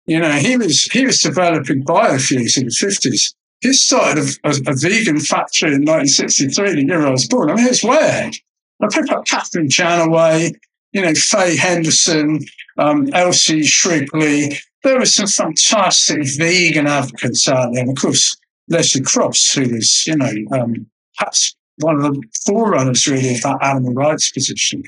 You 0.07 0.21
know, 0.21 0.33
he 0.33 0.57
was 0.57 0.85
he 0.85 1.05
was 1.05 1.21
developing 1.21 1.85
biofuels 1.85 2.57
in 2.57 2.67
the 2.67 2.71
50s. 2.71 3.35
He 3.61 3.73
started 3.73 4.25
a, 4.45 4.49
a, 4.49 4.73
a 4.73 4.77
vegan 4.77 5.19
factory 5.19 5.75
in 5.75 5.83
1963, 5.83 6.75
the 6.75 6.85
year 6.87 7.07
I 7.07 7.11
was 7.11 7.27
born. 7.27 7.51
I 7.51 7.55
mean, 7.55 7.67
it's 7.67 7.83
weird. 7.83 8.35
And 8.81 8.91
people 8.91 9.17
like 9.17 9.25
Catherine 9.25 9.69
Jannaway, 9.69 10.53
you 10.93 11.03
know, 11.03 11.14
Faye 11.14 11.57
Henderson, 11.57 12.41
um, 12.79 13.09
Elsie 13.12 13.64
Shrigley. 13.64 14.59
There 14.83 14.99
were 14.99 15.07
some 15.07 15.27
fantastic 15.27 16.25
vegan 16.37 16.87
advocates 16.87 17.49
out 17.49 17.73
there. 17.73 17.83
And 17.83 17.91
of 17.91 18.01
course, 18.01 18.37
Leslie 18.69 19.03
Cross, 19.03 19.55
who 19.55 19.75
was, 19.75 20.07
you 20.07 20.17
know, 20.17 20.33
um, 20.53 20.87
perhaps 21.17 21.56
one 21.79 21.97
of 21.97 22.14
the 22.14 22.22
forerunners 22.47 23.07
really 23.07 23.35
of 23.35 23.43
that 23.43 23.59
animal 23.62 23.93
rights 23.93 24.31
position 24.31 24.83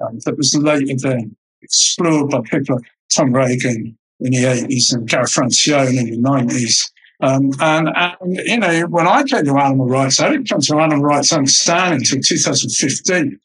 um, 0.00 0.18
that 0.24 0.36
was 0.36 0.54
later 0.54 0.94
then 0.96 1.36
explored 1.62 2.30
by 2.30 2.40
people 2.42 2.76
like 2.76 2.84
Tom 3.14 3.32
Regan 3.32 3.96
in 4.20 4.32
the 4.32 4.44
80s 4.44 4.92
and 4.92 5.08
Gary 5.08 5.24
Francione 5.24 5.98
in 5.98 6.22
the 6.22 6.28
90s. 6.28 6.90
Um, 7.20 7.50
and, 7.60 7.88
and, 7.96 8.36
you 8.44 8.58
know, 8.58 8.82
when 8.86 9.08
I 9.08 9.24
came 9.24 9.44
to 9.44 9.58
animal 9.58 9.86
rights, 9.86 10.20
I 10.20 10.30
didn't 10.30 10.48
come 10.48 10.60
to 10.60 10.78
animal 10.78 11.04
rights 11.04 11.32
understanding 11.32 12.00
until 12.00 12.20
2015. 12.20 13.40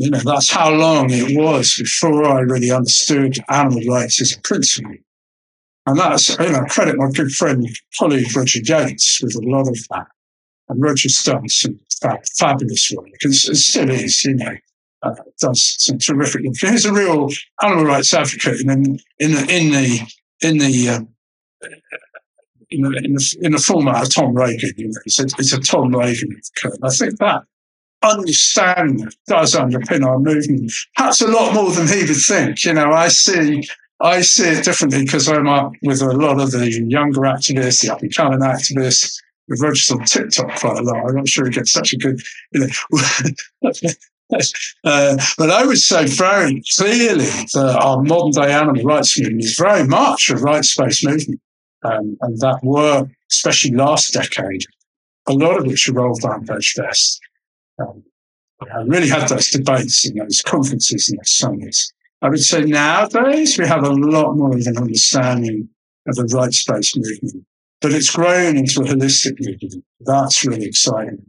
You 0.00 0.10
know, 0.10 0.20
that's 0.20 0.50
how 0.50 0.70
long 0.70 1.10
it 1.10 1.36
was 1.36 1.76
before 1.76 2.24
I 2.24 2.40
really 2.40 2.70
understood 2.70 3.38
animal 3.48 3.82
rights 3.88 4.22
as 4.22 4.36
a 4.36 4.40
principle. 4.40 4.94
And 5.86 5.98
that's, 5.98 6.38
you 6.38 6.52
know, 6.52 6.64
credit 6.68 6.96
my 6.96 7.10
good 7.10 7.32
friend, 7.32 7.66
colleague 7.98 8.34
Roger 8.36 8.60
Yates 8.62 9.20
with 9.22 9.34
a 9.34 9.40
lot 9.42 9.68
of 9.68 9.76
that. 9.90 10.06
And 10.68 10.82
Roger's 10.82 11.22
done 11.22 11.48
some 11.48 11.78
fabulous 12.38 12.90
work, 12.96 13.08
and 13.22 13.34
still 13.34 13.90
is, 13.90 14.24
you 14.24 14.34
know, 14.34 14.56
uh, 15.02 15.14
does 15.40 15.76
some 15.78 15.98
terrific 15.98 16.44
work. 16.44 16.56
He's 16.60 16.84
a 16.84 16.92
real 16.92 17.28
animal 17.62 17.84
rights 17.84 18.12
advocate 18.12 18.60
in, 18.60 18.98
in 19.18 19.32
the, 19.32 19.46
in 19.48 19.70
the, 19.72 20.00
in 20.42 20.58
the, 20.58 20.88
um, 20.90 21.08
in 22.70 22.82
the, 22.82 23.00
in 23.04 23.14
the, 23.14 23.36
in 23.42 23.52
the 23.52 23.58
format 23.58 24.02
of 24.02 24.14
Tom 24.14 24.34
Regan. 24.34 24.72
You 24.76 24.88
know, 24.88 25.00
it's 25.04 25.18
a, 25.18 25.24
it's 25.24 25.52
a 25.52 25.60
Tom 25.60 25.94
Regan 25.94 26.38
advocate. 26.62 26.80
I 26.82 26.90
think 26.90 27.18
that 27.18 27.42
understanding 28.02 29.08
does 29.26 29.54
underpin 29.54 30.04
our 30.04 30.18
movement. 30.18 30.72
Perhaps 30.96 31.22
a 31.22 31.28
lot 31.28 31.54
more 31.54 31.72
than 31.72 31.88
he 31.88 32.04
would 32.04 32.16
think. 32.16 32.64
You 32.64 32.74
know, 32.74 32.92
I 32.92 33.08
see 33.08 33.66
I 34.00 34.20
see 34.20 34.48
it 34.48 34.64
differently 34.64 35.04
because 35.04 35.28
I'm 35.28 35.48
up 35.48 35.72
with 35.82 36.02
a 36.02 36.12
lot 36.12 36.40
of 36.40 36.52
the 36.52 36.70
younger 36.70 37.22
activists, 37.22 37.82
the 37.82 37.92
up 37.92 38.02
and 38.02 38.14
coming 38.14 38.40
activists. 38.40 39.20
We've 39.48 39.60
registered 39.60 40.00
on 40.00 40.04
TikTok 40.04 40.60
quite 40.60 40.78
a 40.78 40.82
lot. 40.82 41.08
I'm 41.08 41.16
not 41.16 41.28
sure 41.28 41.46
he 41.46 41.50
gets 41.50 41.72
such 41.72 41.92
a 41.92 41.96
good, 41.96 42.20
you 42.52 42.60
know. 42.60 42.66
uh, 44.84 45.16
but 45.38 45.50
I 45.50 45.64
would 45.64 45.78
say 45.78 46.06
very 46.06 46.62
clearly 46.76 47.24
that 47.24 47.78
our 47.80 48.02
modern 48.02 48.32
day 48.32 48.52
animal 48.52 48.82
rights 48.82 49.18
movement 49.18 49.44
is 49.44 49.56
very 49.58 49.86
much 49.86 50.28
a 50.28 50.36
rights 50.36 50.76
based 50.76 51.04
movement. 51.04 51.40
Um, 51.84 52.16
and 52.22 52.38
that 52.40 52.58
were, 52.62 53.08
especially 53.30 53.74
last 53.74 54.12
decade, 54.12 54.64
a 55.28 55.32
lot 55.32 55.58
of 55.58 55.66
which 55.66 55.86
revolved 55.86 56.24
around 56.24 56.48
VegFest. 56.48 57.20
Um, 57.80 58.02
I 58.60 58.80
really 58.80 59.08
had 59.08 59.28
those 59.28 59.50
debates 59.50 60.04
in 60.04 60.16
those 60.16 60.42
conferences 60.42 61.08
and 61.08 61.18
those 61.18 61.30
summits. 61.30 61.92
I 62.20 62.28
would 62.28 62.40
say 62.40 62.62
nowadays 62.62 63.56
we 63.56 63.66
have 63.66 63.84
a 63.84 63.90
lot 63.90 64.34
more 64.34 64.56
of 64.56 64.66
an 64.66 64.76
understanding 64.76 65.68
of 66.08 66.16
the 66.16 66.24
rights 66.34 66.64
based 66.64 66.96
movement, 66.96 67.46
but 67.80 67.92
it's 67.92 68.14
grown 68.14 68.56
into 68.56 68.80
a 68.80 68.84
holistic 68.84 69.34
movement. 69.40 69.84
That's 70.00 70.44
really 70.44 70.66
exciting. 70.66 71.22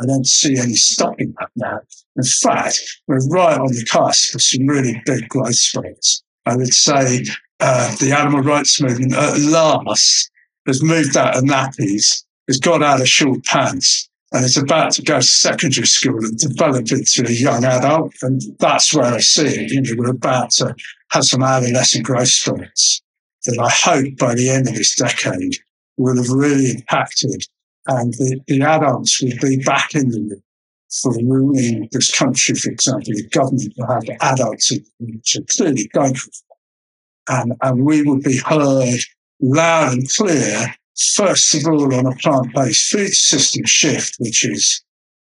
I 0.00 0.06
don't 0.06 0.26
see 0.26 0.58
any 0.58 0.74
stopping 0.74 1.34
that 1.38 1.50
now. 1.56 1.80
In 2.16 2.24
fact, 2.24 2.80
we're 3.06 3.26
right 3.28 3.58
on 3.58 3.68
the 3.68 3.86
cusp 3.90 4.34
of 4.34 4.42
some 4.42 4.66
really 4.66 5.00
big 5.04 5.28
growth 5.28 5.74
rates. 5.76 6.22
I 6.46 6.56
would 6.56 6.72
say 6.72 7.24
uh, 7.60 7.94
the 7.96 8.12
animal 8.12 8.40
rights 8.40 8.80
movement 8.80 9.14
at 9.14 9.38
last 9.40 10.30
has 10.66 10.82
moved 10.82 11.16
out 11.16 11.36
of 11.36 11.44
nappies, 11.44 12.24
has 12.48 12.58
got 12.58 12.82
out 12.82 13.00
of 13.00 13.08
short 13.08 13.44
pants, 13.44 14.08
and 14.32 14.44
is 14.44 14.56
about 14.56 14.92
to 14.92 15.02
go 15.02 15.20
to 15.20 15.26
secondary 15.26 15.86
school 15.86 16.24
and 16.24 16.36
develop 16.38 16.90
into 16.90 17.24
a 17.26 17.32
young 17.32 17.64
adult. 17.64 18.14
And 18.22 18.40
that's 18.58 18.92
where 18.94 19.04
I 19.04 19.20
see 19.20 19.46
it. 19.46 19.70
You 19.70 19.82
know, 19.82 19.94
we're 19.96 20.10
about 20.10 20.50
to 20.52 20.74
have 21.10 21.24
some 21.24 21.42
adolescent 21.42 22.04
growth 22.04 22.28
spurts 22.28 23.02
that 23.44 23.58
I 23.58 23.68
hope 23.70 24.16
by 24.18 24.34
the 24.34 24.50
end 24.50 24.68
of 24.68 24.74
this 24.74 24.96
decade 24.96 25.56
will 25.96 26.16
have 26.16 26.28
really 26.28 26.70
impacted. 26.70 27.44
And 27.86 28.14
the, 28.14 28.40
the 28.46 28.62
adults 28.62 29.22
will 29.22 29.36
be 29.42 29.62
back 29.62 29.94
in 29.94 30.08
the 30.08 30.20
room 30.20 30.42
for 31.02 31.12
ruling 31.24 31.88
this 31.92 32.16
country, 32.16 32.54
for 32.54 32.70
example. 32.70 33.12
The 33.14 33.28
government 33.28 33.74
will 33.76 33.88
have 33.88 34.04
adults 34.20 34.72
which 34.98 35.36
are 35.36 35.44
clearly 35.50 35.88
going 35.92 36.14
for 36.14 36.30
and, 37.28 37.54
and 37.62 37.84
we 37.84 38.02
will 38.02 38.20
be 38.20 38.38
heard 38.38 39.00
loud 39.40 39.92
and 39.94 40.08
clear 40.16 40.74
first 41.14 41.54
of 41.54 41.66
all 41.66 41.92
on 41.94 42.06
a 42.06 42.14
plant-based 42.16 42.90
food 42.90 43.12
system 43.12 43.64
shift, 43.64 44.16
which 44.20 44.44
is 44.44 44.82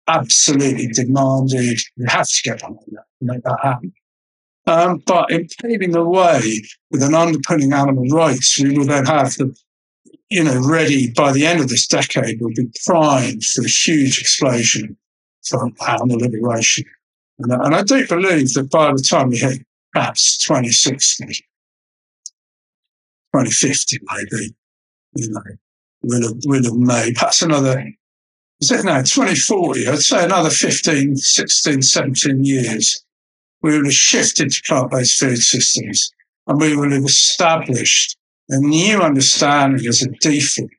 absolutely 0.07 0.87
demanded. 0.87 1.79
We 1.97 2.05
have 2.07 2.27
to 2.27 2.41
get 2.43 2.63
on 2.63 2.77
that, 2.91 3.05
make 3.21 3.43
that 3.43 3.59
happen. 3.61 3.93
Um, 4.65 5.03
but 5.05 5.29
in 5.29 5.47
paving 5.61 5.91
the 5.91 6.03
way 6.03 6.61
with 6.91 7.03
an 7.03 7.13
underpinning 7.13 7.73
animal 7.73 8.05
rights, 8.07 8.59
we 8.59 8.77
will 8.77 8.85
then 8.85 9.05
have 9.05 9.33
the, 9.35 9.55
you 10.33 10.43
know, 10.43 10.59
ready 10.67 11.11
by 11.11 11.31
the 11.31 11.45
end 11.45 11.59
of 11.59 11.69
this 11.69 11.85
decade, 11.85 12.41
we'll 12.41 12.49
be 12.55 12.67
primed 12.87 13.43
for 13.43 13.63
a 13.63 13.69
huge 13.69 14.19
explosion 14.19 14.97
for 15.47 15.69
animal 15.87 16.17
liberation. 16.17 16.85
And, 17.37 17.51
uh, 17.51 17.59
and 17.61 17.75
I 17.75 17.83
do 17.83 18.07
believe 18.07 18.51
that 18.53 18.71
by 18.71 18.91
the 18.91 19.05
time 19.07 19.29
we 19.29 19.37
hit 19.37 19.61
perhaps 19.93 20.39
2060, 20.39 21.25
2050 23.35 23.99
maybe, 24.01 24.55
you 25.17 25.29
know, 25.29 25.41
we'll 26.01 26.23
have, 26.23 26.37
we'll 26.45 26.63
have 26.63 26.73
made 26.73 27.13
perhaps 27.13 27.43
another, 27.43 27.93
is 28.59 28.71
it 28.71 28.85
now 28.85 29.03
2040? 29.03 29.87
I'd 29.87 29.99
say 29.99 30.25
another 30.25 30.49
15, 30.49 31.15
16, 31.15 31.81
17 31.83 32.43
years. 32.43 33.05
We 33.61 33.77
will 33.77 33.85
have 33.85 33.93
shifted 33.93 34.49
to 34.49 34.61
plant-based 34.65 35.19
food 35.19 35.37
systems 35.37 36.11
and 36.47 36.59
we 36.59 36.75
will 36.75 36.89
have 36.89 37.05
established 37.05 38.17
a 38.49 38.59
new 38.59 38.99
understanding 38.99 39.87
as 39.87 40.01
a 40.01 40.09
default 40.19 40.69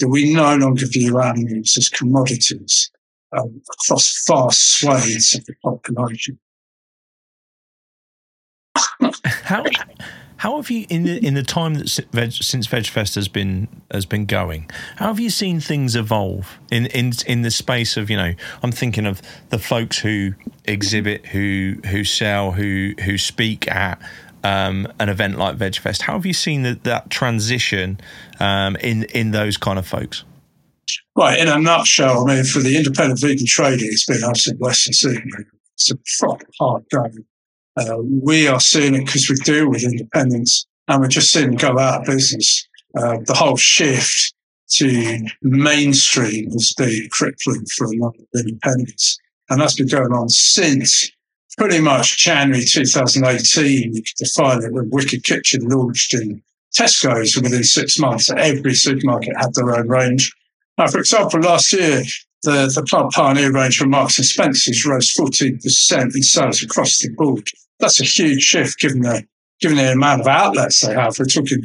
that 0.00 0.08
we 0.08 0.32
no 0.32 0.56
longer 0.56 0.86
view 0.86 1.20
animals 1.20 1.76
as 1.76 1.88
commodities 1.88 2.90
um, 3.36 3.60
across 3.72 4.24
vast 4.26 4.78
swathes 4.78 5.34
of 5.34 5.44
the 5.44 5.54
population. 5.62 6.38
How 9.24 9.64
how 10.36 10.56
have 10.56 10.70
you 10.70 10.84
in 10.90 11.04
the 11.04 11.24
in 11.24 11.34
the 11.34 11.42
time 11.42 11.74
that 11.74 11.88
since 11.88 12.66
VegFest 12.66 13.14
has 13.14 13.28
been 13.28 13.68
has 13.90 14.04
been 14.04 14.26
going? 14.26 14.70
How 14.96 15.06
have 15.06 15.20
you 15.20 15.30
seen 15.30 15.60
things 15.60 15.96
evolve 15.96 16.58
in 16.70 16.86
in 16.86 17.12
in 17.26 17.42
the 17.42 17.50
space 17.50 17.96
of 17.96 18.10
you 18.10 18.16
know? 18.16 18.34
I'm 18.62 18.72
thinking 18.72 19.06
of 19.06 19.22
the 19.50 19.58
folks 19.58 19.98
who 19.98 20.34
exhibit, 20.64 21.26
who 21.26 21.76
who 21.86 22.04
sell, 22.04 22.52
who 22.52 22.94
who 23.04 23.16
speak 23.16 23.70
at 23.70 24.02
um, 24.44 24.86
an 25.00 25.08
event 25.08 25.38
like 25.38 25.56
VegFest. 25.56 26.02
How 26.02 26.12
have 26.14 26.26
you 26.26 26.32
seen 26.32 26.62
that 26.62 26.84
that 26.84 27.10
transition 27.10 28.00
um, 28.40 28.76
in 28.76 29.04
in 29.04 29.32
those 29.32 29.56
kind 29.56 29.78
of 29.78 29.86
folks? 29.86 30.24
Right, 31.16 31.38
in 31.38 31.48
a 31.48 31.58
nutshell, 31.58 32.28
I 32.28 32.34
mean, 32.34 32.44
for 32.44 32.60
the 32.60 32.76
independent 32.76 33.20
vegan 33.20 33.46
trading, 33.46 33.88
it's 33.90 34.04
been 34.04 34.22
absolutely 34.22 34.72
Sydney. 34.72 35.30
It's 35.74 35.90
a 35.90 35.96
proper 36.20 36.46
hard 36.58 36.84
going 36.90 37.24
uh, 37.76 37.96
we 37.98 38.46
are 38.46 38.60
seeing 38.60 38.94
it 38.94 39.06
because 39.06 39.28
we 39.28 39.36
deal 39.36 39.68
with 39.68 39.84
independents 39.84 40.66
and 40.88 41.00
we're 41.00 41.08
just 41.08 41.32
seeing 41.32 41.46
them 41.46 41.56
go 41.56 41.78
out 41.78 42.00
of 42.00 42.06
business. 42.06 42.66
Uh, 42.96 43.18
the 43.26 43.34
whole 43.34 43.56
shift 43.56 44.32
to 44.70 45.26
mainstream 45.42 46.50
has 46.50 46.72
been 46.74 47.08
crippling 47.10 47.64
for 47.76 47.86
a 47.86 47.96
lot 47.96 48.14
of 48.16 48.40
independents. 48.40 49.18
And 49.50 49.60
that's 49.60 49.74
been 49.74 49.88
going 49.88 50.12
on 50.12 50.28
since 50.28 51.10
pretty 51.56 51.80
much 51.80 52.18
January 52.18 52.64
2018. 52.64 53.94
You 53.94 54.02
could 54.02 54.16
define 54.16 54.62
it 54.62 54.72
when 54.72 54.90
Wicked 54.90 55.24
Kitchen 55.24 55.68
launched 55.68 56.14
in 56.14 56.42
Tesco's 56.78 57.36
within 57.36 57.64
six 57.64 57.98
months. 57.98 58.30
Every 58.30 58.74
supermarket 58.74 59.36
had 59.38 59.54
their 59.54 59.76
own 59.76 59.88
range. 59.88 60.32
Now, 60.78 60.88
for 60.88 60.98
example, 60.98 61.40
last 61.40 61.72
year, 61.72 62.02
the, 62.42 62.70
the 62.74 62.84
Plant 62.88 63.12
Pioneer 63.12 63.52
range 63.52 63.78
from 63.78 63.90
Marks 63.90 64.18
and 64.18 64.26
Spencer's 64.26 64.84
rose 64.84 65.14
14% 65.14 66.14
in 66.14 66.22
sales 66.22 66.62
across 66.62 66.98
the 66.98 67.10
board 67.16 67.48
that's 67.80 68.00
a 68.00 68.04
huge 68.04 68.42
shift 68.42 68.78
given 68.78 69.02
the 69.02 69.24
given 69.60 69.76
the 69.76 69.92
amount 69.92 70.22
of 70.22 70.26
outlets 70.26 70.80
they 70.80 70.94
have. 70.94 71.18
We're 71.18 71.26
talking 71.26 71.62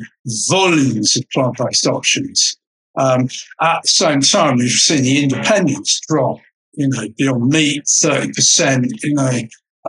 volumes 0.48 1.18
of 1.18 1.24
plant-based 1.34 1.88
options. 1.88 2.58
Um, 2.98 3.30
at 3.62 3.82
the 3.82 3.88
same 3.88 4.22
time, 4.22 4.58
we've 4.58 4.70
seen 4.70 5.04
the 5.04 5.24
independents 5.24 6.02
drop. 6.08 6.38
You 6.74 6.90
know, 6.90 7.08
beyond 7.18 7.50
meat, 7.50 7.88
thirty 7.88 8.32
percent. 8.32 8.92
You 9.04 9.14
know, 9.16 9.40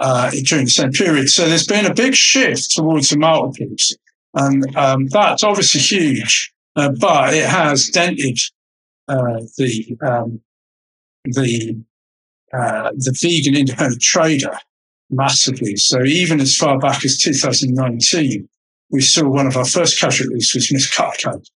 uh, 0.01 0.31
during 0.45 0.67
the 0.67 0.71
same 0.71 0.93
period. 0.93 1.29
So 1.29 1.49
there's 1.49 1.67
been 1.67 1.87
a 1.87 1.95
big 1.95 2.15
shift 2.15 2.73
towards 2.75 3.11
the 3.11 3.19
multiples. 3.19 3.97
And 4.35 4.77
um, 4.77 5.07
that's 5.07 5.43
obviously 5.43 5.81
huge, 5.81 6.53
uh, 6.77 6.91
but 7.01 7.35
it 7.35 7.47
has 7.47 7.89
dented 7.89 8.39
uh, 9.09 9.41
the 9.59 9.97
um, 10.07 10.41
the 11.25 11.83
uh, 12.53 12.91
the 12.95 13.17
vegan 13.21 13.57
independent 13.57 14.01
trader 14.01 14.57
massively. 15.11 15.77
So 15.77 16.05
even 16.05 16.41
as 16.41 16.57
far 16.57 16.79
back 16.79 17.05
as 17.05 17.19
2019, 17.19 18.49
we 18.91 19.01
saw 19.01 19.29
one 19.29 19.49
of 19.49 19.57
our 19.57 19.65
first 19.65 20.01
casualties 20.01 20.53
was 20.55 20.73
Miss 20.73 20.89
Cupcake. 20.95 21.49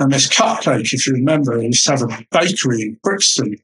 And 0.00 0.10
Miss 0.10 0.28
Cupcake, 0.28 0.92
if 0.92 1.06
you 1.06 1.12
remember, 1.12 1.60
used 1.62 1.84
to 1.86 1.92
have 1.92 2.02
a 2.02 2.26
bakery 2.30 2.82
in 2.82 2.98
Brixton 3.02 3.56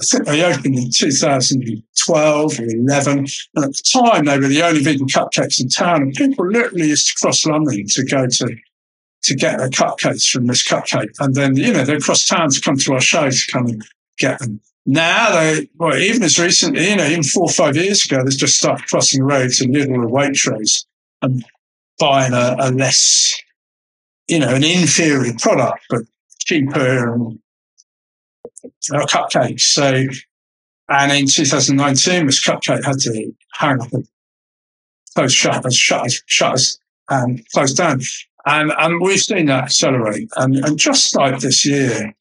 I 0.00 0.04
think 0.04 0.24
they 0.24 0.42
opened 0.42 0.78
in 0.78 0.90
2012 0.90 2.60
or 2.60 2.64
11. 2.64 3.18
And 3.18 3.28
at 3.64 3.72
the 3.72 3.82
time, 3.92 4.24
they 4.24 4.38
were 4.38 4.48
the 4.48 4.62
only 4.62 4.82
vegan 4.82 5.06
cupcakes 5.06 5.60
in 5.60 5.68
town. 5.68 6.02
And 6.02 6.14
people 6.14 6.48
literally 6.48 6.88
used 6.88 7.08
to 7.08 7.20
cross 7.20 7.44
London 7.44 7.84
to 7.86 8.04
go 8.04 8.26
to, 8.26 8.56
to 9.24 9.34
get 9.34 9.58
their 9.58 9.68
cupcakes 9.68 10.30
from 10.30 10.46
Miss 10.46 10.66
Cupcake. 10.66 11.10
And 11.18 11.34
then, 11.34 11.54
you 11.56 11.72
know, 11.72 11.84
they'd 11.84 12.02
cross 12.02 12.26
town 12.26 12.48
to 12.48 12.60
come 12.62 12.78
to 12.78 12.94
our 12.94 13.00
show 13.00 13.28
to 13.28 13.52
come 13.52 13.66
and 13.66 13.84
get 14.16 14.38
them. 14.38 14.60
Now 14.86 15.32
they, 15.32 15.68
well, 15.76 15.94
even 15.94 16.22
as 16.22 16.38
recently, 16.38 16.88
you 16.88 16.96
know, 16.96 17.06
even 17.06 17.22
four 17.22 17.44
or 17.44 17.50
five 17.50 17.76
years 17.76 18.04
ago, 18.06 18.24
they 18.24 18.30
just 18.30 18.56
started 18.56 18.86
crossing 18.86 19.20
the 19.20 19.26
road 19.26 19.50
to 19.50 19.64
Lidl 19.66 20.04
or 20.04 20.08
Waitrose 20.08 20.86
and 21.20 21.44
buying 21.98 22.32
a, 22.32 22.56
a 22.58 22.70
less, 22.70 23.38
you 24.28 24.38
know, 24.38 24.54
an 24.54 24.64
inferior 24.64 25.34
product, 25.38 25.84
but 25.90 26.04
cheaper 26.38 27.12
and 27.12 27.38
uh, 28.64 29.06
Cupcake. 29.06 29.60
So, 29.60 30.04
and 30.88 31.12
in 31.12 31.26
2019, 31.26 32.26
Miss 32.26 32.44
Cupcake 32.44 32.84
had 32.84 32.98
to 33.00 33.32
hang 33.54 33.80
up 33.80 33.92
and 33.92 34.06
close 35.14 35.32
shutters, 35.32 35.76
shutters, 35.76 36.22
shutters, 36.26 36.78
and 37.08 37.44
close 37.52 37.74
down. 37.74 38.00
And, 38.46 38.72
and 38.78 39.00
we've 39.00 39.20
seen 39.20 39.46
that 39.46 39.64
accelerate. 39.64 40.28
And, 40.36 40.56
and 40.56 40.78
just 40.78 41.14
like 41.16 41.40
this 41.40 41.64
year, 41.66 42.14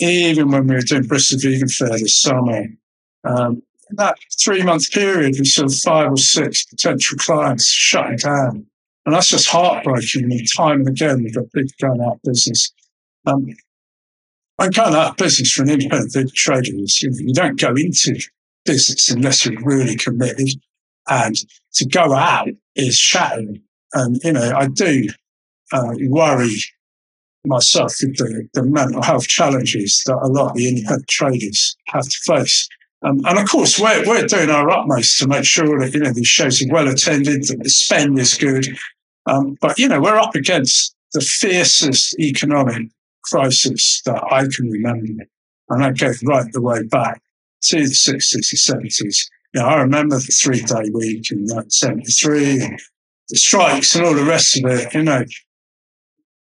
even 0.00 0.50
when 0.50 0.66
we 0.66 0.74
were 0.74 0.80
doing 0.80 1.04
Bristol 1.04 1.38
Vegan 1.38 1.68
Fair 1.68 1.90
this 1.90 2.20
summer, 2.20 2.66
um, 3.24 3.62
that 3.90 4.16
three 4.42 4.62
month 4.62 4.90
period, 4.90 5.36
we 5.38 5.44
saw 5.44 5.68
five 5.68 6.12
or 6.12 6.16
six 6.16 6.64
potential 6.64 7.18
clients 7.18 7.66
shutting 7.66 8.16
down. 8.16 8.66
And 9.04 9.14
that's 9.14 9.28
just 9.28 9.48
heartbreaking. 9.48 10.24
And 10.24 10.48
time 10.56 10.80
and 10.80 10.88
again, 10.88 11.22
we've 11.22 11.34
got 11.34 11.50
big 11.52 11.68
going 11.80 12.00
out 12.00 12.20
business. 12.24 12.72
Um, 13.26 13.48
I 14.62 14.68
can't 14.68 14.94
have 14.94 15.16
business 15.16 15.50
for 15.52 15.62
an 15.62 15.70
independent 15.70 16.32
trader. 16.34 16.70
You, 16.70 16.86
you 17.00 17.34
don't 17.34 17.58
go 17.58 17.74
into 17.74 18.20
business 18.64 19.10
unless 19.10 19.44
you're 19.44 19.60
really 19.64 19.96
committed. 19.96 20.50
And 21.08 21.34
to 21.74 21.88
go 21.88 22.14
out 22.14 22.46
is 22.76 22.96
shattering. 22.96 23.60
And, 23.92 24.20
you 24.22 24.32
know, 24.32 24.52
I 24.56 24.68
do 24.68 25.08
uh, 25.72 25.94
worry 26.02 26.54
myself 27.44 27.96
with 28.00 28.16
the, 28.18 28.48
the, 28.54 28.62
mental 28.62 29.02
health 29.02 29.26
challenges 29.26 30.00
that 30.06 30.16
a 30.22 30.28
lot 30.28 30.50
of 30.50 30.56
the 30.56 30.68
independent 30.68 31.08
traders 31.08 31.76
have 31.88 32.04
to 32.04 32.18
face. 32.24 32.68
Um, 33.04 33.20
and 33.24 33.40
of 33.40 33.48
course, 33.48 33.80
we're, 33.80 34.06
we're 34.06 34.28
doing 34.28 34.48
our 34.48 34.70
utmost 34.70 35.18
to 35.18 35.26
make 35.26 35.44
sure 35.44 35.80
that, 35.80 35.92
you 35.92 35.98
know, 35.98 36.12
these 36.12 36.28
shows 36.28 36.62
are 36.62 36.72
well 36.72 36.86
attended, 36.86 37.48
that 37.48 37.64
the 37.64 37.68
spend 37.68 38.16
is 38.16 38.38
good. 38.38 38.68
Um, 39.26 39.56
but, 39.60 39.76
you 39.80 39.88
know, 39.88 40.00
we're 40.00 40.18
up 40.18 40.36
against 40.36 40.94
the 41.14 41.20
fiercest 41.20 42.16
economic 42.20 42.86
crisis 43.24 44.02
that 44.04 44.22
I 44.30 44.42
can 44.42 44.70
remember. 44.70 45.24
And 45.68 45.82
that 45.82 45.98
goes 45.98 46.22
right 46.24 46.50
the 46.52 46.60
way 46.60 46.82
back 46.84 47.22
to 47.62 47.76
the 47.76 47.84
60s 47.84 48.34
and 48.34 48.82
70s. 48.90 49.28
You 49.54 49.60
know, 49.60 49.66
I 49.66 49.80
remember 49.80 50.16
the 50.16 50.22
three 50.22 50.62
day 50.62 50.90
week 50.92 51.30
in 51.30 51.40
1973 51.40 52.60
and 52.62 52.80
the 53.28 53.36
strikes 53.36 53.94
and 53.94 54.04
all 54.04 54.14
the 54.14 54.24
rest 54.24 54.58
of 54.58 54.70
it. 54.70 54.92
You 54.94 55.02
know, 55.02 55.24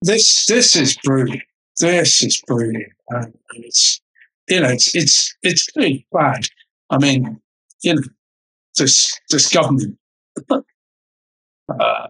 this, 0.03 0.47
this 0.47 0.77
is 0.77 0.97
brutal. 1.05 1.39
This 1.79 2.23
is 2.23 2.43
brutal. 2.47 2.83
And 3.11 3.35
it's, 3.53 4.01
you 4.49 4.61
know, 4.61 4.69
it's, 4.69 4.95
it's, 4.95 5.37
it's 5.43 5.71
pretty 5.71 6.07
bad. 6.13 6.47
I 6.91 6.99
mean, 6.99 7.41
you 7.83 7.95
know, 7.95 8.03
this, 8.79 9.19
this 9.31 9.53
government, 9.53 9.99
uh, 10.51 12.07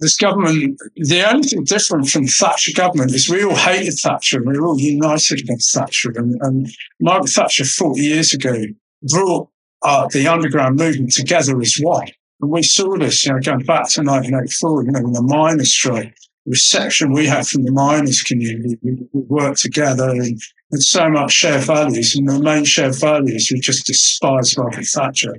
this 0.00 0.16
government, 0.16 0.78
the 0.96 1.28
only 1.28 1.48
thing 1.48 1.64
different 1.64 2.08
from 2.08 2.26
Thatcher 2.26 2.72
government 2.74 3.12
is 3.12 3.28
we 3.28 3.44
all 3.44 3.56
hated 3.56 3.94
Thatcher 3.94 4.38
and 4.38 4.46
we 4.46 4.58
were 4.58 4.68
all 4.68 4.78
united 4.78 5.40
against 5.40 5.74
Thatcher. 5.74 6.12
And, 6.14 6.36
and 6.40 6.68
Margaret 7.00 7.30
Thatcher 7.30 7.64
40 7.64 8.00
years 8.00 8.32
ago 8.32 8.64
brought 9.02 9.48
uh, 9.82 10.06
the 10.12 10.28
underground 10.28 10.78
movement 10.78 11.12
together 11.12 11.60
as 11.60 11.76
one. 11.80 12.08
And 12.40 12.50
we 12.50 12.62
saw 12.62 12.96
this, 12.96 13.26
you 13.26 13.32
know, 13.32 13.40
going 13.40 13.64
back 13.64 13.88
to 13.90 14.02
1984, 14.02 14.84
you 14.84 14.90
know, 14.92 15.02
when 15.02 15.12
the 15.12 15.22
miners' 15.22 15.72
strike, 15.72 16.14
the 16.44 16.50
reception 16.50 17.12
we 17.12 17.26
had 17.26 17.46
from 17.46 17.64
the 17.64 17.72
miners' 17.72 18.22
community, 18.22 18.78
we, 18.82 18.92
we 19.12 19.22
worked 19.22 19.60
together 19.60 20.10
and 20.10 20.40
had 20.70 20.80
so 20.80 21.08
much 21.10 21.32
shared 21.32 21.64
values. 21.64 22.14
And 22.14 22.28
the 22.28 22.38
main 22.38 22.64
shared 22.64 22.94
values, 22.94 23.50
we 23.52 23.58
just 23.58 23.86
despised 23.86 24.56
Margaret 24.56 24.86
Thatcher. 24.86 25.38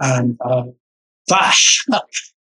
And 0.00 0.38
uh, 0.40 0.66
that, 1.26 1.56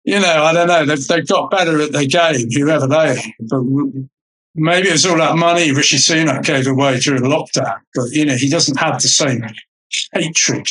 you 0.04 0.20
know, 0.20 0.44
I 0.44 0.54
don't 0.54 0.68
know. 0.68 0.86
They've, 0.86 1.08
they've 1.08 1.28
got 1.28 1.52
better 1.52 1.82
at 1.82 1.92
their 1.92 2.06
game, 2.06 2.48
whoever 2.52 2.88
they. 2.88 3.34
But 3.50 3.62
maybe 4.56 4.88
it's 4.88 5.06
all 5.06 5.18
that 5.18 5.38
money 5.38 5.72
Rishi 5.72 5.98
Sunak 5.98 6.44
gave 6.44 6.68
away 6.68 7.00
during 7.00 7.24
lockdown. 7.24 7.80
But, 7.94 8.12
you 8.12 8.26
know, 8.26 8.36
he 8.36 8.50
doesn't 8.50 8.80
have 8.80 9.02
the 9.02 9.08
same 9.08 9.44
hatred. 10.14 10.68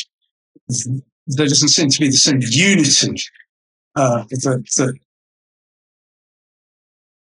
There 1.27 1.47
doesn't 1.47 1.69
seem 1.69 1.89
to 1.89 1.99
be 1.99 2.07
the 2.07 2.13
same 2.13 2.39
unity 2.41 3.21
uh, 3.95 4.23
that, 4.29 4.65
that 4.77 4.99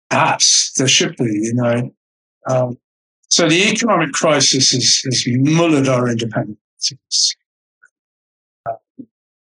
perhaps 0.10 0.74
there 0.78 0.88
should 0.88 1.16
be, 1.18 1.26
you 1.26 1.54
know. 1.54 1.92
Um, 2.50 2.78
so 3.30 3.48
the 3.48 3.70
economic 3.70 4.12
crisis 4.12 4.72
has, 4.72 5.02
has 5.06 5.26
mullered 5.28 5.88
our 5.88 6.10
independence. 6.10 6.58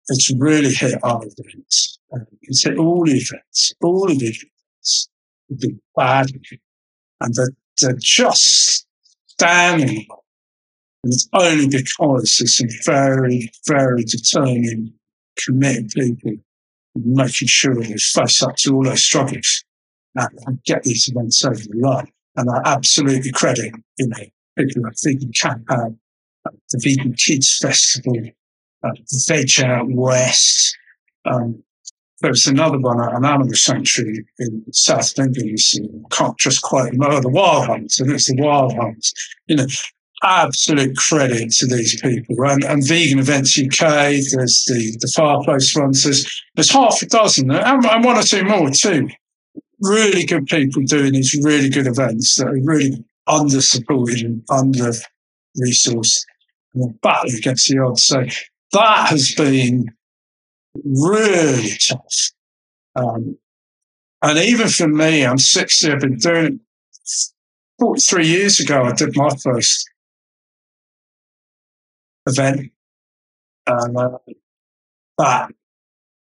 It's 0.09 0.33
really 0.35 0.73
hit 0.73 0.99
our 1.03 1.21
events. 1.23 1.98
You 2.11 2.53
say 2.53 2.75
all 2.75 3.07
events, 3.07 3.73
all 3.81 4.05
of 4.05 4.17
events 4.17 5.09
have 5.49 5.59
been 5.59 5.79
bad, 5.95 6.27
and 7.21 7.33
they're, 7.33 7.51
they're 7.81 7.97
just 7.99 8.87
standing. 9.27 10.05
And 11.03 11.13
it's 11.13 11.29
only 11.33 11.67
because 11.67 12.37
there's 12.37 12.57
some 12.57 12.67
very, 12.85 13.51
very 13.67 14.03
determined, 14.03 14.93
committed 15.37 15.89
people 15.91 16.33
making 16.95 17.47
sure 17.47 17.75
they 17.75 17.93
face 17.93 18.43
up 18.43 18.55
to 18.57 18.75
all 18.75 18.83
those 18.83 19.03
struggles 19.03 19.63
and 20.15 20.63
get 20.65 20.83
these 20.83 21.07
events 21.07 21.45
over 21.45 21.55
the 21.55 21.77
line. 21.77 22.11
And 22.35 22.49
I 22.49 22.61
absolutely 22.65 23.31
credit, 23.31 23.73
you 23.97 24.07
know, 24.07 24.23
people 24.57 24.83
like 24.83 24.95
Vegan 25.03 25.31
Camp 25.33 25.65
uh, 25.69 25.89
the 26.71 26.79
Vegan 26.83 27.13
Kids 27.13 27.57
Festival, 27.57 28.15
uh, 28.83 28.91
Veg 29.27 29.61
Out 29.61 29.87
West, 29.89 30.77
um, 31.25 31.63
there 32.21 32.31
was 32.31 32.47
another 32.47 32.79
one 32.79 33.01
at 33.01 33.13
an 33.13 33.25
animal 33.25 33.53
sanctuary 33.53 34.25
in 34.39 34.63
South 34.71 35.17
England. 35.17 35.59
can't 36.11 36.37
just 36.37 36.61
quite 36.61 36.91
remember 36.91 37.21
the 37.21 37.29
Wild 37.29 37.67
Hunts, 37.67 37.99
and 37.99 38.11
it's 38.11 38.27
the 38.27 38.41
Wild 38.41 38.75
Hunts. 38.75 39.13
You 39.47 39.57
know, 39.57 39.67
absolute 40.23 40.97
credit 40.97 41.51
to 41.51 41.65
these 41.65 41.99
people. 42.01 42.35
And, 42.45 42.63
and 42.63 42.85
Vegan 42.85 43.19
Events 43.19 43.57
UK, 43.57 43.79
there's 43.79 44.65
the, 44.67 44.97
the 44.99 45.11
Fireplace 45.15 45.75
ones, 45.75 46.03
there's, 46.03 46.43
there's 46.55 46.71
half 46.71 47.01
a 47.01 47.05
dozen, 47.05 47.51
and, 47.51 47.85
and 47.85 48.03
one 48.03 48.17
or 48.17 48.23
two 48.23 48.43
more 48.43 48.69
too. 48.69 49.09
Really 49.81 50.25
good 50.25 50.45
people 50.47 50.83
doing 50.83 51.13
these 51.13 51.39
really 51.41 51.69
good 51.69 51.87
events 51.87 52.35
that 52.35 52.47
are 52.47 52.59
really 52.63 53.03
under 53.27 53.61
supported 53.61 54.21
and 54.21 54.43
under 54.49 54.91
resourced 55.57 56.25
and 56.73 56.99
battling 57.01 57.35
against 57.35 57.69
the 57.69 57.79
odds. 57.79 58.03
So 58.03 58.25
that 58.73 59.07
has 59.07 59.33
been 59.35 59.87
really 60.75 61.71
tough. 61.87 62.31
Um, 62.95 63.37
and 64.21 64.37
even 64.37 64.67
for 64.67 64.87
me, 64.87 65.25
I'm 65.25 65.37
60, 65.37 65.91
I've 65.91 65.99
been 66.01 66.17
doing 66.17 66.45
it 66.45 66.59
43 67.79 68.27
years 68.27 68.59
ago. 68.59 68.83
I 68.83 68.93
did 68.93 69.15
my 69.15 69.29
first 69.41 69.89
event. 72.27 72.71
And, 73.67 73.97
uh, 73.97 74.17
but 75.17 75.51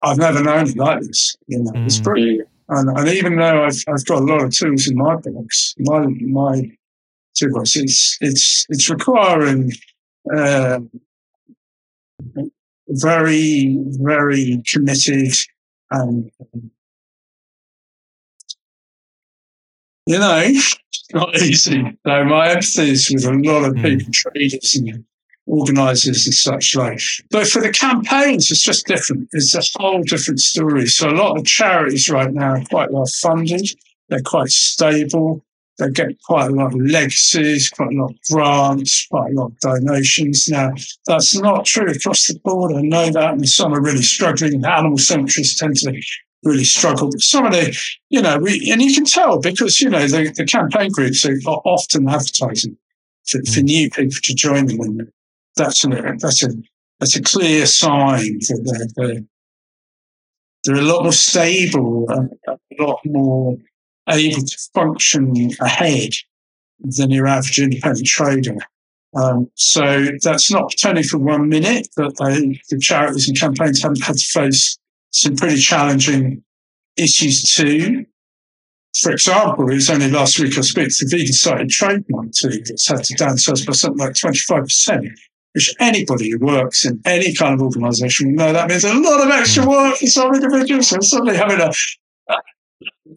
I've 0.02 0.18
never 0.18 0.44
known 0.44 0.70
it 0.70 0.78
like 0.78 1.02
this. 1.02 1.36
You 1.48 1.64
know, 1.64 1.72
mm. 1.72 1.86
it's 1.86 2.00
pretty, 2.00 2.42
and, 2.70 2.98
and, 2.98 3.08
even 3.10 3.38
though 3.38 3.64
I've, 3.64 3.84
I've 3.88 4.06
got 4.06 4.20
a 4.20 4.26
lot 4.26 4.44
of 4.44 4.52
tools 4.52 4.88
in 4.88 4.96
my 4.96 5.16
box, 5.16 5.74
my, 5.80 6.06
my 6.22 6.72
toolbox, 7.36 7.76
it's, 7.76 8.18
it's, 8.22 8.66
it's 8.70 8.90
requiring, 8.90 9.72
uh, 10.36 10.80
very, 12.90 13.78
very 14.00 14.62
committed 14.68 15.34
and 15.92 16.32
you 20.06 20.18
know, 20.18 20.42
it's 20.44 21.14
not 21.14 21.36
easy. 21.36 21.84
So 22.04 22.24
my 22.26 22.50
empathy 22.50 22.90
is 22.90 23.12
with 23.14 23.26
a 23.26 23.32
lot 23.32 23.66
of 23.66 23.76
people, 23.76 24.08
mm. 24.08 24.12
traders 24.12 24.74
and 24.74 25.06
organisers 25.46 26.26
and 26.26 26.34
such 26.34 26.76
like. 26.76 27.00
But 27.30 27.48
for 27.48 27.62
the 27.62 27.72
campaigns, 27.72 28.50
it's 28.50 28.64
just 28.64 28.88
different. 28.88 29.30
It's 29.34 29.54
a 29.54 29.62
whole 29.80 30.02
different 30.02 30.40
story. 30.40 30.88
So 30.88 31.10
a 31.10 31.12
lot 31.12 31.38
of 31.38 31.46
charities 31.46 32.10
right 32.10 32.34
now 32.34 32.54
are 32.54 32.64
quite 32.66 32.92
well 32.92 33.06
funded. 33.22 33.68
They're 34.10 34.22
quite 34.26 34.50
stable. 34.50 35.46
They 35.80 35.90
get 35.90 36.22
quite 36.24 36.52
a 36.52 36.54
lot 36.54 36.74
of 36.74 36.82
legacies, 36.82 37.70
quite 37.70 37.94
a 37.94 37.96
lot 37.96 38.12
of 38.12 38.18
grants, 38.30 39.08
quite 39.10 39.32
a 39.32 39.34
lot 39.34 39.48
of 39.48 39.60
donations. 39.60 40.50
Now, 40.50 40.74
that's 41.08 41.40
not 41.40 41.66
true 41.66 41.90
across 41.90 42.28
the 42.28 42.38
board. 42.44 42.76
I 42.76 42.82
know 42.82 43.10
that, 43.12 43.34
and 43.34 43.48
some 43.48 43.74
are 43.74 43.82
really 43.82 44.02
struggling. 44.02 44.66
Animal 44.66 44.98
sanctuaries 44.98 45.58
tend 45.58 45.78
to 45.78 46.02
really 46.44 46.66
struggle. 46.66 47.10
But 47.10 47.22
some 47.22 47.46
of 47.46 47.54
the, 47.54 47.76
you 48.10 48.22
know, 48.22 48.38
we, 48.40 48.70
and 48.72 48.82
you 48.82 48.94
can 48.94 49.06
tell 49.06 49.40
because, 49.40 49.80
you 49.80 49.90
know, 49.90 50.06
the, 50.06 50.34
the 50.36 50.46
campaign 50.46 50.92
groups 50.92 51.26
are 51.26 51.32
often 51.46 52.10
advertising 52.10 52.78
for, 53.26 53.40
for 53.40 53.62
mm. 53.62 53.64
new 53.64 53.90
people 53.90 54.18
to 54.22 54.36
join 54.36 54.66
them. 54.66 54.82
And 54.82 55.12
that's 55.56 55.86
a, 55.86 55.88
that's 56.20 56.44
a, 56.44 56.50
that's 57.00 57.16
a 57.16 57.22
clear 57.22 57.66
sign 57.66 58.40
that 58.40 58.92
they're, 58.96 59.08
they're, 59.08 59.24
they're 60.66 60.84
a 60.84 60.86
lot 60.86 61.04
more 61.04 61.14
stable 61.14 62.06
and 62.10 62.32
a 62.48 62.84
lot 62.84 63.00
more 63.06 63.56
able 64.10 64.42
to 64.42 64.58
function 64.74 65.52
ahead 65.62 66.14
than 66.80 67.12
your 67.12 67.28
average 67.28 67.60
independent 67.60 68.08
trader. 68.08 68.58
Um, 69.16 69.50
so 69.56 70.08
that's 70.22 70.52
not 70.52 70.74
only 70.86 71.04
for 71.04 71.18
one 71.18 71.50
minute 71.50 71.88
that 71.98 72.16
the 72.18 72.80
charities 72.80 73.28
and 73.28 73.40
campaigns 73.40 73.82
haven't 73.82 74.04
had 74.04 74.18
to 74.18 74.26
face 74.26 74.78
some 75.12 75.36
pretty 75.36 75.58
challenging 75.58 76.44
issues 76.96 77.44
too. 77.56 78.06
For 79.02 79.12
example, 79.12 79.70
it 79.70 79.76
was 79.76 79.90
only 79.90 80.12
last 80.12 80.40
week 80.40 80.58
I 80.58 80.62
spoke 80.62 80.90
to 80.90 81.06
the 81.06 81.18
Vegan 81.18 81.34
Society 81.34 81.68
trademark 81.68 82.32
team 82.34 82.62
that's 82.66 82.88
had 82.88 83.04
to 83.04 83.16
downsize 83.16 83.66
by 83.66 83.74
something 83.74 84.06
like 84.06 84.14
25%, 84.14 85.08
which 85.54 85.74
anybody 85.80 86.32
who 86.32 86.40
works 86.40 86.86
in 86.86 87.00
any 87.06 87.34
kind 87.34 87.54
of 87.54 87.62
organization 87.62 88.30
will 88.30 88.46
know 88.46 88.54
that 88.54 88.68
means 88.68 88.84
a 88.84 88.94
lot 88.94 89.22
of 89.22 89.30
extra 89.32 89.68
work 89.68 89.96
for 89.98 90.08
some 90.08 90.34
individuals. 90.34 90.88
So 90.90 91.00
suddenly 91.02 91.38
having 91.38 91.62
a 91.62 91.72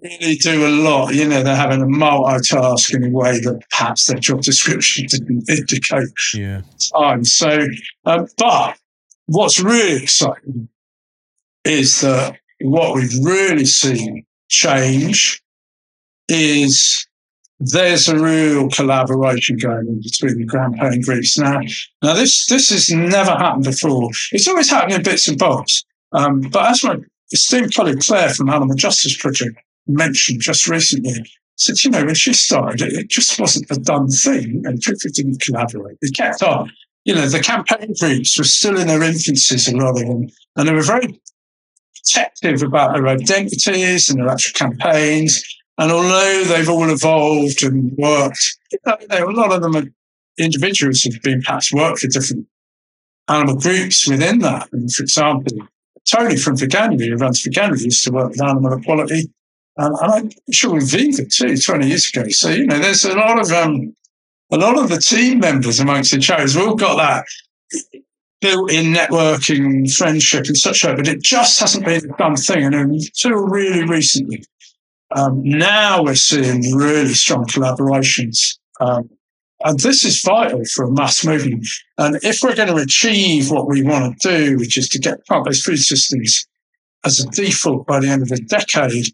really 0.03 0.37
do 0.37 0.67
a 0.67 0.69
lot. 0.69 1.15
You 1.15 1.29
know, 1.29 1.43
they're 1.43 1.57
having 1.57 1.83
a 1.83 1.87
multitask 1.87 2.95
in 2.95 3.05
a 3.05 3.11
way 3.11 3.41
that 3.41 3.61
perhaps 3.71 4.07
their 4.07 4.19
job 4.19 4.43
description 4.43 5.07
didn't 5.09 5.49
indicate 5.49 6.09
yeah. 6.35 6.63
time. 6.95 7.25
So, 7.25 7.67
um, 8.05 8.27
but 8.37 8.77
what's 9.27 9.61
really 9.61 10.03
exciting 10.03 10.69
is 11.65 12.01
that 12.01 12.37
what 12.61 12.95
we've 12.95 13.25
really 13.25 13.65
seen 13.65 14.25
change 14.49 15.43
is 16.29 17.07
there's 17.61 18.09
a 18.09 18.19
real 18.19 18.69
collaboration 18.71 19.57
going 19.57 19.87
on 19.87 20.01
between 20.03 20.39
the 20.39 20.47
campaign 20.47 21.01
groups 21.03 21.39
now. 21.39 21.61
Now, 22.03 22.15
this 22.15 22.47
this 22.47 22.71
has 22.71 22.91
never 22.91 23.31
happened 23.31 23.65
before. 23.65 24.11
It's 24.33 24.49
always 24.49 24.71
happened 24.71 24.95
in 24.95 25.03
bits 25.03 25.29
and 25.29 25.39
bobs. 25.39 25.85
Um, 26.13 26.41
but 26.41 26.71
as 26.71 26.85
my 26.85 26.97
esteemed 27.33 27.75
colleague 27.75 28.01
Claire 28.01 28.31
from 28.31 28.51
Animal 28.51 28.75
Justice 28.77 29.17
Project 29.17 29.57
mentioned 29.87 30.41
just 30.41 30.69
recently, 30.69 31.25
said, 31.57 31.83
you 31.85 31.91
know, 31.91 32.05
when 32.05 32.15
she 32.15 32.33
started, 32.33 32.83
it, 32.83 32.93
it 32.93 33.09
just 33.09 33.39
wasn't 33.39 33.71
a 33.71 33.81
done 33.81 34.09
thing, 34.09 34.63
and 34.65 34.81
people 34.81 35.11
didn't 35.13 35.41
collaborate. 35.41 35.99
They 36.01 36.09
kept 36.11 36.43
on. 36.43 36.71
You 37.05 37.15
know, 37.15 37.29
the 37.29 37.41
campaign 37.41 37.95
groups 37.99 38.39
were 38.39 38.45
still 38.45 38.79
in 38.79 38.87
their 38.87 39.01
infancies, 39.01 39.73
a 39.73 39.77
lot 39.77 40.01
of 40.01 40.07
them, 40.07 40.29
and 40.57 40.69
they 40.69 40.73
were 40.73 40.83
very 40.83 41.21
protective 41.97 42.63
about 42.63 42.95
their 42.95 43.09
identities 43.09 44.09
and 44.09 44.19
their 44.21 44.29
actual 44.29 44.53
campaigns. 44.55 45.43
And 45.79 45.91
although 45.91 46.45
they've 46.45 46.69
all 46.69 46.91
evolved 46.91 47.63
and 47.63 47.93
worked, 47.97 48.59
uh, 48.87 48.97
you 49.01 49.09
know, 49.09 49.29
a 49.29 49.31
lot 49.31 49.53
of 49.53 49.63
them 49.63 49.77
are 49.77 49.85
individuals 50.39 51.03
have 51.03 51.21
been 51.23 51.43
perhaps 51.43 51.73
worked 51.73 52.01
for 52.01 52.09
different 52.09 52.47
animal 53.29 53.57
groups 53.57 54.09
within 54.09 54.39
that. 54.41 54.69
And 54.73 54.93
for 54.93 55.03
example, 55.03 55.69
Tony 56.11 56.37
from 56.37 56.57
Veganuary, 56.57 57.09
who 57.09 57.17
runs 57.17 57.43
Veganuary, 57.43 57.85
used 57.85 58.05
to 58.05 58.13
work 58.13 58.31
with 58.31 58.43
animal 58.43 58.73
equality. 58.73 59.31
Um, 59.79 59.95
and 60.01 60.13
I'm 60.13 60.31
sure 60.53 60.75
with 60.75 60.91
Viva 60.91 61.25
too, 61.25 61.57
20 61.57 61.87
years 61.87 62.09
ago. 62.09 62.29
So, 62.29 62.51
you 62.51 62.67
know, 62.67 62.79
there's 62.79 63.05
a 63.05 63.15
lot 63.15 63.39
of, 63.39 63.51
um, 63.53 63.95
a 64.51 64.59
lot 64.59 64.79
of 64.79 64.91
the 64.91 64.99
team 64.99 65.41
members 65.41 65.81
amongst 65.81 66.13
the 66.13 66.19
charities, 66.19 66.55
we've 66.55 66.69
all 66.69 66.75
got 66.75 66.97
that 66.97 67.25
built-in 68.43 68.93
networking, 68.93 69.91
friendship, 69.95 70.47
and 70.47 70.57
such 70.57 70.83
but 70.83 71.09
it 71.09 71.23
just 71.23 71.61
hasn't 71.61 71.85
been 71.85 72.05
a 72.05 72.17
done 72.19 72.37
thing. 72.37 72.65
And 72.65 72.75
until 72.75 73.35
really 73.35 73.85
recently, 73.85 74.45
um, 75.15 75.41
now 75.43 76.03
we're 76.03 76.17
seeing 76.17 76.75
really 76.75 77.15
strong 77.15 77.47
collaborations. 77.47 78.59
Um, 78.81 79.09
and 79.65 79.79
this 79.79 80.05
is 80.05 80.21
vital 80.23 80.65
for 80.75 80.87
a 80.87 80.91
mass 80.91 81.25
movement. 81.25 81.67
And 81.99 82.19
if 82.23 82.43
we're 82.43 82.57
going 82.57 82.69
to 82.69 82.83
achieve 82.83 83.51
what 83.51 83.69
we 83.69 83.83
want 83.83 84.21
to 84.21 84.29
do, 84.29 84.59
which 84.59 84.77
is 84.77 84.89
to 84.91 84.99
get 84.99 85.25
plant-based 85.27 85.65
food 85.65 85.79
systems 85.79 86.47
as 87.05 87.21
a 87.21 87.31
default 87.31 87.87
by 87.87 88.01
the 88.01 88.09
end 88.09 88.23
of 88.23 88.29
the 88.29 88.41
decade 88.41 89.07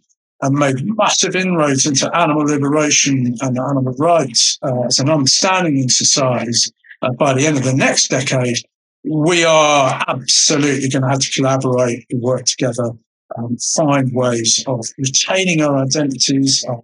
and 0.42 0.54
made 0.54 0.76
massive 0.96 1.34
inroads 1.34 1.86
into 1.86 2.14
animal 2.16 2.44
liberation 2.44 3.34
and 3.40 3.58
animal 3.58 3.94
rights 3.98 4.58
uh, 4.62 4.82
as 4.82 4.98
an 4.98 5.10
understanding 5.10 5.78
in 5.78 5.88
societies 5.88 6.72
uh, 7.02 7.10
by 7.12 7.34
the 7.34 7.46
end 7.46 7.56
of 7.56 7.64
the 7.64 7.74
next 7.74 8.08
decade, 8.08 8.58
we 9.04 9.44
are 9.44 10.04
absolutely 10.08 10.88
going 10.88 11.02
to 11.02 11.08
have 11.08 11.20
to 11.20 11.30
collaborate 11.32 12.06
and 12.10 12.20
work 12.20 12.44
together 12.44 12.90
and 13.36 13.58
find 13.76 14.10
ways 14.12 14.64
of 14.66 14.84
retaining 14.98 15.62
our 15.62 15.76
identities. 15.78 16.64
Our 16.68 16.82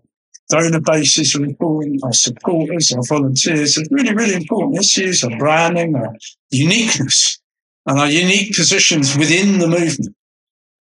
donor 0.51 0.81
bases 0.81 1.37
our 1.37 2.13
supporters, 2.13 2.93
our 2.93 3.03
volunteers 3.09 3.79
are 3.79 3.85
really, 3.91 4.15
really 4.15 4.35
important 4.35 4.79
issues, 4.79 5.25
our 5.25 5.37
branding, 5.39 5.97
our 5.97 6.15
uniqueness, 6.51 7.41
and 7.87 7.99
our 7.99 8.09
unique 8.09 8.55
positions 8.55 9.17
within 9.17 9.59
the 9.59 9.69
movement. 9.69 10.15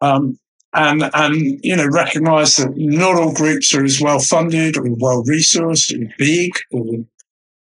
Um, 0.01 0.39
and, 0.74 1.09
and, 1.13 1.59
you 1.63 1.76
know, 1.76 1.88
recognize 1.88 2.55
that 2.55 2.74
not 2.76 3.15
all 3.15 3.34
groups 3.34 3.74
are 3.76 3.84
as 3.84 3.99
well 3.99 4.19
funded 4.19 4.78
or 4.78 4.84
well 4.84 5.24
resourced 5.24 5.93
or 5.93 6.13
big 6.17 6.51
or 6.72 7.05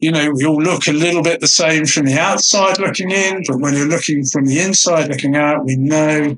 you 0.01 0.11
know, 0.11 0.31
we 0.35 0.47
all 0.47 0.61
look 0.61 0.89
a 0.89 0.93
little 0.93 1.23
bit 1.23 1.41
the 1.41 1.47
same 1.47 1.85
from 1.85 2.07
the 2.07 2.19
outside 2.19 2.79
looking 2.79 3.11
in, 3.11 3.43
but 3.47 3.61
when 3.61 3.75
you're 3.75 3.87
looking 3.87 4.25
from 4.25 4.47
the 4.47 4.59
inside 4.59 5.09
looking 5.09 5.37
out, 5.37 5.67
we 5.67 5.77
know 5.77 6.37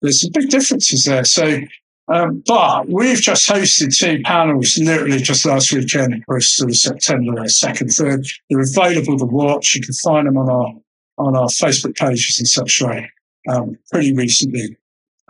there's 0.00 0.22
some 0.22 0.30
big 0.32 0.48
differences 0.48 1.04
there. 1.04 1.24
So, 1.24 1.60
um, 2.08 2.42
but 2.46 2.88
we've 2.88 3.20
just 3.20 3.48
hosted 3.48 3.96
two 3.96 4.22
panels 4.24 4.78
literally 4.78 5.18
just 5.18 5.44
last 5.44 5.72
weekend, 5.72 6.24
Bristol, 6.26 6.72
September 6.72 7.32
2nd, 7.32 7.94
3rd. 8.00 8.32
They're 8.48 8.60
available 8.60 9.18
to 9.18 9.26
watch. 9.26 9.74
You 9.74 9.82
can 9.82 9.94
find 9.94 10.26
them 10.26 10.38
on 10.38 10.48
our, 10.48 10.74
on 11.18 11.36
our 11.36 11.48
Facebook 11.48 11.96
pages 11.96 12.38
and 12.38 12.48
such 12.48 12.80
like, 12.80 13.10
um, 13.48 13.78
pretty 13.90 14.14
recently. 14.14 14.78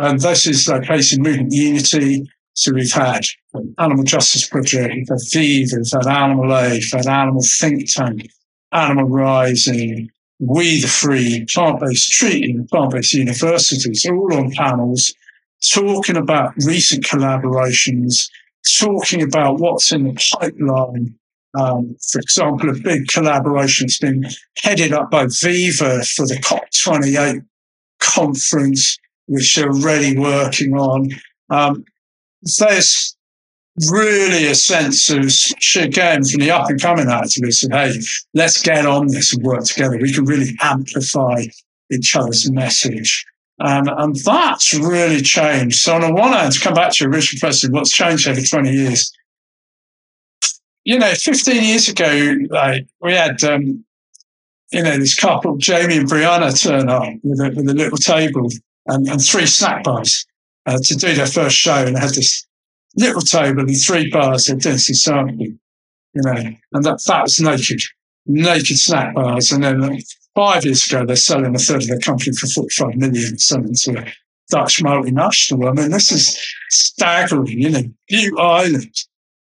And 0.03 0.19
this 0.19 0.49
is 0.49 0.67
like 0.67 0.91
in 1.13 1.23
movement 1.23 1.53
unity, 1.53 2.29
so 2.55 2.73
we've 2.73 2.93
had 2.93 3.25
Animal 3.79 4.03
Justice 4.03 4.49
Project, 4.49 5.09
Viva, 5.33 5.77
we've 5.77 5.93
had 5.93 6.09
Animal 6.09 6.59
Aid, 6.59 6.83
we've 6.83 6.93
had 6.93 7.07
Animal 7.07 7.43
Think 7.61 7.89
Tank, 7.89 8.29
Animal 8.73 9.05
Rising, 9.05 10.11
We 10.41 10.81
the 10.81 10.89
Free, 10.89 11.47
Plant-Based 11.49 12.11
Treaty, 12.11 12.59
Plant-Based 12.69 13.15
Universities, 13.15 14.05
all 14.05 14.35
on 14.35 14.51
panels 14.51 15.15
talking 15.73 16.17
about 16.17 16.53
recent 16.67 17.05
collaborations, 17.05 18.29
talking 18.81 19.23
about 19.23 19.61
what's 19.61 19.93
in 19.93 20.03
the 20.03 20.37
pipeline. 20.41 21.15
Um, 21.57 21.95
for 22.11 22.21
example, 22.21 22.71
a 22.71 22.75
big 22.75 23.07
collaboration 23.07 23.87
has 23.87 23.99
been 23.99 24.25
headed 24.59 24.93
up 24.93 25.13
by 25.13 25.27
Viva 25.43 26.03
for 26.03 26.27
the 26.27 26.41
COP28 26.43 27.47
conference, 28.01 28.99
which 29.27 29.57
they're 29.57 29.73
really 29.73 30.19
working 30.19 30.75
on. 30.75 31.11
Um, 31.51 31.85
there's 32.43 33.17
really 33.91 34.47
a 34.47 34.55
sense 34.55 35.09
of 35.11 35.31
again 35.81 36.25
from 36.25 36.41
the 36.41 36.51
up 36.51 36.69
and 36.69 36.81
coming 36.81 37.07
activists 37.07 37.65
of 37.65 37.73
hey, 37.73 37.99
let's 38.35 38.61
get 38.61 38.87
on 38.87 39.07
this 39.07 39.35
and 39.35 39.43
work 39.43 39.65
together. 39.65 39.99
We 39.99 40.13
can 40.13 40.25
really 40.25 40.55
amplify 40.61 41.45
each 41.91 42.17
other's 42.17 42.51
message. 42.51 43.25
And 43.59 44.17
that's 44.25 44.75
really 44.75 45.23
changed. 45.23 45.77
So 45.79 45.95
on 45.95 46.01
the 46.01 46.13
one 46.13 46.33
hand, 46.33 46.53
to 46.53 46.61
come 46.61 46.75
back 46.75 46.93
to 46.93 47.05
your 47.05 47.13
original 47.13 47.39
question, 47.39 47.73
what's 47.73 47.93
changed 47.93 48.27
over 48.27 48.41
20 48.41 48.73
years? 48.73 49.13
You 50.85 50.99
know, 50.99 51.13
15 51.15 51.63
years 51.63 51.89
ago, 51.89 52.37
like, 52.51 52.89
we 53.01 53.13
had, 53.13 53.43
um, 53.45 53.85
you 54.73 54.83
know, 54.83 54.99
this 54.99 55.15
couple, 55.15 55.57
Jamie 55.59 55.99
and 55.99 56.11
Brianna 56.11 56.61
turn 56.61 56.89
up 56.89 57.09
with 57.23 57.39
a, 57.39 57.51
with 57.55 57.69
a 57.69 57.75
little 57.75 57.99
table 57.99 58.49
and, 58.87 59.09
and 59.09 59.23
three 59.23 59.47
snack 59.47 59.85
bars 59.85 60.27
uh, 60.67 60.79
to 60.83 60.95
do 60.97 61.15
their 61.15 61.27
first 61.27 61.57
show 61.57 61.87
and 61.87 61.97
they 61.97 62.01
had 62.01 62.11
this 62.11 62.47
little 62.97 63.23
table 63.23 63.61
and 63.61 63.81
three 63.81 64.11
bars 64.11 64.49
of 64.49 64.61
Density 64.61 64.95
sampling, 64.95 65.59
you 66.15 66.23
know, 66.23 66.53
and 66.73 66.85
that, 66.85 67.03
that 67.07 67.23
was 67.23 67.41
naked, 67.41 67.81
naked 68.27 68.79
snack 68.79 69.15
bars. 69.15 69.51
And 69.53 69.65
then 69.65 69.99
five 70.35 70.65
years 70.65 70.87
ago, 70.91 71.07
they're 71.07 71.17
selling 71.17 71.55
a 71.55 71.59
third 71.59 71.83
of 71.83 71.89
their 71.89 71.99
company 71.99 72.33
for 72.37 72.47
45 72.47 72.97
million, 72.97 73.39
selling 73.39 73.75
to 73.75 73.99
a 73.99 74.13
Dutch 74.51 74.83
multinational. 74.83 75.71
I 75.71 75.73
mean, 75.73 75.91
this 75.91 76.13
is 76.13 76.39
staggering, 76.69 77.47
you 77.47 77.71
know, 77.71 77.83
Bute 78.09 78.39
Island, 78.39 78.95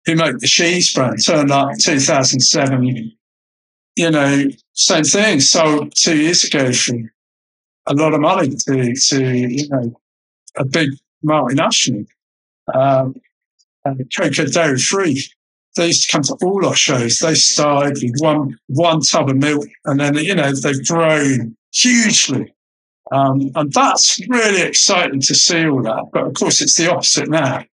who 0.05 0.15
make 0.15 0.39
the 0.39 0.47
cheese 0.47 0.91
brand, 0.93 1.23
turned 1.23 1.51
up 1.51 1.71
in 1.71 1.78
2007 1.78 3.13
you 3.97 4.11
know, 4.11 4.45
same 4.73 5.03
thing. 5.03 5.39
So 5.39 5.89
two 5.95 6.15
years 6.15 6.43
ago 6.43 6.71
for 6.71 6.95
a 7.88 7.94
lot 7.94 8.14
of 8.14 8.22
money 8.22 8.50
to, 8.50 8.94
to 8.94 9.26
you 9.26 9.68
know, 9.70 10.00
a 10.58 10.66
big 10.66 10.90
multinational. 11.26 12.06
Um, 12.74 13.16
and 13.86 14.12
Cocoa 14.16 14.46
Dairy 14.46 14.80
Free. 14.80 15.24
They 15.76 15.88
used 15.88 16.10
to 16.10 16.12
come 16.12 16.24
to 16.24 16.38
all 16.44 16.66
our 16.66 16.76
shows. 16.76 17.20
They 17.20 17.36
started 17.36 18.00
with 18.02 18.20
one 18.20 18.58
one 18.68 19.02
tub 19.02 19.30
of 19.30 19.38
milk, 19.38 19.68
and 19.86 20.00
then 20.00 20.16
you 20.16 20.36
know 20.36 20.52
they've 20.52 20.86
grown 20.88 21.56
hugely. 21.72 22.54
Um, 23.12 23.52
and 23.56 23.72
that's 23.72 24.20
really 24.28 24.62
exciting 24.62 25.22
to 25.22 25.36
see 25.36 25.68
all 25.68 25.82
that. 25.84 26.06
But 26.12 26.26
of 26.26 26.34
course, 26.34 26.62
it's 26.62 26.76
the 26.76 26.92
opposite 26.92 27.30
now. 27.30 27.64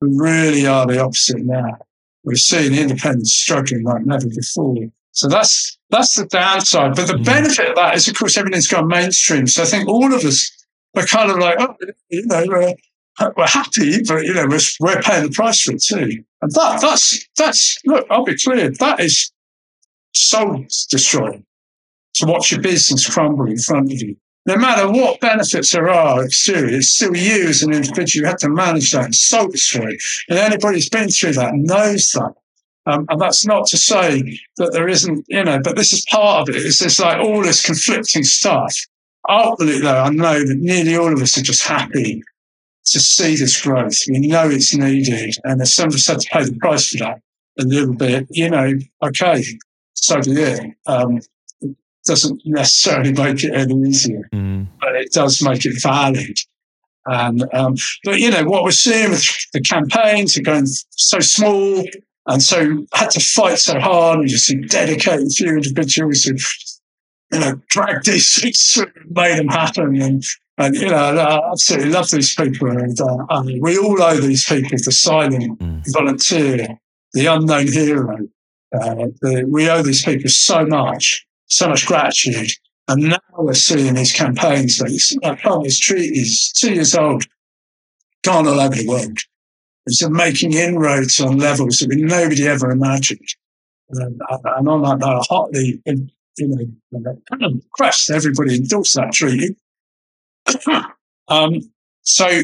We 0.00 0.08
really 0.16 0.66
are 0.66 0.86
the 0.86 1.00
opposite 1.00 1.44
now. 1.44 1.78
We're 2.24 2.36
seeing 2.36 2.74
independents 2.74 3.32
struggling 3.32 3.82
like 3.82 4.06
never 4.06 4.28
before. 4.28 4.76
So 5.12 5.28
that's 5.28 5.78
that's 5.90 6.14
the 6.16 6.26
downside. 6.26 6.94
But 6.94 7.06
the 7.06 7.14
mm. 7.14 7.24
benefit 7.24 7.70
of 7.70 7.76
that 7.76 7.96
is, 7.96 8.08
of 8.08 8.14
course, 8.14 8.36
everything's 8.36 8.68
gone 8.68 8.88
mainstream. 8.88 9.46
So 9.46 9.62
I 9.62 9.66
think 9.66 9.88
all 9.88 10.12
of 10.12 10.24
us 10.24 10.50
are 10.96 11.06
kind 11.06 11.30
of 11.30 11.38
like, 11.38 11.56
oh, 11.60 11.76
you 12.08 12.26
know, 12.26 12.44
we're, 12.46 12.74
we're 13.36 13.46
happy, 13.46 14.02
but 14.06 14.24
you 14.24 14.34
know, 14.34 14.46
we're, 14.46 14.60
we're 14.80 15.02
paying 15.02 15.24
the 15.24 15.32
price 15.32 15.62
for 15.62 15.72
it 15.72 15.82
too. 15.82 16.24
And 16.42 16.52
that 16.52 16.80
that's 16.80 17.28
that's 17.36 17.78
look, 17.84 18.06
I'll 18.10 18.24
be 18.24 18.36
clear, 18.36 18.70
that 18.70 19.00
is 19.00 19.30
soul 20.14 20.64
destroying 20.88 21.44
to 22.14 22.26
watch 22.26 22.50
your 22.50 22.60
business 22.60 23.08
crumble 23.08 23.46
in 23.46 23.58
front 23.58 23.92
of 23.92 24.00
you 24.00 24.16
no 24.46 24.56
matter 24.56 24.90
what 24.90 25.20
benefits 25.20 25.72
there 25.72 25.88
are 25.88 26.24
exterior, 26.24 26.76
it's 26.76 26.88
still 26.88 27.16
you 27.16 27.48
as 27.48 27.62
an 27.62 27.72
individual. 27.72 28.22
You 28.22 28.28
have 28.28 28.38
to 28.38 28.48
manage 28.48 28.92
that. 28.92 29.08
It's 29.08 29.26
so 29.26 29.48
destroyed. 29.48 29.98
And 30.28 30.38
anybody 30.38 30.78
who's 30.78 30.88
been 30.88 31.08
through 31.08 31.34
that 31.34 31.52
knows 31.54 32.10
that. 32.12 32.34
Um, 32.86 33.06
and 33.08 33.20
that's 33.20 33.46
not 33.46 33.66
to 33.68 33.76
say 33.76 34.38
that 34.56 34.72
there 34.72 34.88
isn't, 34.88 35.24
you 35.28 35.44
know, 35.44 35.60
but 35.62 35.76
this 35.76 35.92
is 35.92 36.04
part 36.10 36.48
of 36.48 36.54
it. 36.54 36.62
It's 36.62 36.78
just 36.78 36.98
like 36.98 37.18
all 37.18 37.42
this 37.42 37.64
conflicting 37.64 38.24
stuff. 38.24 38.74
Ultimately, 39.28 39.80
though, 39.80 40.02
I 40.02 40.10
know 40.10 40.38
that 40.44 40.56
nearly 40.58 40.96
all 40.96 41.12
of 41.12 41.20
us 41.20 41.36
are 41.36 41.42
just 41.42 41.66
happy 41.66 42.22
to 42.86 43.00
see 43.00 43.36
this 43.36 43.60
growth. 43.60 43.98
We 44.08 44.20
know 44.20 44.48
it's 44.48 44.74
needed. 44.74 45.36
And 45.44 45.60
if 45.60 45.68
some 45.68 45.88
of 45.88 45.94
us 45.94 46.06
had 46.06 46.20
to 46.20 46.28
pay 46.30 46.44
the 46.44 46.56
price 46.56 46.88
for 46.88 46.98
that 47.04 47.20
a 47.58 47.64
little 47.64 47.94
bit, 47.94 48.26
you 48.30 48.48
know, 48.48 48.72
okay, 49.02 49.44
so 49.94 50.20
be 50.22 50.32
it. 50.32 50.74
Um, 50.86 51.20
doesn't 52.06 52.40
necessarily 52.44 53.12
make 53.12 53.44
it 53.44 53.52
any 53.54 53.74
easier, 53.88 54.28
mm. 54.32 54.66
but 54.80 54.94
it 54.96 55.12
does 55.12 55.42
make 55.42 55.64
it 55.66 55.80
valid. 55.82 56.38
And 57.06 57.44
um, 57.54 57.76
but 58.04 58.20
you 58.20 58.30
know 58.30 58.44
what 58.44 58.64
we're 58.64 58.70
seeing 58.72 59.10
with 59.10 59.26
the 59.52 59.60
campaigns 59.60 60.36
are 60.36 60.42
going 60.42 60.66
so 60.66 61.20
small 61.20 61.84
and 62.26 62.42
so 62.42 62.86
had 62.92 63.10
to 63.10 63.20
fight 63.20 63.58
so 63.58 63.78
hard. 63.78 64.20
We 64.20 64.26
just 64.26 64.46
see 64.46 64.60
dedicated 64.60 65.32
few 65.32 65.48
individuals 65.48 66.24
who 66.24 66.36
you 67.32 67.40
know 67.40 67.60
dragged 67.68 68.06
these 68.06 68.40
things 68.40 68.72
through 68.72 68.92
and 68.96 69.10
made 69.10 69.38
them 69.38 69.48
happen. 69.48 70.00
And 70.00 70.24
and 70.58 70.76
you 70.76 70.88
know 70.88 70.96
I 70.96 71.50
absolutely 71.50 71.90
love 71.90 72.10
these 72.10 72.34
people. 72.34 72.70
And 72.70 72.98
uh, 73.00 73.42
we 73.60 73.78
all 73.78 74.02
owe 74.02 74.16
these 74.16 74.44
people 74.44 74.70
the 74.70 74.92
silent 74.92 75.58
mm. 75.58 75.82
volunteer, 75.92 76.78
the 77.12 77.26
unknown 77.26 77.68
hero. 77.68 78.18
Uh, 78.72 79.08
the, 79.20 79.44
we 79.48 79.68
owe 79.68 79.82
these 79.82 80.04
people 80.04 80.30
so 80.30 80.64
much 80.64 81.26
so 81.50 81.68
much 81.68 81.86
gratitude. 81.86 82.50
And 82.88 83.10
now 83.10 83.18
we're 83.36 83.54
seeing 83.54 83.94
these 83.94 84.12
campaigns 84.12 84.80
like 85.22 85.38
Promise 85.40 85.78
Treaty 85.78 86.20
is 86.20 86.50
two 86.52 86.74
years 86.74 86.94
old, 86.94 87.24
gone 88.24 88.48
all 88.48 88.58
over 88.58 88.74
the 88.74 88.86
world. 88.86 89.18
It's 89.86 90.06
making 90.08 90.52
inroads 90.52 91.20
on 91.20 91.38
levels 91.38 91.78
that 91.78 91.88
nobody 91.90 92.46
ever 92.46 92.70
imagined. 92.70 93.26
And, 93.90 94.20
and 94.44 94.68
on 94.68 94.82
that 94.82 94.98
note, 94.98 95.26
hotly, 95.28 95.82
you 95.86 96.08
know, 96.92 97.60
crest, 97.72 98.10
everybody 98.10 98.56
endorsed 98.56 98.94
that 98.94 99.12
treaty. 99.12 99.56
um, 101.28 101.54
so 102.02 102.42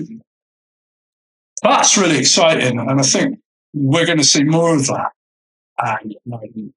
that's 1.62 1.96
really 1.96 2.18
exciting. 2.18 2.78
And 2.78 3.00
I 3.00 3.02
think 3.02 3.38
we're 3.72 4.06
going 4.06 4.18
to 4.18 4.24
see 4.24 4.44
more 4.44 4.74
of 4.74 4.86
that. 4.86 5.12
And 5.78 6.14
um, 6.32 6.72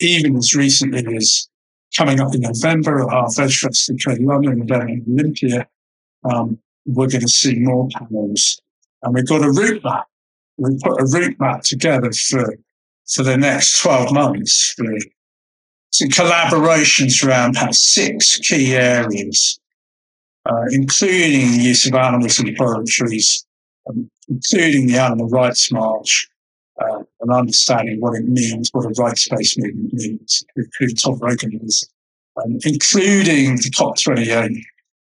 even 0.00 0.36
as 0.36 0.54
recently 0.54 1.16
as 1.16 1.48
coming 1.96 2.20
up 2.20 2.34
in 2.34 2.42
November 2.42 3.02
at 3.02 3.08
our 3.08 3.28
Veg 3.30 3.52
Fest 3.52 3.90
in 3.90 4.24
London 4.24 4.60
and 4.60 4.68
then 4.68 5.04
Olympia, 5.08 5.68
um, 6.24 6.58
we're 6.86 7.08
going 7.08 7.22
to 7.22 7.28
see 7.28 7.58
more 7.58 7.88
panels. 7.88 8.60
And 9.02 9.14
we've 9.14 9.26
got 9.26 9.44
a 9.44 9.50
route 9.50 9.82
map. 9.84 10.06
We 10.56 10.76
put 10.82 11.00
a 11.00 11.04
route 11.04 11.36
map 11.38 11.62
together 11.62 12.10
for, 12.12 12.56
for 13.06 13.22
the 13.22 13.36
next 13.36 13.80
12 13.80 14.12
months 14.12 14.74
for 14.76 14.84
some 15.90 16.08
collaborations 16.08 17.26
around 17.26 17.56
six 17.74 18.38
key 18.38 18.74
areas, 18.74 19.60
uh, 20.46 20.64
including 20.70 21.52
the 21.52 21.62
use 21.62 21.86
of 21.86 21.94
animals 21.94 22.38
in 22.40 22.46
laboratories, 22.46 23.46
um, 23.88 24.10
including 24.28 24.86
the 24.86 24.98
Animal 24.98 25.28
Rights 25.28 25.72
March, 25.72 26.28
uh, 26.80 27.02
and 27.20 27.32
understanding 27.32 28.00
what 28.00 28.16
it 28.16 28.26
means, 28.26 28.70
what 28.72 28.84
a 28.84 29.02
rights-based 29.02 29.58
movement 29.58 29.92
means, 29.94 30.44
who 30.54 30.88
Tom 30.94 31.18
Regan 31.20 31.58
is, 31.64 31.88
um, 32.36 32.58
including 32.64 33.56
the 33.56 33.70
COP28, 33.76 34.56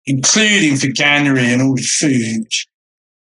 including 0.05 0.73
veganuary 0.73 1.53
and 1.53 1.61
all 1.61 1.75
the 1.75 1.81
food, 1.81 2.47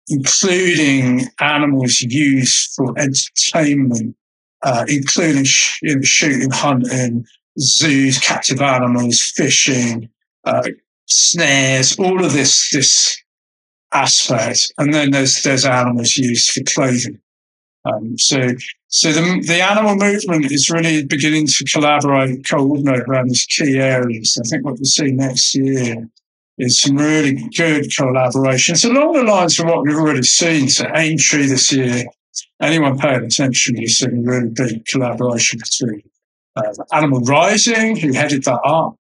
including 0.08 1.26
animals 1.40 2.00
used 2.00 2.72
for 2.74 2.94
entertainment, 2.98 4.16
uh, 4.62 4.84
including 4.88 5.44
sh- 5.44 5.80
shooting, 6.02 6.50
hunting, 6.50 7.24
zoos, 7.58 8.18
captive 8.18 8.60
animals, 8.60 9.20
fishing, 9.36 10.08
uh, 10.44 10.68
snares, 11.06 11.98
all 11.98 12.24
of 12.24 12.32
this, 12.32 12.70
this 12.70 13.16
aspect. 13.92 14.72
And 14.78 14.92
then 14.92 15.10
there's, 15.10 15.42
there's 15.42 15.64
animals 15.64 16.16
used 16.16 16.50
for 16.50 16.62
clothing. 16.64 17.18
Um, 17.84 18.18
so, 18.18 18.48
so 18.88 19.12
the, 19.12 19.42
the 19.46 19.62
animal 19.62 19.94
movement 19.96 20.50
is 20.50 20.70
really 20.70 21.04
beginning 21.04 21.46
to 21.46 21.64
collaborate, 21.64 22.46
coordinate 22.48 23.08
around 23.08 23.28
these 23.28 23.46
key 23.46 23.78
areas. 23.78 24.38
I 24.38 24.48
think 24.48 24.64
what 24.64 24.74
we'll 24.74 24.84
see 24.84 25.12
next 25.12 25.54
year 25.54 26.08
is 26.58 26.80
some 26.80 26.96
really 26.96 27.34
good 27.56 27.84
collaborations 27.90 28.84
along 28.88 29.12
the 29.12 29.22
lines 29.22 29.58
of 29.58 29.66
what 29.66 29.82
we've 29.82 29.96
already 29.96 30.22
seen. 30.22 30.68
So 30.68 30.86
Aintree 30.94 31.46
this 31.46 31.72
year, 31.72 32.04
anyone 32.60 32.98
paying 32.98 33.24
attention, 33.24 33.76
you've 33.76 33.90
seen 33.90 34.18
a 34.18 34.30
really 34.30 34.50
big 34.50 34.84
collaboration 34.86 35.60
between 35.60 36.02
uh, 36.56 36.72
Animal 36.92 37.20
Rising, 37.20 37.96
who 37.96 38.12
headed 38.12 38.44
that 38.44 38.60
up, 38.64 38.96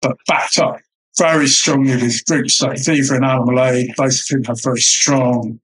but 0.00 0.16
backed 0.28 0.58
up 0.58 0.78
very 1.18 1.48
strongly 1.48 1.96
with 1.96 2.24
groups 2.26 2.62
like 2.62 2.78
Viva 2.84 3.14
and 3.14 3.24
Animal 3.24 3.62
Aid, 3.62 3.94
both 3.96 4.14
of 4.14 4.24
whom 4.30 4.44
have 4.44 4.62
very 4.62 4.80
strong 4.80 5.60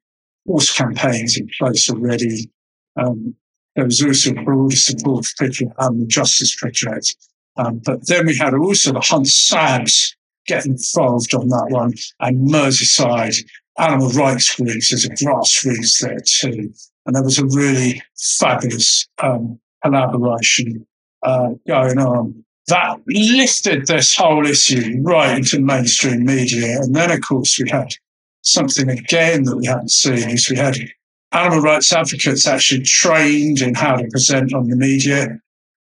horse 0.47 0.77
campaigns 0.77 1.39
in 1.39 1.49
place 1.59 1.89
already. 1.91 2.51
Um, 2.97 3.35
there 3.77 3.85
was 3.85 4.03
also 4.03 4.35
broad 4.35 4.73
support 4.73 5.25
for 5.25 5.47
Patriot 5.47 5.73
Animal 5.81 6.07
Justice 6.09 6.57
Project. 6.57 7.15
Um, 7.57 7.81
but 7.85 8.07
then 8.07 8.27
we 8.27 8.37
had 8.37 8.55
also 8.55 8.93
the 8.93 9.01
Hunt 9.01 9.29
SABS 9.29 10.17
get 10.49 10.67
involved 10.67 11.35
on 11.35 11.49
that 11.49 11.67
one 11.71 11.93
and 12.21 12.49
Merseyside 12.49 13.37
animal 13.79 14.11
rights 14.11 14.57
groups 14.57 14.93
as 14.93 15.05
a 15.05 15.11
grassroots 15.11 16.01
there 16.01 16.19
too. 16.27 16.73
And 17.07 17.15
there 17.15 17.23
was 17.23 17.39
a 17.39 17.47
really 17.47 18.03
fabulous 18.39 19.07
um, 19.23 19.61
collaboration 19.83 20.87
uh, 21.23 21.51
going 21.67 21.99
on 21.99 22.45
that 22.69 23.01
lifted 23.07 23.87
this 23.87 24.15
whole 24.15 24.47
issue 24.47 25.01
right 25.03 25.39
into 25.39 25.61
mainstream 25.61 26.25
media. 26.25 26.81
And 26.81 26.95
then, 26.95 27.11
of 27.11 27.21
course, 27.23 27.59
we 27.59 27.69
had 27.71 27.89
something 28.43 28.89
again 28.91 29.45
that 29.45 29.57
we 29.57 29.67
hadn't 29.67 29.91
seen 29.91 30.31
is 30.31 30.51
we 30.51 30.57
had 30.57 30.77
animal 31.33 31.61
rights 31.61 31.93
advocates 31.93 32.47
actually 32.47 32.83
trained 32.83 33.61
in 33.61 33.75
how 33.75 33.97
to 33.97 34.09
present 34.09 34.55
on 34.55 34.69
the 34.69 34.77
media. 34.77 35.39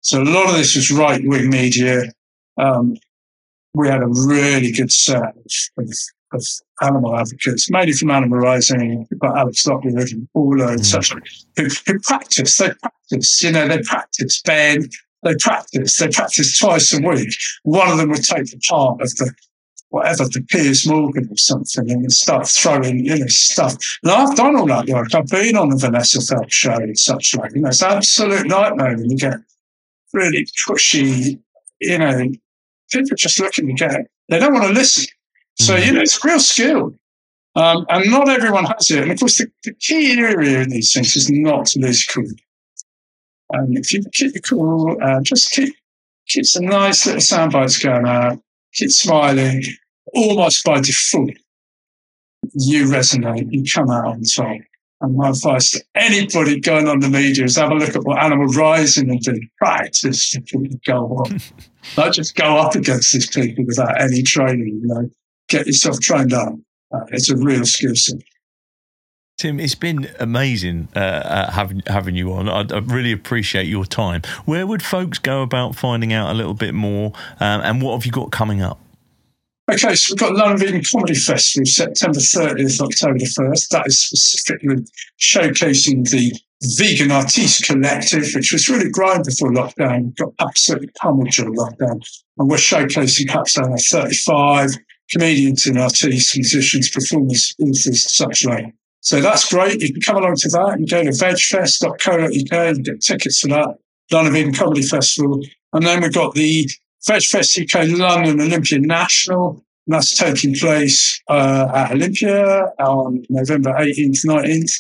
So 0.01 0.21
a 0.21 0.23
lot 0.23 0.49
of 0.49 0.55
this 0.55 0.75
was 0.75 0.91
right 0.91 1.21
wing 1.23 1.49
media. 1.49 2.03
Um, 2.57 2.95
we 3.75 3.87
had 3.87 4.01
a 4.01 4.07
really 4.07 4.71
good 4.71 4.91
set 4.91 5.35
of, 5.77 5.87
of, 6.33 6.43
animal 6.81 7.15
advocates, 7.15 7.71
mainly 7.71 7.93
from 7.93 8.11
Animal 8.11 8.39
Rising, 8.39 9.07
but 9.21 9.37
Alex 9.37 9.65
Lockwood 9.65 10.11
and 10.11 10.27
Paula 10.33 10.67
and 10.69 10.81
mm. 10.81 10.85
such, 10.85 11.13
who, 11.55 11.67
who 11.87 11.99
practice, 11.99 12.57
they 12.57 12.71
practice, 12.73 13.41
you 13.41 13.51
know, 13.51 13.67
they 13.67 13.81
practice, 13.81 14.41
Ben, 14.41 14.89
they 15.23 15.35
practice, 15.39 15.97
they 15.97 16.09
practice 16.09 16.59
twice 16.59 16.93
a 16.93 16.99
week. 16.99 17.33
One 17.63 17.89
of 17.89 17.97
them 17.97 18.09
would 18.09 18.23
take 18.23 18.51
the 18.51 18.59
part 18.67 19.01
of 19.01 19.09
the 19.15 19.33
whatever 19.89 20.25
the 20.25 20.45
Piers 20.49 20.85
Morgan 20.85 21.27
or 21.31 21.37
something 21.37 21.89
and 21.89 22.11
start 22.11 22.47
throwing, 22.47 23.05
you 23.05 23.17
know, 23.17 23.27
stuff. 23.27 23.75
And 24.03 24.11
I've 24.11 24.35
done 24.35 24.57
all 24.57 24.65
that 24.65 24.87
work. 24.89 25.15
I've 25.15 25.27
been 25.27 25.55
on 25.55 25.69
the 25.69 25.77
Vanessa 25.77 26.19
Feltz 26.19 26.53
show 26.53 26.73
and 26.73 26.99
such 26.99 27.33
like, 27.35 27.55
you 27.55 27.61
know, 27.61 27.69
it's 27.69 27.81
an 27.81 27.93
absolute 27.93 28.45
nightmare 28.45 28.97
when 28.97 29.09
you 29.09 29.17
get 29.17 29.37
really 30.11 30.45
pushy, 30.67 31.39
you 31.79 31.97
know, 31.97 32.29
people 32.91 33.15
just 33.15 33.39
looking 33.39 33.67
to 33.67 33.73
get, 33.73 34.07
they 34.29 34.39
don't 34.39 34.53
want 34.53 34.65
to 34.67 34.73
listen. 34.73 35.05
So, 35.55 35.75
mm. 35.75 35.85
you 35.85 35.93
know, 35.93 36.01
it's 36.01 36.23
real 36.23 36.39
skill. 36.39 36.95
Um, 37.55 37.85
and 37.89 38.11
not 38.11 38.27
everyone 38.27 38.65
has 38.65 38.91
it. 38.91 39.03
And 39.03 39.11
of 39.11 39.19
course, 39.19 39.37
the, 39.37 39.47
the 39.63 39.73
key 39.75 40.19
area 40.19 40.61
in 40.61 40.69
these 40.69 40.91
things 40.91 41.15
is 41.15 41.29
not 41.31 41.67
to 41.67 41.79
lose 41.79 42.05
cool. 42.05 42.25
And 43.51 43.77
if 43.77 43.93
you 43.93 44.03
keep 44.11 44.35
it 44.35 44.43
cool, 44.43 44.97
uh, 45.01 45.21
just 45.21 45.51
keep 45.51 45.73
keep 46.27 46.45
some 46.45 46.65
nice 46.65 47.05
little 47.05 47.21
sound 47.21 47.53
bites 47.53 47.77
going 47.77 48.05
out, 48.05 48.39
keep 48.73 48.91
smiling, 48.91 49.63
almost 50.13 50.65
by 50.65 50.81
default, 50.81 51.31
you 52.53 52.85
resonate, 52.85 53.47
you 53.51 53.63
come 53.71 53.89
out 53.89 54.05
on 54.05 54.23
top. 54.23 54.57
And 55.01 55.15
my 55.15 55.29
advice 55.29 55.71
to 55.71 55.83
anybody 55.93 56.59
going 56.59 56.87
on 56.87 56.99
the 56.99 57.09
media 57.09 57.43
is 57.43 57.57
have 57.57 57.71
a 57.71 57.75
look 57.75 57.95
at 57.95 58.03
what 58.03 58.17
Animal 58.23 58.47
Rising 58.47 59.09
and 59.09 59.19
do. 59.21 59.39
Practice 59.57 60.35
before 60.35 60.63
you 60.63 60.79
go 60.85 61.05
on. 61.17 61.39
Not 61.97 62.13
just 62.13 62.35
go 62.35 62.57
up 62.57 62.75
against 62.75 63.13
these 63.13 63.29
people 63.29 63.65
without 63.65 63.99
any 63.99 64.21
training, 64.23 64.79
you 64.81 64.87
know. 64.87 65.09
Get 65.47 65.67
yourself 65.67 65.99
trained 65.99 66.33
up. 66.33 66.53
Uh, 66.91 67.01
it's 67.09 67.29
a 67.29 67.37
real 67.37 67.65
skill 67.65 67.95
set. 67.95 68.19
Tim, 69.37 69.59
it's 69.59 69.75
been 69.75 70.09
amazing 70.19 70.87
uh, 70.95 70.99
uh, 70.99 71.51
having 71.51 71.81
having 71.87 72.15
you 72.15 72.31
on. 72.31 72.47
I, 72.47 72.61
I, 72.73 72.79
really 72.79 73.11
appreciate 73.11 73.67
your 73.67 73.85
time. 73.85 74.21
Where 74.45 74.65
would 74.65 74.81
folks 74.81 75.19
go 75.19 75.41
about 75.41 75.75
finding 75.75 76.13
out 76.13 76.31
a 76.31 76.33
little 76.33 76.53
bit 76.53 76.73
more, 76.73 77.11
um, 77.41 77.61
and 77.61 77.81
what 77.81 77.93
have 77.95 78.05
you 78.05 78.13
got 78.13 78.31
coming 78.31 78.61
up? 78.61 78.79
Okay, 79.69 79.95
so 79.95 80.13
we've 80.13 80.19
got 80.19 80.35
London 80.35 80.81
Comedy 80.89 81.15
Festival, 81.15 81.65
September 81.65 82.19
30th, 82.19 82.79
October 82.79 83.17
1st. 83.17 83.69
That 83.69 83.87
is 83.87 83.99
specifically 83.99 84.85
showcasing 85.19 86.07
the 86.09 86.31
Vegan 86.63 87.11
Artiste 87.11 87.65
Collective, 87.65 88.27
which 88.33 88.51
was 88.51 88.69
really 88.69 88.89
growing 88.89 89.23
before 89.23 89.51
lockdown, 89.51 90.15
got 90.15 90.33
absolutely 90.39 90.89
pummeled 90.99 91.29
during 91.29 91.55
lockdown. 91.55 92.01
And 92.37 92.49
we're 92.49 92.57
showcasing 92.57 93.27
perhaps 93.27 93.57
over 93.57 93.77
35 93.77 94.71
comedians 95.11 95.65
and 95.67 95.77
artists, 95.77 96.35
musicians, 96.35 96.89
performers, 96.89 97.53
authors, 97.59 98.15
such 98.15 98.45
like. 98.45 98.73
So 99.01 99.21
that's 99.21 99.51
great. 99.51 99.81
You 99.81 99.93
can 99.93 100.01
come 100.01 100.17
along 100.17 100.37
to 100.37 100.49
that 100.49 100.73
and 100.77 100.89
go 100.89 101.03
to 101.03 101.09
vegfest.co.uk 101.09 102.51
and 102.51 102.85
get 102.85 103.01
tickets 103.01 103.39
for 103.39 103.49
that. 103.49 103.75
London 104.11 104.33
Vegan 104.33 104.53
Comedy 104.53 104.81
Festival. 104.81 105.41
And 105.73 105.85
then 105.85 106.01
we've 106.01 106.13
got 106.13 106.33
the 106.33 106.67
VegFest 107.07 107.61
UK 107.63 107.99
London 107.99 108.41
Olympia 108.41 108.79
National. 108.79 109.63
And 109.85 109.93
that's 109.93 110.17
taking 110.17 110.55
place 110.55 111.21
uh, 111.29 111.67
at 111.73 111.91
Olympia 111.91 112.71
on 112.79 113.23
November 113.29 113.73
18th, 113.73 114.25
19th. 114.25 114.71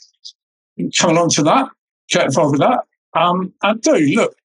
Come 0.99 1.11
along 1.11 1.29
to 1.31 1.43
that, 1.43 1.69
get 2.09 2.25
involved 2.25 2.53
with 2.53 2.61
that. 2.61 2.81
Um, 3.17 3.53
and 3.63 3.81
do, 3.81 3.95
look, 4.15 4.35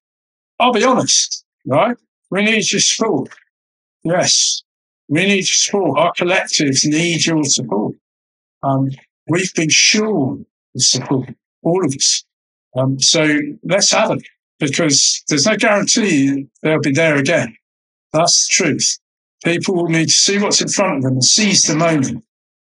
I'll 0.59 0.71
be 0.71 0.83
honest, 0.83 1.43
right? 1.65 1.97
We 2.29 2.43
need 2.43 2.71
your 2.71 2.79
support. 2.79 3.29
Yes, 4.03 4.63
we 5.09 5.25
need 5.25 5.35
your 5.37 5.45
support. 5.45 5.99
Our 5.99 6.13
collectives 6.13 6.85
need 6.85 7.25
your 7.25 7.43
support. 7.43 7.95
Um, 8.63 8.89
we've 9.27 9.53
been 9.53 9.69
shown 9.69 10.45
the 10.73 10.81
support, 10.81 11.29
all 11.63 11.85
of 11.85 11.93
us. 11.93 12.23
Um, 12.77 12.99
so 12.99 13.39
let's 13.63 13.91
have 13.91 14.11
it 14.11 14.23
because 14.59 15.23
there's 15.27 15.45
no 15.45 15.57
guarantee 15.57 16.47
they'll 16.61 16.79
be 16.79 16.91
there 16.91 17.17
again. 17.17 17.57
That's 18.13 18.47
the 18.47 18.51
truth. 18.63 18.99
People 19.43 19.75
will 19.75 19.87
need 19.87 20.07
to 20.07 20.13
see 20.13 20.37
what's 20.37 20.61
in 20.61 20.67
front 20.67 20.97
of 20.97 21.03
them 21.03 21.13
and 21.13 21.23
seize 21.23 21.63
the 21.63 21.75
moment. 21.75 22.23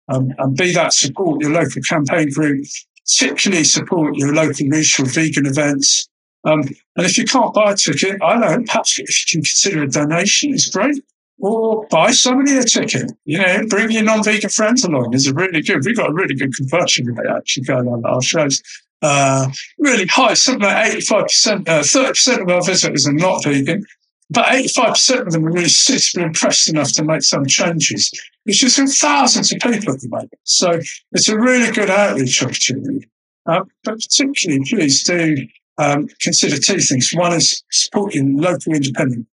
Um, 0.08 0.34
and 0.36 0.54
be 0.54 0.72
that 0.72 0.92
support 0.92 1.40
your 1.40 1.52
local 1.52 1.80
campaign 1.80 2.30
group, 2.30 2.66
particularly 3.06 3.64
support 3.64 4.16
your 4.16 4.34
local 4.34 4.66
regional 4.68 5.10
vegan 5.10 5.46
events. 5.46 6.08
Um, 6.44 6.60
and 6.96 7.06
if 7.06 7.16
you 7.16 7.24
can't 7.24 7.54
buy 7.54 7.72
a 7.72 7.76
ticket, 7.76 8.20
I 8.22 8.38
don't 8.38 8.40
know, 8.40 8.64
perhaps 8.66 8.98
if 8.98 9.08
you 9.08 9.38
can 9.38 9.42
consider 9.42 9.82
a 9.82 9.88
donation, 9.88 10.52
it's 10.52 10.68
great. 10.68 11.02
Or 11.40 11.86
buy 11.90 12.12
somebody 12.12 12.56
a 12.56 12.62
ticket. 12.62 13.10
You 13.24 13.38
know, 13.38 13.66
bring 13.68 13.90
your 13.90 14.04
non-vegan 14.04 14.50
friends 14.50 14.84
along. 14.84 15.14
Is 15.14 15.26
a 15.26 15.34
really 15.34 15.62
good. 15.62 15.84
We've 15.84 15.96
got 15.96 16.10
a 16.10 16.12
really 16.12 16.34
good 16.34 16.54
conversion 16.54 17.06
rate 17.06 17.28
actually 17.28 17.64
going 17.64 17.88
on 17.88 18.04
at 18.04 18.10
our 18.10 18.22
shows. 18.22 18.62
Uh, 19.02 19.48
really 19.78 20.06
high, 20.06 20.32
something 20.32 20.62
like 20.62 20.92
85%, 20.92 21.68
uh, 21.68 21.80
30% 21.82 22.42
of 22.42 22.48
our 22.48 22.64
visitors 22.64 23.06
are 23.06 23.12
not 23.12 23.44
vegan. 23.44 23.84
But 24.34 24.46
85% 24.46 25.26
of 25.26 25.32
them 25.32 25.46
are 25.46 25.52
really 25.52 25.68
suitably 25.68 26.26
impressed 26.26 26.68
enough 26.68 26.92
to 26.92 27.04
make 27.04 27.22
some 27.22 27.46
changes, 27.46 28.10
which 28.44 28.62
is 28.62 28.76
from 28.76 28.88
thousands 28.88 29.52
of 29.52 29.60
people 29.60 29.94
at 29.94 30.00
the 30.00 30.08
moment. 30.08 30.34
So 30.44 30.80
it's 31.12 31.28
a 31.28 31.38
really 31.38 31.72
good 31.72 31.90
outreach 31.90 32.42
opportunity. 32.42 33.08
Uh, 33.46 33.64
but 33.84 33.94
particularly, 34.00 34.64
please 34.68 35.04
do 35.04 35.36
um, 35.78 36.08
consider 36.20 36.58
two 36.58 36.80
things. 36.80 37.12
One 37.14 37.32
is 37.32 37.62
supporting 37.70 38.38
local 38.38 38.74
independent 38.74 39.26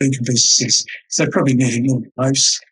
vegan 0.00 0.24
businesses. 0.24 0.84
They're 1.16 1.30
probably 1.30 1.54
needing 1.54 1.86
more 1.86 2.00
than 2.00 2.12
most. 2.16 2.64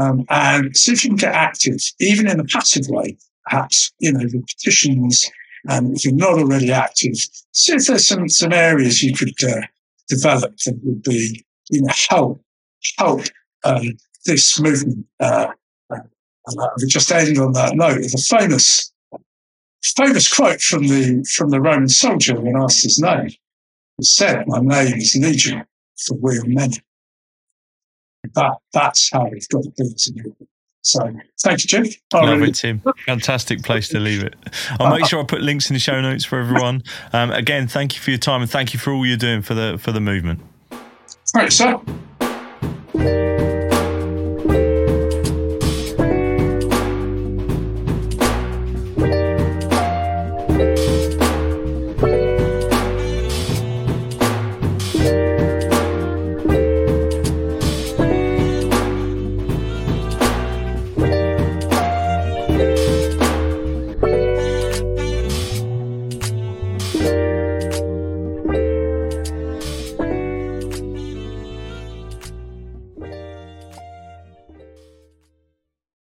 Um, 0.00 0.24
and 0.28 0.76
see 0.76 0.92
if 0.92 1.04
you 1.04 1.10
can 1.10 1.16
get 1.16 1.34
active, 1.34 1.80
even 1.98 2.28
in 2.28 2.38
a 2.38 2.44
passive 2.44 2.86
way. 2.88 3.18
Perhaps, 3.44 3.92
you 3.98 4.12
know, 4.12 4.20
the 4.20 4.40
petitions, 4.40 5.28
um, 5.68 5.92
if 5.94 6.04
you're 6.04 6.14
not 6.14 6.38
already 6.38 6.70
active, 6.70 7.16
see 7.52 7.72
if 7.72 7.86
there's 7.86 8.06
some, 8.06 8.28
some 8.28 8.52
areas 8.52 9.02
you 9.02 9.14
could 9.14 9.34
uh, 9.42 9.62
develop 10.10 10.56
that 10.66 10.78
would 10.82 11.02
be, 11.02 11.44
you 11.70 11.82
know, 11.82 11.92
help, 12.10 12.42
help 12.98 13.22
um, 13.64 13.96
this 14.26 14.60
movement. 14.60 15.06
Uh, 15.18 15.48
uh, 15.90 16.68
we 16.78 16.86
just 16.86 17.12
end 17.12 17.38
on 17.38 17.52
that 17.52 17.76
note 17.76 17.98
a 17.98 18.36
famous, 18.36 18.92
famous 19.96 20.34
quote 20.34 20.60
from 20.60 20.82
the 20.88 21.24
from 21.36 21.50
the 21.50 21.60
Roman 21.60 21.88
soldier 21.88 22.40
when 22.40 22.56
asked 22.56 22.82
his 22.82 22.98
name. 22.98 23.30
He 23.98 24.04
said, 24.04 24.44
"My 24.46 24.60
name 24.60 24.96
is 24.96 25.16
Legion, 25.16 25.64
for 26.06 26.16
we 26.16 26.38
are 26.38 26.44
many." 26.44 26.78
That 28.34 28.56
that's 28.72 29.10
how 29.12 29.28
we've 29.28 29.48
got 29.48 29.62
to 29.64 29.70
be 29.70 29.84
as 29.84 30.12
movement. 30.14 30.48
So 30.82 31.12
thanks, 31.42 31.64
Jeff. 31.64 31.86
I 32.14 32.24
Love 32.24 32.38
really- 32.38 32.50
it, 32.50 32.54
Tim. 32.54 32.82
Fantastic 33.06 33.62
place 33.62 33.88
to 33.88 34.00
leave 34.00 34.22
it. 34.22 34.34
I'll 34.78 34.90
make 34.96 35.06
sure 35.06 35.20
I 35.20 35.24
put 35.24 35.42
links 35.42 35.68
in 35.68 35.74
the 35.74 35.80
show 35.80 36.00
notes 36.00 36.24
for 36.24 36.38
everyone. 36.40 36.82
Um, 37.12 37.30
again, 37.32 37.68
thank 37.68 37.94
you 37.94 38.00
for 38.00 38.10
your 38.10 38.18
time 38.18 38.40
and 38.42 38.50
thank 38.50 38.72
you 38.72 38.80
for 38.80 38.92
all 38.92 39.04
you're 39.04 39.16
doing 39.16 39.42
for 39.42 39.54
the 39.54 39.78
for 39.78 39.92
the 39.92 40.00
movement. 40.00 40.40
Right, 41.34 41.52
sir. 41.52 41.80